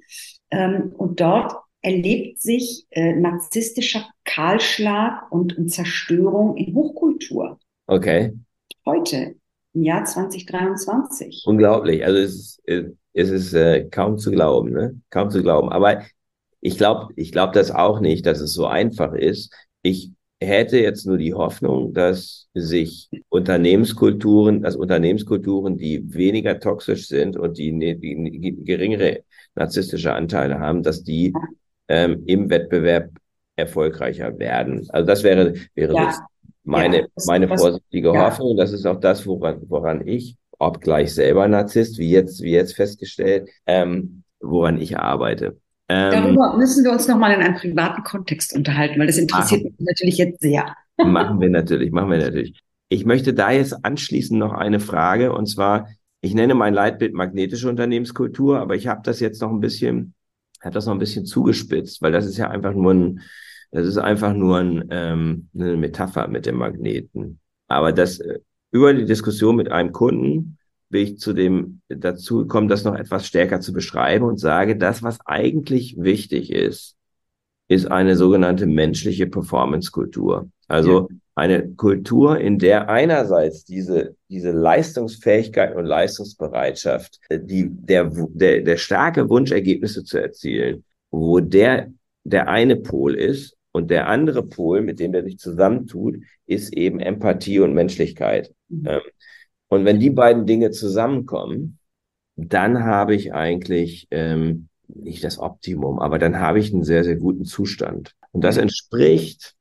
Ähm, 0.51 0.93
und 0.97 1.19
dort 1.19 1.53
erlebt 1.81 2.41
sich 2.41 2.87
äh, 2.89 3.13
narzisstischer 3.13 4.07
Kahlschlag 4.23 5.31
und, 5.31 5.57
und 5.57 5.69
Zerstörung 5.69 6.57
in 6.57 6.73
Hochkultur. 6.73 7.59
Okay. 7.87 8.33
Heute, 8.86 9.36
im 9.73 9.83
Jahr 9.83 10.05
2023. 10.05 11.43
Unglaublich. 11.47 12.05
Also 12.05 12.19
es 12.19 12.59
ist, 12.65 12.93
es 13.13 13.29
ist 13.31 13.53
äh, 13.53 13.86
kaum 13.89 14.19
zu 14.19 14.29
glauben, 14.29 14.71
ne? 14.71 15.01
Kaum 15.09 15.31
zu 15.31 15.41
glauben. 15.41 15.69
Aber 15.69 16.03
ich 16.61 16.77
glaube, 16.77 17.11
ich 17.15 17.31
glaube 17.31 17.53
das 17.53 17.71
auch 17.71 17.99
nicht, 17.99 18.27
dass 18.27 18.39
es 18.41 18.53
so 18.53 18.67
einfach 18.67 19.13
ist. 19.13 19.51
Ich 19.81 20.11
hätte 20.39 20.77
jetzt 20.77 21.07
nur 21.07 21.17
die 21.17 21.33
Hoffnung, 21.33 21.93
dass 21.93 22.47
sich 22.53 23.09
Unternehmenskulturen, 23.29 24.61
dass 24.61 24.75
Unternehmenskulturen, 24.75 25.77
die 25.77 26.13
weniger 26.13 26.59
toxisch 26.59 27.07
sind 27.07 27.38
und 27.38 27.57
die, 27.57 27.71
ne, 27.71 27.95
die 27.95 28.55
geringere 28.63 29.23
narzisstische 29.55 30.13
Anteile 30.13 30.59
haben, 30.59 30.83
dass 30.83 31.03
die 31.03 31.33
ähm, 31.88 32.23
im 32.27 32.49
Wettbewerb 32.51 33.09
erfolgreicher 33.55 34.38
werden. 34.38 34.88
Also 34.89 35.07
das 35.07 35.23
wäre, 35.23 35.53
wäre 35.73 35.95
ja. 35.95 36.13
Meine, 36.66 37.01
ja, 37.01 37.07
das, 37.16 37.26
meine 37.26 37.47
vorsichtige 37.47 38.13
ja. 38.13 38.26
Hoffnung. 38.26 38.57
Das 38.57 38.72
ist 38.72 38.86
auch 38.86 38.99
das, 38.99 39.26
woran, 39.26 39.61
woran 39.68 40.07
ich, 40.07 40.36
obgleich 40.57 41.13
selber 41.13 41.47
Narzisst, 41.47 41.97
wie 41.97 42.09
jetzt, 42.09 42.41
wie 42.41 42.51
jetzt 42.51 42.76
festgestellt, 42.76 43.49
ähm, 43.66 44.24
woran 44.39 44.80
ich 44.80 44.97
arbeite. 44.97 45.57
Ähm, 45.88 46.11
Darüber 46.11 46.57
müssen 46.57 46.84
wir 46.84 46.91
uns 46.91 47.07
nochmal 47.07 47.34
in 47.34 47.41
einem 47.41 47.55
privaten 47.55 48.03
Kontext 48.03 48.55
unterhalten, 48.55 48.99
weil 48.99 49.07
das 49.07 49.18
interessiert 49.18 49.63
machen, 49.63 49.76
mich 49.78 49.88
natürlich 49.88 50.18
jetzt 50.18 50.41
sehr. 50.41 50.76
machen 50.97 51.39
wir 51.39 51.49
natürlich, 51.49 51.91
machen 51.91 52.09
wir 52.09 52.18
natürlich. 52.18 52.59
Ich 52.89 53.05
möchte 53.05 53.34
da 53.34 53.51
jetzt 53.51 53.86
anschließend 53.86 54.39
noch 54.39 54.53
eine 54.53 54.80
Frage 54.80 55.34
und 55.34 55.47
zwar, 55.47 55.88
ich 56.22 56.34
nenne 56.34 56.55
mein 56.55 56.74
Leitbild 56.74 57.13
magnetische 57.13 57.70
Unternehmenskultur, 57.70 58.59
aber 58.59 58.76
ich 58.76 58.88
habe 58.88 59.01
das 59.03 59.20
jetzt 59.20 59.41
noch 59.41 59.51
ein 59.51 59.59
bisschen, 59.59 60.16
habe 60.61 60.74
das 60.74 60.88
noch 60.88 60.93
ein 60.93 60.99
bisschen 60.99 61.26
zugespitzt, 61.26 62.01
weil 62.01 62.11
das 62.11 62.26
ist 62.26 62.38
ja 62.38 62.49
einfach 62.49 62.74
nur 62.74 62.93
ein, 62.93 63.22
das 63.76 63.88
ist 63.88 63.97
einfach 63.97 64.34
nur 64.34 64.57
ein, 64.57 64.88
ähm, 64.89 65.49
eine 65.53 65.76
Metapher 65.76 66.30
mit 66.30 66.45
dem 66.45 66.55
Magneten. 66.55 67.39
Aber 67.67 67.91
das 67.91 68.19
äh, 68.19 68.39
über 68.71 68.93
die 68.93 69.05
Diskussion 69.05 69.57
mit 69.57 69.69
einem 69.69 69.91
Kunden 69.91 70.57
bin 70.89 71.03
ich 71.03 71.19
zu 71.19 71.34
dem 71.34 71.82
dazu 71.89 72.39
gekommen, 72.39 72.69
das 72.69 72.86
noch 72.86 72.95
etwas 72.95 73.28
stärker 73.28 73.59
zu 73.59 73.73
beschreiben 73.73 74.23
und 74.23 74.39
sage, 74.39 74.78
das, 74.78 75.03
was 75.03 75.19
eigentlich 75.26 75.97
wichtig 75.97 76.53
ist, 76.53 76.95
ist 77.67 77.91
eine 77.91 78.15
sogenannte 78.15 78.65
menschliche 78.65 79.28
Performance-Kultur. 79.28 80.49
Also 80.69 81.09
ja. 81.09 81.15
eine 81.36 81.67
Kultur, 81.73 82.39
in 82.39 82.59
der 82.59 82.88
einerseits 82.88 83.65
diese, 83.65 84.15
diese 84.30 84.51
Leistungsfähigkeit 84.51 85.76
und 85.76 85.84
Leistungsbereitschaft, 85.84 87.19
äh, 87.28 87.39
die, 87.41 87.67
der, 87.69 88.09
der, 88.30 88.61
der 88.61 88.78
starke 88.78 89.28
Wunsch, 89.28 89.51
Ergebnisse 89.51 90.05
zu 90.05 90.17
erzielen, 90.17 90.86
wo 91.11 91.41
der, 91.41 91.91
der 92.23 92.47
eine 92.47 92.78
Pol 92.78 93.15
ist 93.15 93.55
und 93.76 93.91
der 93.91 94.07
andere 94.07 94.41
Pol, 94.41 94.82
mit 94.82 95.01
dem 95.01 95.11
der 95.11 95.26
sich 95.26 95.38
zusammentut, 95.38 96.15
ist 96.45 96.71
eben 96.71 97.01
Empathie 97.01 97.59
und 97.59 97.73
Menschlichkeit. 97.73 98.53
Mhm. 98.69 98.86
Ähm, 98.88 99.01
und 99.67 99.84
wenn 99.84 99.99
die 99.99 100.11
beiden 100.11 100.45
Dinge 100.45 100.71
zusammenkommen, 100.71 101.78
dann 102.38 102.86
habe 102.86 103.15
ich 103.15 103.34
eigentlich 103.34 104.07
ähm, 104.11 104.69
nicht 104.88 105.26
das 105.26 105.39
Optimum, 105.39 105.99
aber 105.99 106.19
dann 106.19 106.39
habe 106.39 106.59
ich 106.59 106.73
einen 106.73 106.86
sehr, 106.86 107.03
sehr 107.03 107.17
guten 107.17 107.43
Zustand. 107.43 108.13
Und 108.32 108.45
das 108.45 108.55
entspricht, 108.55 109.55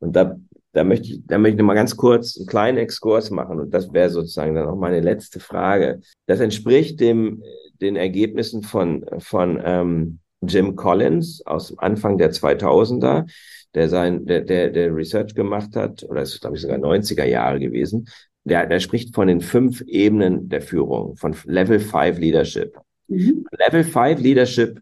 und 0.00 0.16
da, 0.16 0.36
da 0.72 0.82
möchte 0.82 1.06
ich, 1.06 1.20
da 1.24 1.38
möchte 1.38 1.58
ich 1.58 1.64
mal 1.64 1.74
ganz 1.74 1.96
kurz 1.96 2.36
einen 2.36 2.46
kleinen 2.48 2.78
Exkurs 2.78 3.30
machen, 3.30 3.60
und 3.60 3.72
das 3.72 3.92
wäre 3.92 4.10
sozusagen 4.10 4.56
dann 4.56 4.66
auch 4.66 4.74
meine 4.74 4.98
letzte 4.98 5.38
Frage. 5.38 6.00
Das 6.26 6.40
entspricht 6.40 6.98
dem, 6.98 7.44
den 7.80 7.94
Ergebnissen 7.94 8.64
von, 8.64 9.06
von 9.20 9.62
ähm, 9.64 10.18
Jim 10.42 10.76
Collins 10.76 11.42
aus 11.46 11.68
dem 11.68 11.78
Anfang 11.78 12.18
der 12.18 12.32
2000er, 12.32 13.26
der 13.74 13.88
sein, 13.88 14.26
der, 14.26 14.42
der, 14.42 14.70
der 14.70 14.94
Research 14.94 15.34
gemacht 15.34 15.76
hat, 15.76 16.04
oder 16.04 16.22
es 16.22 16.34
ist, 16.34 16.40
glaube 16.40 16.56
ich, 16.56 16.62
sogar 16.62 16.78
90er 16.78 17.24
Jahre 17.24 17.58
gewesen, 17.60 18.08
der, 18.44 18.66
der 18.66 18.80
spricht 18.80 19.14
von 19.14 19.28
den 19.28 19.40
fünf 19.40 19.82
Ebenen 19.82 20.48
der 20.48 20.62
Führung, 20.62 21.16
von 21.16 21.34
Level 21.44 21.78
5 21.78 22.18
Leadership. 22.18 22.76
Mhm. 23.08 23.46
Level 23.56 23.84
5 23.84 24.20
Leadership, 24.20 24.80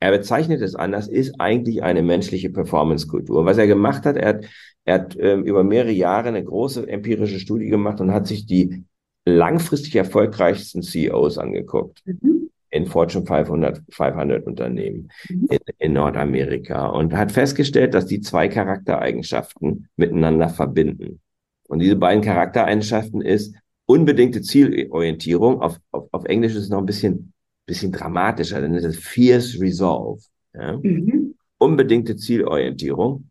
er 0.00 0.10
bezeichnet 0.12 0.62
es 0.62 0.74
anders, 0.74 1.08
ist 1.08 1.38
eigentlich 1.38 1.82
eine 1.82 2.02
menschliche 2.02 2.50
Performance-Kultur. 2.50 3.44
Was 3.44 3.58
er 3.58 3.66
gemacht 3.66 4.04
hat, 4.04 4.16
er 4.16 4.28
hat, 4.28 4.44
er 4.84 4.94
hat 4.94 5.16
ähm, 5.18 5.44
über 5.44 5.64
mehrere 5.64 5.92
Jahre 5.92 6.28
eine 6.28 6.44
große 6.44 6.88
empirische 6.88 7.38
Studie 7.38 7.68
gemacht 7.68 8.00
und 8.00 8.12
hat 8.12 8.26
sich 8.26 8.46
die 8.46 8.84
langfristig 9.24 9.96
erfolgreichsten 9.96 10.82
CEOs 10.82 11.38
angeguckt. 11.38 12.02
Mhm. 12.04 12.45
In 12.76 12.86
Fortune 12.86 13.26
500, 13.26 13.82
500 13.90 14.46
Unternehmen 14.46 15.10
mhm. 15.28 15.48
in, 15.50 15.58
in 15.78 15.92
Nordamerika 15.94 16.86
und 16.86 17.14
hat 17.14 17.32
festgestellt, 17.32 17.94
dass 17.94 18.06
die 18.06 18.20
zwei 18.20 18.48
Charaktereigenschaften 18.48 19.88
miteinander 19.96 20.48
verbinden. 20.48 21.20
Und 21.68 21.80
diese 21.80 21.96
beiden 21.96 22.22
Charaktereigenschaften 22.22 23.22
ist 23.22 23.56
unbedingte 23.86 24.42
Zielorientierung. 24.42 25.60
Auf, 25.60 25.78
auf, 25.90 26.08
auf 26.12 26.24
Englisch 26.26 26.52
ist 26.52 26.64
es 26.64 26.68
noch 26.68 26.78
ein 26.78 26.86
bisschen, 26.86 27.32
bisschen 27.66 27.92
dramatischer, 27.92 28.60
dann 28.60 28.74
ist 28.74 28.84
es 28.84 28.98
Fierce 28.98 29.60
Resolve. 29.60 30.22
Ja? 30.54 30.78
Mhm. 30.82 31.34
Unbedingte 31.58 32.16
Zielorientierung, 32.16 33.30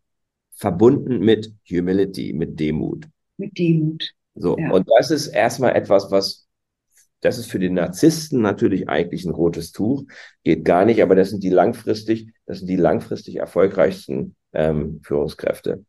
verbunden 0.54 1.20
mit 1.20 1.52
Humility, 1.70 2.32
mit 2.32 2.58
Demut. 2.58 3.06
Mit 3.36 3.56
Demut. 3.56 4.10
So, 4.34 4.58
ja. 4.58 4.70
und 4.70 4.86
das 4.98 5.10
ist 5.10 5.28
erstmal 5.28 5.76
etwas, 5.76 6.10
was, 6.10 6.45
das 7.20 7.38
ist 7.38 7.50
für 7.50 7.58
den 7.58 7.74
Narzissten 7.74 8.40
natürlich 8.40 8.88
eigentlich 8.88 9.24
ein 9.24 9.32
rotes 9.32 9.72
Tuch, 9.72 10.04
geht 10.44 10.64
gar 10.64 10.84
nicht, 10.84 11.02
aber 11.02 11.14
das 11.14 11.30
sind 11.30 11.42
die 11.42 11.50
langfristig, 11.50 12.32
das 12.46 12.58
sind 12.58 12.68
die 12.68 12.76
langfristig 12.76 13.36
erfolgreichsten 13.36 14.36
ähm, 14.52 15.00
Führungskräfte. 15.02 15.84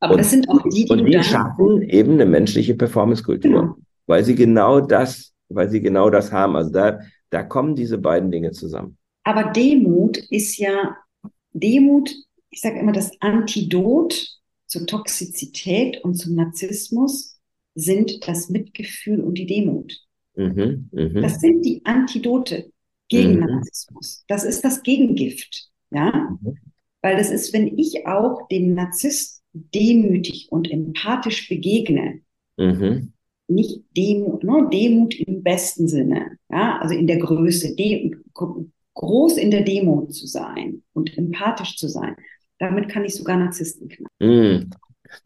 Aber 0.00 0.14
und, 0.14 0.18
das 0.18 0.30
sind 0.30 0.48
auch 0.48 0.62
die, 0.62 0.84
die, 0.84 0.90
und 0.90 1.04
die 1.04 1.22
schaffen 1.22 1.82
eben 1.82 2.12
eine 2.12 2.26
menschliche 2.26 2.74
Performancekultur, 2.74 3.50
genau. 3.50 3.76
weil 4.06 4.24
sie 4.24 4.34
genau 4.34 4.80
das, 4.80 5.32
weil 5.48 5.70
sie 5.70 5.80
genau 5.80 6.10
das 6.10 6.32
haben. 6.32 6.56
Also 6.56 6.70
da, 6.70 7.00
da 7.30 7.42
kommen 7.42 7.76
diese 7.76 7.98
beiden 7.98 8.30
Dinge 8.30 8.50
zusammen. 8.50 8.98
Aber 9.24 9.52
Demut 9.52 10.18
ist 10.30 10.56
ja 10.58 10.96
Demut, 11.52 12.10
ich 12.50 12.60
sage 12.60 12.80
immer, 12.80 12.92
das 12.92 13.12
Antidot 13.20 14.26
zur 14.66 14.86
Toxizität 14.86 16.02
und 16.02 16.14
zum 16.14 16.34
Narzissmus 16.34 17.38
sind 17.74 18.26
das 18.26 18.48
Mitgefühl 18.48 19.20
und 19.20 19.34
die 19.34 19.46
Demut. 19.46 20.00
Mhm, 20.34 20.88
mh. 20.92 21.20
Das 21.20 21.40
sind 21.40 21.64
die 21.64 21.82
Antidote 21.84 22.70
gegen 23.08 23.34
mhm. 23.34 23.46
Narzissmus. 23.46 24.24
Das 24.28 24.44
ist 24.44 24.64
das 24.64 24.82
Gegengift, 24.82 25.68
ja, 25.90 26.36
mhm. 26.40 26.56
weil 27.02 27.16
das 27.16 27.30
ist, 27.30 27.52
wenn 27.52 27.78
ich 27.78 28.06
auch 28.06 28.48
dem 28.48 28.74
Narzissten 28.74 29.42
demütig 29.52 30.48
und 30.50 30.70
empathisch 30.70 31.48
begegne, 31.48 32.20
mhm. 32.56 33.12
nicht 33.48 33.84
Demut, 33.96 34.44
ne, 34.44 34.68
Demut 34.72 35.14
im 35.20 35.42
besten 35.42 35.88
Sinne, 35.88 36.38
ja, 36.50 36.78
also 36.80 36.94
in 36.94 37.06
der 37.06 37.18
Größe, 37.18 37.76
de, 37.76 38.16
groß 38.94 39.36
in 39.36 39.50
der 39.50 39.62
Demut 39.62 40.14
zu 40.14 40.26
sein 40.26 40.82
und 40.94 41.16
empathisch 41.18 41.76
zu 41.76 41.88
sein, 41.88 42.16
damit 42.58 42.88
kann 42.88 43.04
ich 43.04 43.14
sogar 43.14 43.36
Narzissten 43.36 43.88
knacken. 43.88 44.16
Mhm. 44.20 44.70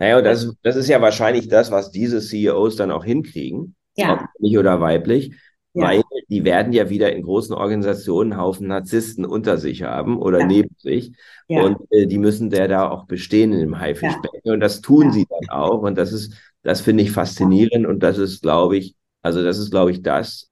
Naja, 0.00 0.20
das, 0.20 0.52
das 0.62 0.74
ist 0.74 0.88
ja 0.88 1.00
wahrscheinlich 1.00 1.46
das, 1.46 1.70
was 1.70 1.92
diese 1.92 2.20
CEOs 2.20 2.74
dann 2.74 2.90
auch 2.90 3.04
hinkriegen, 3.04 3.75
ja. 3.96 4.14
ob 4.14 4.20
männlich 4.38 4.58
oder 4.58 4.80
weiblich, 4.80 5.32
ja. 5.74 5.84
weil 5.84 6.02
die 6.28 6.44
werden 6.44 6.72
ja 6.72 6.90
wieder 6.90 7.12
in 7.12 7.22
großen 7.22 7.54
Organisationen 7.54 8.32
einen 8.32 8.40
Haufen 8.40 8.66
Narzissten 8.66 9.24
unter 9.24 9.58
sich 9.58 9.82
haben 9.82 10.18
oder 10.18 10.40
ja. 10.40 10.46
neben 10.46 10.74
sich. 10.78 11.12
Ja. 11.48 11.62
Und 11.62 11.78
äh, 11.90 12.06
die 12.06 12.18
müssen 12.18 12.50
der 12.50 12.68
da 12.68 12.88
auch 12.88 13.06
bestehen 13.06 13.52
in 13.52 13.60
dem 13.60 13.78
Haifischbecken. 13.78 14.40
Ja. 14.44 14.52
Und 14.54 14.60
das 14.60 14.80
tun 14.80 15.12
sie 15.12 15.26
dann 15.28 15.48
auch. 15.50 15.82
Und 15.82 15.96
das 15.96 16.12
ist, 16.12 16.34
das 16.62 16.80
finde 16.80 17.02
ich 17.02 17.12
faszinierend. 17.12 17.86
Und 17.86 18.02
das 18.02 18.18
ist, 18.18 18.42
glaube 18.42 18.76
ich, 18.76 18.96
also 19.22 19.42
das 19.42 19.58
ist, 19.58 19.70
glaube 19.70 19.90
ich, 19.90 20.02
das, 20.02 20.50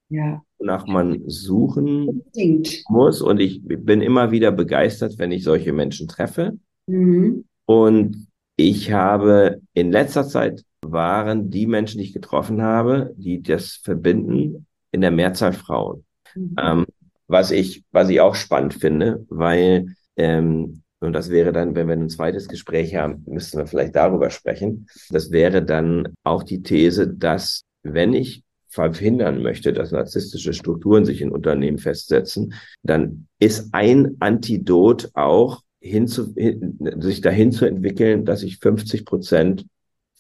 wonach 0.59 0.86
man 0.86 1.22
suchen 1.28 2.09
Unbedingt. 2.09 2.82
muss. 2.88 3.22
Und 3.22 3.40
ich 3.40 3.61
bin 3.64 4.01
immer 4.01 4.30
wieder 4.30 4.51
begeistert, 4.51 5.18
wenn 5.18 5.32
ich 5.32 5.45
solche 5.45 5.72
Menschen 5.72 6.09
treffe. 6.09 6.59
Mhm. 6.86 7.45
Und 7.66 8.26
ich 8.57 8.92
habe 8.92 9.61
in 9.74 9.90
letzter 9.90 10.26
Zeit 10.26 10.64
waren 10.93 11.51
die 11.51 11.66
Menschen, 11.66 11.99
die 11.99 12.05
ich 12.05 12.12
getroffen 12.12 12.62
habe, 12.62 13.14
die 13.16 13.43
das 13.43 13.80
verbinden, 13.82 14.66
in 14.91 15.01
der 15.01 15.11
Mehrzahl 15.11 15.53
Frauen. 15.53 16.05
Mhm. 16.35 16.57
Ähm, 16.61 16.87
was 17.26 17.51
ich, 17.51 17.85
was 17.91 18.09
ich 18.09 18.20
auch 18.20 18.35
spannend 18.35 18.74
finde, 18.74 19.24
weil, 19.28 19.95
ähm, 20.16 20.82
und 21.01 21.12
das 21.12 21.30
wäre 21.30 21.53
dann, 21.53 21.74
wenn 21.74 21.89
wir 21.89 21.97
ein 21.97 22.09
zweites 22.09 22.49
Gespräch 22.49 22.95
haben, 22.95 23.24
müssten 23.26 23.59
wir 23.59 23.66
vielleicht 23.66 23.97
darüber 23.97 24.30
sprechen. 24.30 24.87
Das 25.11 25.30
wäre 25.30 25.62
dann 25.62 26.14
auch 26.22 26.43
die 26.43 26.62
These, 26.62 27.09
dass 27.09 27.64
wenn 27.82 28.14
ich 28.14 28.45
verhindern 28.68 29.43
möchte, 29.43 29.72
dass 29.72 29.93
narzisstische 29.93 30.53
Strukturen 30.53 31.05
sich 31.05 31.20
in 31.20 31.30
Unternehmen 31.30 31.78
festsetzen, 31.78 32.55
dann 32.82 33.28
ist 33.39 33.68
ein 33.72 34.16
Antidot 34.18 35.11
auch 35.14 35.62
hinzu, 35.80 36.35
hin, 36.35 36.78
sich 36.99 37.20
dahin 37.20 37.53
zu 37.53 37.66
entwickeln, 37.66 38.24
dass 38.24 38.43
ich 38.43 38.59
50 38.59 39.05
Prozent 39.05 39.66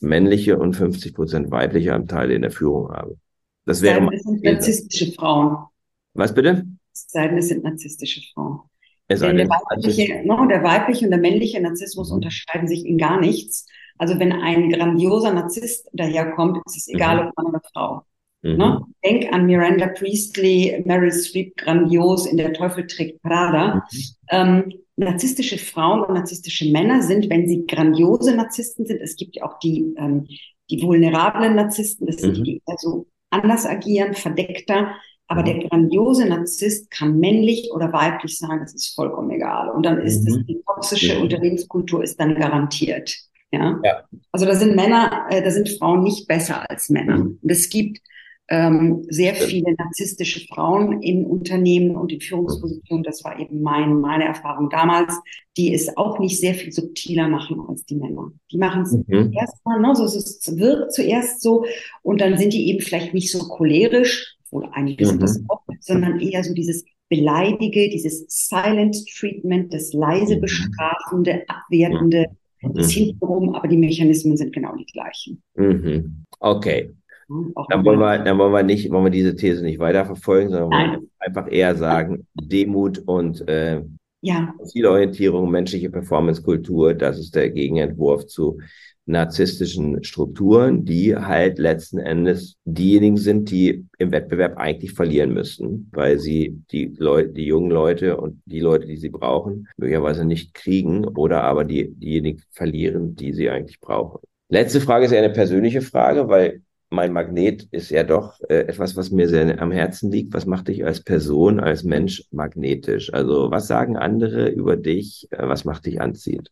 männliche 0.00 0.58
und 0.58 0.74
50 0.74 1.14
Prozent 1.14 1.50
weibliche 1.50 1.94
Anteile 1.94 2.34
in 2.34 2.42
der 2.42 2.50
Führung 2.50 2.90
habe. 2.90 3.16
Das 3.64 3.82
wäre 3.82 4.00
Seien, 4.00 4.12
es 4.12 4.22
sind 4.22 4.44
narzisstische 4.44 5.12
Frauen. 5.12 5.66
Was 6.14 6.34
bitte? 6.34 6.66
Seien 6.92 7.38
es 7.38 7.48
sind 7.48 7.64
narzisstische 7.64 8.20
Frauen. 8.32 8.60
Es 9.08 9.20
Denn 9.20 9.36
der 9.36 9.48
weibliche, 9.48 10.22
no, 10.24 10.46
der 10.46 10.62
weibliche 10.62 11.04
und 11.04 11.10
der 11.10 11.20
männliche 11.20 11.60
Narzissmus 11.60 12.10
mhm. 12.10 12.16
unterscheiden 12.16 12.68
sich 12.68 12.86
in 12.86 12.98
gar 12.98 13.20
nichts. 13.20 13.66
Also 13.98 14.18
wenn 14.18 14.32
ein 14.32 14.70
grandioser 14.70 15.32
Narzisst 15.32 15.88
daherkommt, 15.92 16.58
ist 16.66 16.76
es 16.76 16.88
egal, 16.88 17.22
mhm. 17.22 17.28
ob 17.28 17.36
Mann 17.36 17.46
oder 17.46 17.62
Frau. 17.72 18.02
Mhm. 18.44 18.56
Ne? 18.56 18.80
Denk 19.04 19.32
an 19.32 19.46
Miranda 19.46 19.88
Priestley, 19.88 20.82
Meryl 20.84 21.12
Streep, 21.12 21.56
grandios 21.56 22.26
in 22.26 22.36
Der 22.36 22.52
Teufel 22.52 22.86
trägt 22.86 23.22
Prada. 23.22 23.76
Mhm. 23.90 24.02
Ähm, 24.30 24.72
narzisstische 24.96 25.58
Frauen 25.58 26.02
und 26.02 26.14
narzisstische 26.14 26.70
Männer 26.70 27.02
sind, 27.02 27.28
wenn 27.30 27.48
sie 27.48 27.66
grandiose 27.66 28.36
Narzissten 28.36 28.86
sind, 28.86 29.00
es 29.00 29.16
gibt 29.16 29.36
ja 29.36 29.44
auch 29.44 29.58
die, 29.58 29.94
ähm, 29.98 30.26
die 30.70 30.82
vulnerablen 30.82 31.56
Narzissten, 31.56 32.06
das 32.06 32.18
sind 32.18 32.38
mhm. 32.38 32.44
die, 32.44 32.52
die 32.52 32.62
eher 32.66 32.76
so 32.78 33.06
anders 33.30 33.66
agieren, 33.66 34.14
verdeckter. 34.14 34.94
Aber 35.26 35.40
mhm. 35.40 35.46
der 35.46 35.58
grandiose 35.60 36.26
Narzisst 36.26 36.90
kann 36.90 37.18
männlich 37.18 37.70
oder 37.72 37.92
weiblich 37.92 38.38
sein, 38.38 38.60
das 38.60 38.74
ist 38.74 38.94
vollkommen 38.94 39.30
egal. 39.30 39.70
Und 39.70 39.84
dann 39.84 40.00
ist 40.00 40.28
es, 40.28 40.36
mhm. 40.36 40.46
die 40.46 40.60
toxische 40.66 41.18
Unternehmenskultur 41.18 42.02
ist 42.02 42.20
dann 42.20 42.34
garantiert. 42.34 43.16
Ja? 43.50 43.80
ja. 43.82 44.04
Also 44.32 44.46
da 44.46 44.54
sind 44.54 44.76
Männer, 44.76 45.26
äh, 45.30 45.42
da 45.42 45.50
sind 45.50 45.70
Frauen 45.70 46.02
nicht 46.02 46.28
besser 46.28 46.68
als 46.70 46.90
Männer. 46.90 47.16
Mhm. 47.16 47.38
Und 47.42 47.50
es 47.50 47.70
gibt 47.70 48.00
ähm, 48.48 49.04
sehr 49.08 49.34
viele 49.34 49.74
narzisstische 49.74 50.46
Frauen 50.48 51.00
in 51.02 51.24
Unternehmen 51.24 51.96
und 51.96 52.12
in 52.12 52.20
Führungspositionen. 52.20 53.02
Das 53.02 53.24
war 53.24 53.38
eben 53.38 53.62
mein, 53.62 54.00
meine 54.00 54.24
Erfahrung 54.24 54.68
damals, 54.68 55.14
die 55.56 55.72
es 55.72 55.96
auch 55.96 56.18
nicht 56.18 56.38
sehr 56.38 56.54
viel 56.54 56.72
subtiler 56.72 57.28
machen 57.28 57.60
als 57.68 57.84
die 57.86 57.96
Männer. 57.96 58.32
Die 58.52 58.58
machen 58.58 58.82
es 58.82 58.92
mhm. 58.92 59.32
erstmal, 59.32 59.80
ne, 59.80 59.94
so, 59.94 60.04
es 60.04 60.56
wirkt 60.58 60.92
zuerst 60.92 61.40
so 61.40 61.64
und 62.02 62.20
dann 62.20 62.36
sind 62.36 62.52
die 62.52 62.68
eben 62.68 62.80
vielleicht 62.80 63.14
nicht 63.14 63.32
so 63.32 63.38
cholerisch, 63.48 64.36
obwohl 64.44 64.68
einige 64.72 65.04
mhm. 65.04 65.10
sind 65.10 65.22
das 65.22 65.42
auch, 65.48 65.62
sondern 65.80 66.20
eher 66.20 66.44
so 66.44 66.52
dieses 66.52 66.84
Beleidige, 67.08 67.88
dieses 67.88 68.26
Silent 68.28 68.96
Treatment, 69.16 69.72
das 69.72 69.92
leise 69.92 70.36
mhm. 70.36 70.40
bestrafende, 70.42 71.44
abwertende, 71.48 72.26
mhm. 72.60 72.74
das 72.74 72.90
hintenrum, 72.90 73.54
aber 73.54 73.68
die 73.68 73.76
Mechanismen 73.78 74.36
sind 74.36 74.52
genau 74.52 74.74
die 74.76 74.86
gleichen. 74.86 75.42
Mhm. 75.54 76.24
Okay. 76.40 76.94
Dann 77.28 77.84
wollen, 77.84 77.98
wir, 77.98 78.18
dann 78.18 78.38
wollen 78.38 78.52
wir 78.52 78.62
nicht, 78.62 78.90
wollen 78.90 79.04
wir 79.04 79.10
diese 79.10 79.34
These 79.34 79.62
nicht 79.62 79.78
weiterverfolgen, 79.78 80.50
sondern 80.50 80.70
wollen 80.70 81.10
einfach 81.18 81.50
eher 81.50 81.74
sagen, 81.74 82.26
Demut 82.34 82.98
und 82.98 83.48
äh, 83.48 83.82
ja. 84.20 84.54
Zielorientierung, 84.64 85.50
menschliche 85.50 85.90
Performancekultur, 85.90 86.94
das 86.94 87.18
ist 87.18 87.34
der 87.34 87.50
Gegenentwurf 87.50 88.26
zu 88.26 88.58
narzisstischen 89.06 90.02
Strukturen, 90.02 90.84
die 90.84 91.14
halt 91.14 91.58
letzten 91.58 91.98
Endes 91.98 92.56
diejenigen 92.64 93.18
sind, 93.18 93.50
die 93.50 93.84
im 93.98 94.12
Wettbewerb 94.12 94.56
eigentlich 94.56 94.92
verlieren 94.92 95.34
müssten, 95.34 95.90
weil 95.92 96.18
sie 96.18 96.62
die 96.70 96.94
Leute, 96.96 97.30
die 97.30 97.44
jungen 97.44 97.70
Leute 97.70 98.16
und 98.16 98.40
die 98.46 98.60
Leute, 98.60 98.86
die 98.86 98.96
sie 98.96 99.10
brauchen, 99.10 99.68
möglicherweise 99.76 100.24
nicht 100.24 100.54
kriegen 100.54 101.04
oder 101.04 101.42
aber 101.42 101.64
die, 101.64 101.92
diejenigen 101.94 102.42
verlieren, 102.50 103.14
die 103.14 103.32
sie 103.32 103.50
eigentlich 103.50 103.80
brauchen. 103.80 104.20
Letzte 104.48 104.80
Frage 104.80 105.04
ist 105.04 105.12
ja 105.12 105.18
eine 105.18 105.32
persönliche 105.32 105.82
Frage, 105.82 106.28
weil 106.28 106.62
mein 106.94 107.12
Magnet 107.12 107.68
ist 107.70 107.90
ja 107.90 108.04
doch 108.04 108.40
äh, 108.48 108.60
etwas, 108.66 108.96
was 108.96 109.10
mir 109.10 109.28
sehr 109.28 109.60
am 109.60 109.72
Herzen 109.72 110.10
liegt. 110.10 110.32
Was 110.32 110.46
macht 110.46 110.68
dich 110.68 110.84
als 110.84 111.02
Person, 111.02 111.60
als 111.60 111.84
Mensch 111.84 112.24
magnetisch? 112.30 113.12
Also 113.12 113.50
was 113.50 113.66
sagen 113.66 113.96
andere 113.96 114.48
über 114.48 114.76
dich? 114.76 115.28
Äh, 115.30 115.48
was 115.48 115.64
macht 115.64 115.86
dich 115.86 116.00
anziehend? 116.00 116.50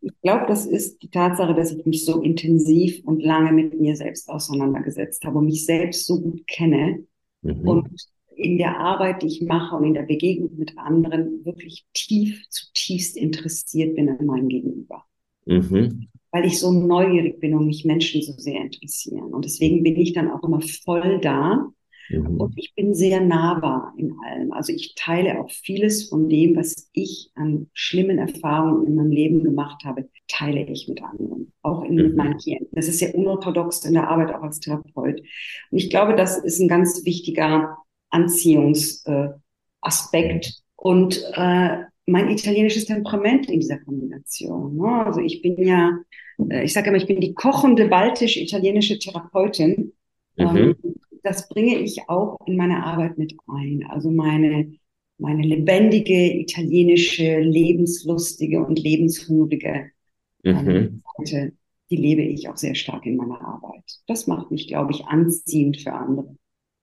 Ich 0.00 0.12
glaube, 0.22 0.46
das 0.48 0.66
ist 0.66 1.02
die 1.02 1.10
Tatsache, 1.10 1.54
dass 1.54 1.72
ich 1.72 1.86
mich 1.86 2.04
so 2.04 2.20
intensiv 2.20 3.04
und 3.04 3.22
lange 3.22 3.52
mit 3.52 3.80
mir 3.80 3.96
selbst 3.96 4.28
auseinandergesetzt 4.28 5.24
habe 5.24 5.38
und 5.38 5.46
mich 5.46 5.64
selbst 5.64 6.06
so 6.06 6.20
gut 6.20 6.46
kenne 6.46 7.04
mhm. 7.42 7.68
und 7.68 7.88
in 8.34 8.58
der 8.58 8.78
Arbeit, 8.78 9.22
die 9.22 9.26
ich 9.26 9.42
mache 9.42 9.76
und 9.76 9.84
in 9.84 9.94
der 9.94 10.02
Begegnung 10.02 10.56
mit 10.56 10.76
anderen 10.76 11.44
wirklich 11.44 11.86
tief, 11.94 12.48
zutiefst 12.48 13.16
interessiert 13.16 13.94
bin 13.94 14.08
an 14.08 14.26
meinem 14.26 14.48
Gegenüber. 14.48 15.04
Mhm 15.44 16.08
weil 16.32 16.44
ich 16.46 16.58
so 16.58 16.72
neugierig 16.72 17.38
bin 17.40 17.54
und 17.54 17.66
mich 17.66 17.84
Menschen 17.84 18.22
so 18.22 18.32
sehr 18.32 18.62
interessieren. 18.62 19.34
Und 19.34 19.44
deswegen 19.44 19.82
bin 19.82 19.96
ich 19.96 20.14
dann 20.14 20.30
auch 20.30 20.42
immer 20.42 20.62
voll 20.62 21.20
da. 21.20 21.68
Mhm. 22.08 22.40
Und 22.40 22.54
ich 22.56 22.74
bin 22.74 22.94
sehr 22.94 23.20
nahbar 23.20 23.92
in 23.98 24.16
allem. 24.24 24.50
Also 24.52 24.72
ich 24.72 24.94
teile 24.94 25.40
auch 25.40 25.50
vieles 25.50 26.08
von 26.08 26.30
dem, 26.30 26.56
was 26.56 26.88
ich 26.92 27.30
an 27.34 27.68
schlimmen 27.74 28.16
Erfahrungen 28.18 28.86
in 28.86 28.94
meinem 28.94 29.12
Leben 29.12 29.44
gemacht 29.44 29.84
habe, 29.84 30.08
teile 30.26 30.66
ich 30.66 30.88
mit 30.88 31.02
anderen, 31.02 31.52
auch 31.62 31.84
in, 31.84 31.96
mhm. 31.96 32.02
mit 32.02 32.16
meinen 32.16 32.38
Klienten. 32.38 32.68
Das 32.72 32.88
ist 32.88 32.98
sehr 32.98 33.14
unorthodox 33.14 33.84
in 33.84 33.92
der 33.92 34.08
Arbeit, 34.08 34.34
auch 34.34 34.42
als 34.42 34.58
Therapeut. 34.58 35.20
Und 35.20 35.78
ich 35.78 35.90
glaube, 35.90 36.16
das 36.16 36.38
ist 36.38 36.60
ein 36.60 36.68
ganz 36.68 37.04
wichtiger 37.04 37.76
Anziehungsaspekt. 38.08 40.46
Äh, 40.46 40.52
und 40.76 41.22
äh, 41.34 41.82
mein 42.06 42.30
italienisches 42.30 42.86
Temperament 42.86 43.48
in 43.48 43.60
dieser 43.60 43.78
Kombination. 43.78 44.76
Ne? 44.76 45.06
Also 45.06 45.20
ich 45.20 45.42
bin 45.42 45.56
ja, 45.62 45.98
äh, 46.48 46.64
ich 46.64 46.72
sage 46.72 46.88
immer, 46.88 46.98
ich 46.98 47.06
bin 47.06 47.20
die 47.20 47.34
kochende 47.34 47.88
baltisch-italienische 47.88 48.98
Therapeutin. 48.98 49.92
Mhm. 50.36 50.56
Ähm, 50.56 50.76
das 51.22 51.48
bringe 51.48 51.78
ich 51.78 52.08
auch 52.08 52.38
in 52.46 52.56
meine 52.56 52.84
Arbeit 52.84 53.18
mit 53.18 53.34
ein. 53.46 53.86
Also 53.88 54.10
meine, 54.10 54.72
meine 55.18 55.42
lebendige, 55.42 56.40
italienische, 56.40 57.40
lebenslustige 57.40 58.64
und 58.64 58.78
lebenshungrige 58.80 59.90
ähm, 60.44 60.64
mhm. 60.64 61.02
Seite, 61.18 61.52
die 61.90 61.96
lebe 61.96 62.22
ich 62.22 62.48
auch 62.48 62.56
sehr 62.56 62.74
stark 62.74 63.06
in 63.06 63.16
meiner 63.16 63.40
Arbeit. 63.40 63.84
Das 64.08 64.26
macht 64.26 64.50
mich, 64.50 64.66
glaube 64.66 64.92
ich, 64.92 65.04
anziehend 65.04 65.76
für 65.76 65.92
andere. 65.92 66.36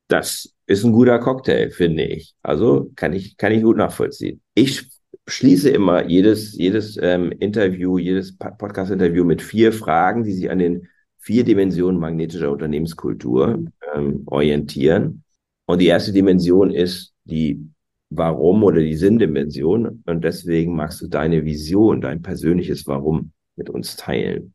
Das 0.07 0.55
ist 0.65 0.84
ein 0.84 0.93
guter 0.93 1.20
Cocktail, 1.20 1.70
finde 1.72 2.05
ich. 2.05 2.36
Also 2.41 2.91
kann 2.95 3.13
ich, 3.13 3.38
kann 3.38 3.51
ich 3.51 3.61
gut 3.61 3.78
nachvollziehen. 3.78 4.41
Ich 4.55 4.88
schließe 5.28 5.70
immer 5.70 6.07
jedes, 6.07 6.57
jedes 6.57 6.97
ähm, 7.01 7.32
Interview, 7.32 7.97
jedes 7.97 8.38
Podcast-Interview 8.38 9.24
mit 9.24 9.41
vier 9.41 9.72
Fragen, 9.72 10.24
die 10.24 10.34
sich 10.34 10.49
an 10.49 10.60
den 10.60 10.88
vier 11.20 11.43
Dimensionen 11.43 11.99
magnetischer 11.99 12.51
Unternehmenskultur 12.51 13.66
ähm, 13.95 14.24
orientieren. 14.26 15.24
Und 15.66 15.82
die 15.82 15.88
erste 15.88 16.12
Dimension 16.12 16.72
ist 16.72 17.14
die 17.26 17.64
Warum 18.10 18.64
oder 18.64 18.82
die 18.82 18.95
Sinndimension. 18.95 20.01
Und 20.05 20.24
deswegen 20.24 20.76
magst 20.76 21.01
du 21.01 21.07
deine 21.07 21.45
Vision, 21.45 22.01
dein 22.01 22.22
persönliches 22.22 22.88
Warum 22.88 23.32
mit 23.55 23.70
uns 23.70 23.95
teilen. 23.95 24.53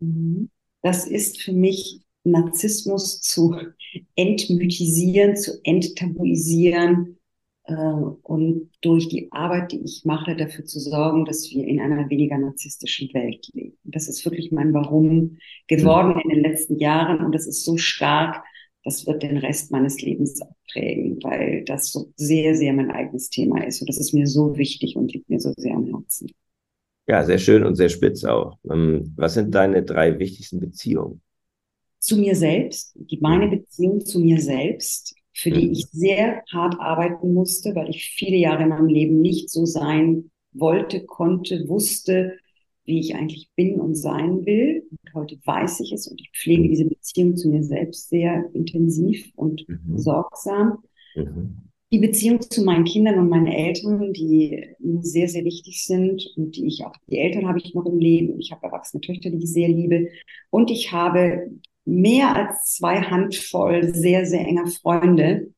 Mhm. 0.00 0.50
Das 0.82 1.06
ist 1.06 1.40
für 1.40 1.52
mich 1.52 2.02
Narzissmus 2.24 3.20
zu 3.20 3.56
entmythisieren, 4.16 5.36
zu 5.36 5.60
enttabuisieren, 5.62 7.16
und 7.74 8.70
durch 8.80 9.08
die 9.08 9.30
Arbeit, 9.32 9.72
die 9.72 9.80
ich 9.82 10.02
mache, 10.04 10.36
dafür 10.36 10.64
zu 10.64 10.78
sorgen, 10.80 11.24
dass 11.24 11.50
wir 11.50 11.66
in 11.66 11.80
einer 11.80 12.08
weniger 12.10 12.38
narzisstischen 12.38 13.12
Welt 13.14 13.48
leben. 13.52 13.76
Das 13.84 14.08
ist 14.08 14.24
wirklich 14.24 14.52
mein 14.52 14.74
Warum 14.74 15.38
geworden 15.68 16.20
in 16.22 16.30
den 16.30 16.42
letzten 16.42 16.78
Jahren 16.78 17.24
und 17.24 17.34
das 17.34 17.46
ist 17.46 17.64
so 17.64 17.76
stark, 17.76 18.44
das 18.84 19.06
wird 19.06 19.22
den 19.22 19.36
Rest 19.36 19.70
meines 19.70 20.00
Lebens 20.00 20.40
prägen, 20.72 21.18
weil 21.22 21.64
das 21.64 21.90
so 21.90 22.12
sehr, 22.16 22.54
sehr 22.54 22.72
mein 22.72 22.90
eigenes 22.90 23.28
Thema 23.28 23.64
ist 23.66 23.80
und 23.80 23.88
das 23.88 23.98
ist 23.98 24.14
mir 24.14 24.26
so 24.26 24.56
wichtig 24.56 24.96
und 24.96 25.12
liegt 25.12 25.28
mir 25.28 25.40
so 25.40 25.52
sehr 25.56 25.74
am 25.74 25.86
Herzen. 25.86 26.30
Ja, 27.06 27.24
sehr 27.24 27.38
schön 27.38 27.64
und 27.64 27.74
sehr 27.74 27.88
spitz 27.88 28.24
auch. 28.24 28.58
Ähm, 28.70 29.12
was 29.16 29.34
sind 29.34 29.54
deine 29.54 29.82
drei 29.82 30.18
wichtigsten 30.18 30.60
Beziehungen? 30.60 31.20
Zu 31.98 32.16
mir 32.16 32.34
selbst, 32.34 32.92
die 32.94 33.18
meine 33.20 33.46
mhm. 33.46 33.50
Beziehung 33.50 34.04
zu 34.04 34.20
mir 34.20 34.40
selbst, 34.40 35.14
für 35.40 35.50
die 35.50 35.66
mhm. 35.66 35.72
ich 35.72 35.86
sehr 35.86 36.42
hart 36.52 36.78
arbeiten 36.78 37.32
musste, 37.32 37.74
weil 37.74 37.88
ich 37.90 38.10
viele 38.10 38.36
Jahre 38.36 38.64
in 38.64 38.68
meinem 38.68 38.88
Leben 38.88 39.20
nicht 39.20 39.50
so 39.50 39.64
sein 39.64 40.30
wollte, 40.52 41.04
konnte, 41.04 41.68
wusste, 41.68 42.36
wie 42.84 43.00
ich 43.00 43.14
eigentlich 43.14 43.48
bin 43.56 43.80
und 43.80 43.94
sein 43.94 44.44
will. 44.44 44.86
Und 44.90 45.14
heute 45.14 45.38
weiß 45.44 45.80
ich 45.80 45.92
es 45.92 46.08
und 46.08 46.20
ich 46.20 46.30
pflege 46.34 46.68
diese 46.68 46.84
Beziehung 46.84 47.36
zu 47.36 47.48
mir 47.48 47.62
selbst 47.62 48.10
sehr 48.10 48.50
intensiv 48.52 49.30
und 49.36 49.66
mhm. 49.68 49.96
sorgsam. 49.96 50.78
Mhm. 51.14 51.56
Die 51.92 51.98
Beziehung 51.98 52.40
zu 52.40 52.62
meinen 52.62 52.84
Kindern 52.84 53.18
und 53.18 53.30
meinen 53.30 53.48
Eltern, 53.48 54.12
die 54.12 54.74
mir 54.78 55.02
sehr, 55.02 55.28
sehr 55.28 55.44
wichtig 55.44 55.84
sind 55.84 56.24
und 56.36 56.54
die 56.54 56.66
ich 56.66 56.84
auch, 56.84 56.92
die 57.08 57.18
Eltern 57.18 57.48
habe 57.48 57.58
ich 57.58 57.74
noch 57.74 57.86
im 57.86 57.98
Leben. 57.98 58.38
Ich 58.38 58.52
habe 58.52 58.66
erwachsene 58.66 59.00
Töchter, 59.00 59.30
die 59.30 59.38
ich 59.38 59.50
sehr 59.50 59.68
liebe. 59.68 60.08
Und 60.50 60.70
ich 60.70 60.92
habe 60.92 61.50
mehr 61.90 62.34
als 62.36 62.76
zwei 62.76 63.00
Handvoll 63.00 63.92
sehr, 63.92 64.24
sehr 64.24 64.46
enger 64.46 64.66
Freunde 64.66 65.48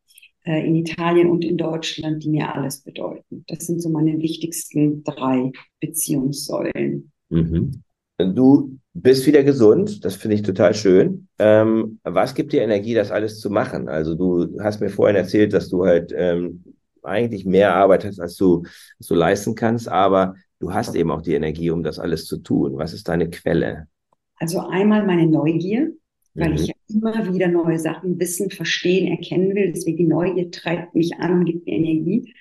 äh, 0.44 0.66
in 0.66 0.74
Italien 0.74 1.30
und 1.30 1.44
in 1.44 1.56
Deutschland, 1.56 2.24
die 2.24 2.30
mir 2.30 2.54
alles 2.54 2.80
bedeuten. 2.80 3.44
Das 3.48 3.66
sind 3.66 3.80
so 3.80 3.90
meine 3.90 4.18
wichtigsten 4.18 5.04
drei 5.04 5.52
Beziehungssäulen. 5.80 7.12
Mhm. 7.28 7.82
Du 8.18 8.78
bist 8.94 9.26
wieder 9.26 9.42
gesund, 9.42 10.04
das 10.04 10.16
finde 10.16 10.36
ich 10.36 10.42
total 10.42 10.74
schön. 10.74 11.28
Ähm, 11.38 11.98
was 12.04 12.34
gibt 12.34 12.52
dir 12.52 12.62
Energie, 12.62 12.94
das 12.94 13.10
alles 13.10 13.40
zu 13.40 13.50
machen? 13.50 13.88
Also 13.88 14.14
du 14.14 14.58
hast 14.60 14.80
mir 14.80 14.90
vorhin 14.90 15.16
erzählt, 15.16 15.52
dass 15.52 15.68
du 15.68 15.84
halt 15.84 16.12
ähm, 16.16 16.62
eigentlich 17.02 17.44
mehr 17.44 17.74
Arbeit 17.74 18.04
hast, 18.04 18.20
als 18.20 18.36
du, 18.36 18.62
als 18.98 19.08
du 19.08 19.14
leisten 19.14 19.54
kannst, 19.54 19.88
aber 19.88 20.36
du 20.60 20.72
hast 20.72 20.94
eben 20.94 21.10
auch 21.10 21.22
die 21.22 21.34
Energie, 21.34 21.70
um 21.70 21.82
das 21.82 21.98
alles 21.98 22.26
zu 22.26 22.38
tun. 22.38 22.76
Was 22.76 22.92
ist 22.92 23.08
deine 23.08 23.28
Quelle? 23.28 23.88
Also 24.36 24.60
einmal 24.60 25.04
meine 25.06 25.26
Neugier, 25.26 25.92
weil 26.34 26.50
mhm. 26.50 26.54
ich 26.54 26.66
ja 26.68 26.74
immer 26.88 27.34
wieder 27.34 27.48
neue 27.48 27.78
Sachen 27.78 28.18
wissen, 28.18 28.50
verstehen, 28.50 29.08
erkennen 29.08 29.54
will. 29.54 29.72
Deswegen 29.72 29.98
die 29.98 30.06
Neugier 30.06 30.50
treibt 30.50 30.94
mich 30.94 31.14
an 31.16 31.40
und 31.40 31.44
gibt 31.44 31.66
mir 31.66 31.74
Energie. 31.74 32.34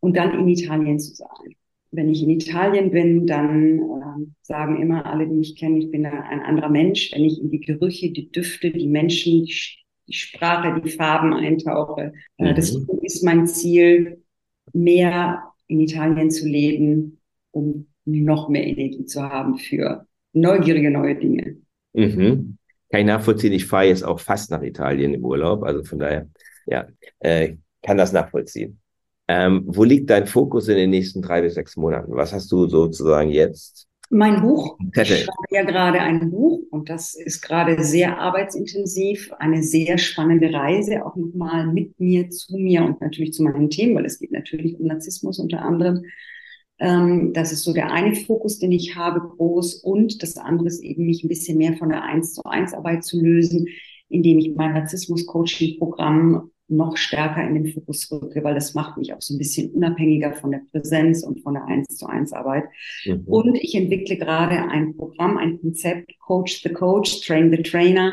Und 0.00 0.16
dann 0.16 0.38
in 0.38 0.48
Italien 0.48 0.98
zu 0.98 1.14
sein 1.14 1.56
wenn 1.96 2.10
ich 2.10 2.22
in 2.22 2.30
Italien 2.30 2.90
bin, 2.90 3.26
dann 3.26 3.78
äh, 3.78 4.26
sagen 4.42 4.80
immer 4.80 5.06
alle, 5.06 5.26
die 5.26 5.34
mich 5.34 5.56
kennen, 5.56 5.76
ich 5.78 5.90
bin 5.90 6.06
ein 6.06 6.40
anderer 6.40 6.68
Mensch. 6.68 7.10
Wenn 7.12 7.24
ich 7.24 7.40
in 7.40 7.50
die 7.50 7.60
Gerüche, 7.60 8.12
die 8.12 8.30
Düfte, 8.30 8.70
die 8.70 8.86
Menschen, 8.86 9.44
die, 9.44 9.54
die 10.06 10.12
Sprache, 10.12 10.80
die 10.80 10.90
Farben 10.90 11.32
eintauche. 11.32 12.12
Äh, 12.36 12.50
mhm. 12.50 12.54
Deswegen 12.54 12.98
ist 13.02 13.24
mein 13.24 13.46
Ziel, 13.46 14.22
mehr 14.72 15.42
in 15.68 15.80
Italien 15.80 16.30
zu 16.30 16.46
leben, 16.46 17.18
um 17.50 17.86
noch 18.04 18.48
mehr 18.48 18.66
Energie 18.66 19.06
zu 19.06 19.22
haben 19.22 19.56
für 19.56 20.06
neugierige 20.32 20.90
neue 20.90 21.16
Dinge. 21.16 21.56
Mhm. 21.94 22.55
Kann 22.90 23.00
ich 23.00 23.06
nachvollziehen. 23.06 23.52
Ich 23.52 23.66
fahre 23.66 23.86
jetzt 23.86 24.04
auch 24.04 24.20
fast 24.20 24.50
nach 24.50 24.62
Italien 24.62 25.14
im 25.14 25.24
Urlaub. 25.24 25.64
Also 25.64 25.82
von 25.84 25.98
daher, 25.98 26.28
ja, 26.66 26.86
äh, 27.20 27.56
kann 27.82 27.96
das 27.96 28.12
nachvollziehen. 28.12 28.80
Ähm, 29.28 29.64
wo 29.66 29.82
liegt 29.84 30.08
dein 30.10 30.26
Fokus 30.26 30.68
in 30.68 30.76
den 30.76 30.90
nächsten 30.90 31.20
drei 31.20 31.42
bis 31.42 31.54
sechs 31.54 31.76
Monaten? 31.76 32.14
Was 32.14 32.32
hast 32.32 32.50
du 32.52 32.68
sozusagen 32.68 33.30
jetzt? 33.30 33.88
Mein 34.08 34.40
Buch. 34.40 34.78
Ich 34.94 35.08
schreibe 35.08 35.32
ja 35.50 35.64
gerade 35.64 36.00
ein 36.00 36.30
Buch 36.30 36.62
und 36.70 36.88
das 36.88 37.16
ist 37.16 37.40
gerade 37.42 37.82
sehr 37.82 38.18
arbeitsintensiv, 38.18 39.32
eine 39.40 39.64
sehr 39.64 39.98
spannende 39.98 40.52
Reise, 40.52 41.04
auch 41.04 41.16
nochmal 41.16 41.66
mit 41.66 41.98
mir, 41.98 42.30
zu 42.30 42.56
mir 42.56 42.84
und 42.84 43.00
natürlich 43.00 43.32
zu 43.32 43.42
meinen 43.42 43.68
Themen, 43.68 43.96
weil 43.96 44.06
es 44.06 44.20
geht 44.20 44.30
natürlich 44.30 44.78
um 44.78 44.86
Narzissmus 44.86 45.40
unter 45.40 45.62
anderem. 45.62 46.04
Ähm, 46.78 47.32
das 47.32 47.52
ist 47.52 47.64
so 47.64 47.72
der 47.72 47.90
eine 47.90 48.14
Fokus, 48.14 48.58
den 48.58 48.72
ich 48.72 48.96
habe, 48.96 49.20
groß. 49.20 49.76
Und 49.76 50.22
das 50.22 50.36
andere 50.36 50.68
ist 50.68 50.82
eben, 50.82 51.06
mich 51.06 51.24
ein 51.24 51.28
bisschen 51.28 51.58
mehr 51.58 51.76
von 51.76 51.88
der 51.88 52.02
Eins 52.02 52.34
zu 52.34 52.42
eins 52.44 52.74
Arbeit 52.74 53.04
zu 53.04 53.20
lösen, 53.20 53.68
indem 54.08 54.38
ich 54.38 54.54
mein 54.54 54.74
Narzissmus-Coaching-Programm 54.74 56.50
noch 56.68 56.96
stärker 56.96 57.46
in 57.46 57.54
den 57.54 57.72
Fokus 57.72 58.10
rücke, 58.10 58.42
weil 58.42 58.54
das 58.54 58.74
macht 58.74 58.98
mich 58.98 59.14
auch 59.14 59.20
so 59.20 59.34
ein 59.34 59.38
bisschen 59.38 59.70
unabhängiger 59.70 60.32
von 60.34 60.50
der 60.50 60.62
Präsenz 60.72 61.22
und 61.22 61.40
von 61.42 61.54
der 61.54 61.64
Eins 61.64 61.96
zu 61.96 62.06
eins 62.06 62.32
Arbeit. 62.32 62.64
Mhm. 63.04 63.22
Und 63.26 63.56
ich 63.56 63.74
entwickle 63.74 64.16
gerade 64.16 64.68
ein 64.68 64.96
Programm, 64.96 65.36
ein 65.36 65.60
Konzept, 65.60 66.18
Coach 66.18 66.62
the 66.62 66.70
Coach, 66.70 67.20
Train 67.24 67.52
the 67.52 67.62
Trainer, 67.62 68.12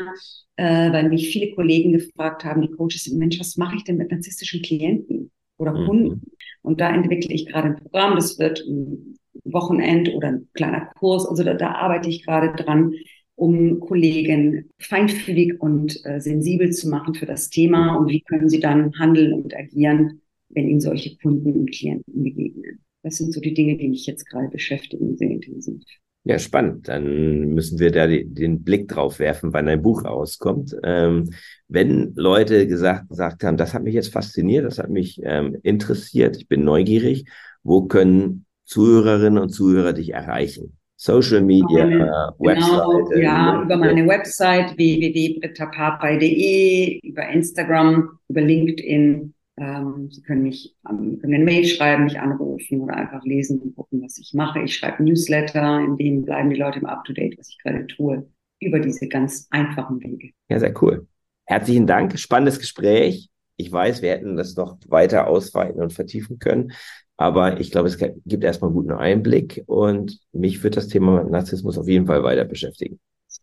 äh, 0.56 0.92
weil 0.92 1.08
mich 1.08 1.30
viele 1.30 1.52
Kollegen 1.54 1.92
gefragt 1.92 2.44
haben, 2.44 2.62
die 2.62 2.70
Coaches 2.70 3.04
sind, 3.04 3.18
Mensch, 3.18 3.40
was 3.40 3.56
mache 3.56 3.76
ich 3.76 3.84
denn 3.84 3.96
mit 3.96 4.12
narzisstischen 4.12 4.62
Klienten 4.62 5.32
oder 5.58 5.72
mhm. 5.72 6.20
Und 6.64 6.80
da 6.80 6.94
entwickle 6.94 7.34
ich 7.34 7.46
gerade 7.46 7.68
ein 7.68 7.76
Programm, 7.76 8.14
das 8.14 8.38
wird 8.38 8.64
ein 8.66 9.18
Wochenend 9.44 10.08
oder 10.14 10.28
ein 10.28 10.48
kleiner 10.54 10.86
Kurs, 10.98 11.26
also 11.26 11.44
da, 11.44 11.54
da 11.54 11.72
arbeite 11.72 12.08
ich 12.08 12.24
gerade 12.24 12.54
dran, 12.62 12.94
um 13.36 13.80
Kollegen 13.80 14.70
feinfühlig 14.78 15.60
und 15.60 16.00
äh, 16.06 16.20
sensibel 16.20 16.70
zu 16.70 16.88
machen 16.88 17.14
für 17.14 17.26
das 17.26 17.50
Thema 17.50 17.96
und 17.96 18.08
wie 18.08 18.22
können 18.22 18.48
sie 18.48 18.60
dann 18.60 18.92
handeln 18.98 19.34
und 19.34 19.54
agieren, 19.54 20.22
wenn 20.48 20.68
ihnen 20.68 20.80
solche 20.80 21.16
Kunden 21.18 21.52
und 21.52 21.70
Klienten 21.70 22.22
begegnen. 22.22 22.80
Das 23.02 23.16
sind 23.16 23.34
so 23.34 23.40
die 23.40 23.52
Dinge, 23.52 23.76
die 23.76 23.88
mich 23.88 24.06
jetzt 24.06 24.24
gerade 24.24 24.48
beschäftigen, 24.48 25.16
sehr 25.18 25.30
intensiv. 25.30 25.82
Ja, 26.26 26.38
spannend. 26.38 26.88
Dann 26.88 27.50
müssen 27.50 27.78
wir 27.78 27.92
da 27.92 28.06
die, 28.06 28.24
den 28.24 28.64
Blick 28.64 28.88
drauf 28.88 29.18
werfen, 29.18 29.52
wann 29.52 29.68
ein 29.68 29.82
Buch 29.82 30.06
rauskommt. 30.06 30.74
Ähm, 30.82 31.28
wenn 31.68 32.14
Leute 32.14 32.66
gesagt, 32.66 33.10
gesagt 33.10 33.44
haben, 33.44 33.58
das 33.58 33.74
hat 33.74 33.82
mich 33.82 33.92
jetzt 33.94 34.10
fasziniert, 34.12 34.64
das 34.64 34.78
hat 34.78 34.88
mich 34.88 35.20
ähm, 35.22 35.58
interessiert, 35.62 36.38
ich 36.38 36.48
bin 36.48 36.64
neugierig, 36.64 37.26
wo 37.62 37.82
können 37.82 38.46
Zuhörerinnen 38.64 39.42
und 39.42 39.50
Zuhörer 39.50 39.92
dich 39.92 40.14
erreichen? 40.14 40.78
Social 40.96 41.42
Media, 41.42 41.84
genau, 41.84 42.30
Website. 42.38 43.22
Ja, 43.22 43.60
über 43.62 43.76
meine 43.76 44.06
Website 44.06 44.78
www.brittapapai.de, 44.78 47.00
über 47.02 47.28
Instagram, 47.28 48.08
über 48.28 48.40
LinkedIn. 48.40 49.34
Ähm, 49.56 50.10
Sie 50.10 50.22
können 50.22 50.42
mich 50.42 50.76
ähm, 50.88 51.18
können 51.20 51.34
eine 51.34 51.44
Mail 51.44 51.64
schreiben, 51.64 52.04
mich 52.04 52.18
anrufen 52.18 52.80
oder 52.80 52.96
einfach 52.96 53.24
lesen 53.24 53.60
und 53.60 53.76
gucken, 53.76 54.02
was 54.02 54.18
ich 54.18 54.32
mache. 54.34 54.60
Ich 54.62 54.76
schreibe 54.76 55.04
Newsletter, 55.04 55.80
in 55.80 55.96
denen 55.96 56.24
bleiben 56.24 56.50
die 56.50 56.56
Leute 56.56 56.80
im 56.80 56.86
Up-to-Date, 56.86 57.38
was 57.38 57.50
ich 57.50 57.58
gerade 57.62 57.86
tue, 57.86 58.28
über 58.60 58.80
diese 58.80 59.08
ganz 59.08 59.46
einfachen 59.50 60.02
Wege. 60.02 60.30
Ja, 60.48 60.58
sehr 60.58 60.74
cool. 60.82 61.06
Herzlichen 61.44 61.86
Dank. 61.86 62.18
Spannendes 62.18 62.58
Gespräch. 62.58 63.28
Ich 63.56 63.70
weiß, 63.70 64.02
wir 64.02 64.10
hätten 64.10 64.36
das 64.36 64.56
noch 64.56 64.78
weiter 64.88 65.28
ausweiten 65.28 65.80
und 65.80 65.92
vertiefen 65.92 66.38
können. 66.40 66.72
Aber 67.16 67.60
ich 67.60 67.70
glaube, 67.70 67.86
es 67.86 67.98
gibt 67.98 68.42
erstmal 68.42 68.70
einen 68.70 68.76
guten 68.76 68.92
Einblick 68.92 69.62
und 69.66 70.18
mich 70.32 70.64
wird 70.64 70.76
das 70.76 70.88
Thema 70.88 71.22
Narzissmus 71.22 71.78
auf 71.78 71.86
jeden 71.86 72.06
Fall 72.06 72.24
weiter 72.24 72.44
beschäftigen. 72.44 72.98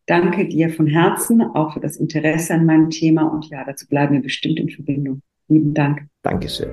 danke 0.06 0.48
dir 0.50 0.70
von 0.70 0.88
Herzen 0.88 1.42
auch 1.42 1.74
für 1.74 1.80
das 1.80 1.96
Interesse 1.96 2.54
an 2.54 2.66
meinem 2.66 2.90
Thema 2.90 3.24
und 3.24 3.50
ja, 3.50 3.64
dazu 3.64 3.88
bleiben 3.88 4.16
wir 4.16 4.22
bestimmt 4.22 4.60
in 4.60 4.70
Verbindung. 4.70 5.22
Lieben 5.52 5.74
Dank. 5.74 6.08
Dankeschön. 6.24 6.70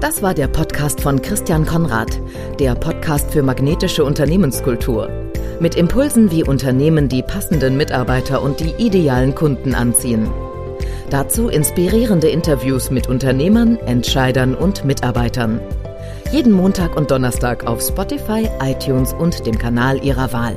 Das 0.00 0.22
war 0.22 0.34
der 0.34 0.46
Podcast 0.46 1.00
von 1.00 1.20
Christian 1.20 1.66
Konrad, 1.66 2.20
der 2.60 2.76
Podcast 2.76 3.32
für 3.32 3.42
magnetische 3.42 4.04
Unternehmenskultur. 4.04 5.10
Mit 5.58 5.74
Impulsen, 5.74 6.30
wie 6.30 6.44
Unternehmen 6.44 7.08
die 7.08 7.22
passenden 7.22 7.76
Mitarbeiter 7.76 8.40
und 8.40 8.60
die 8.60 8.72
idealen 8.78 9.34
Kunden 9.34 9.74
anziehen. 9.74 10.30
Dazu 11.10 11.48
inspirierende 11.48 12.28
Interviews 12.28 12.92
mit 12.92 13.08
Unternehmern, 13.08 13.78
Entscheidern 13.78 14.54
und 14.54 14.84
Mitarbeitern. 14.84 15.60
Jeden 16.30 16.52
Montag 16.52 16.96
und 16.96 17.10
Donnerstag 17.10 17.66
auf 17.66 17.80
Spotify, 17.80 18.48
iTunes 18.62 19.12
und 19.12 19.44
dem 19.44 19.58
Kanal 19.58 20.04
Ihrer 20.04 20.32
Wahl. 20.32 20.56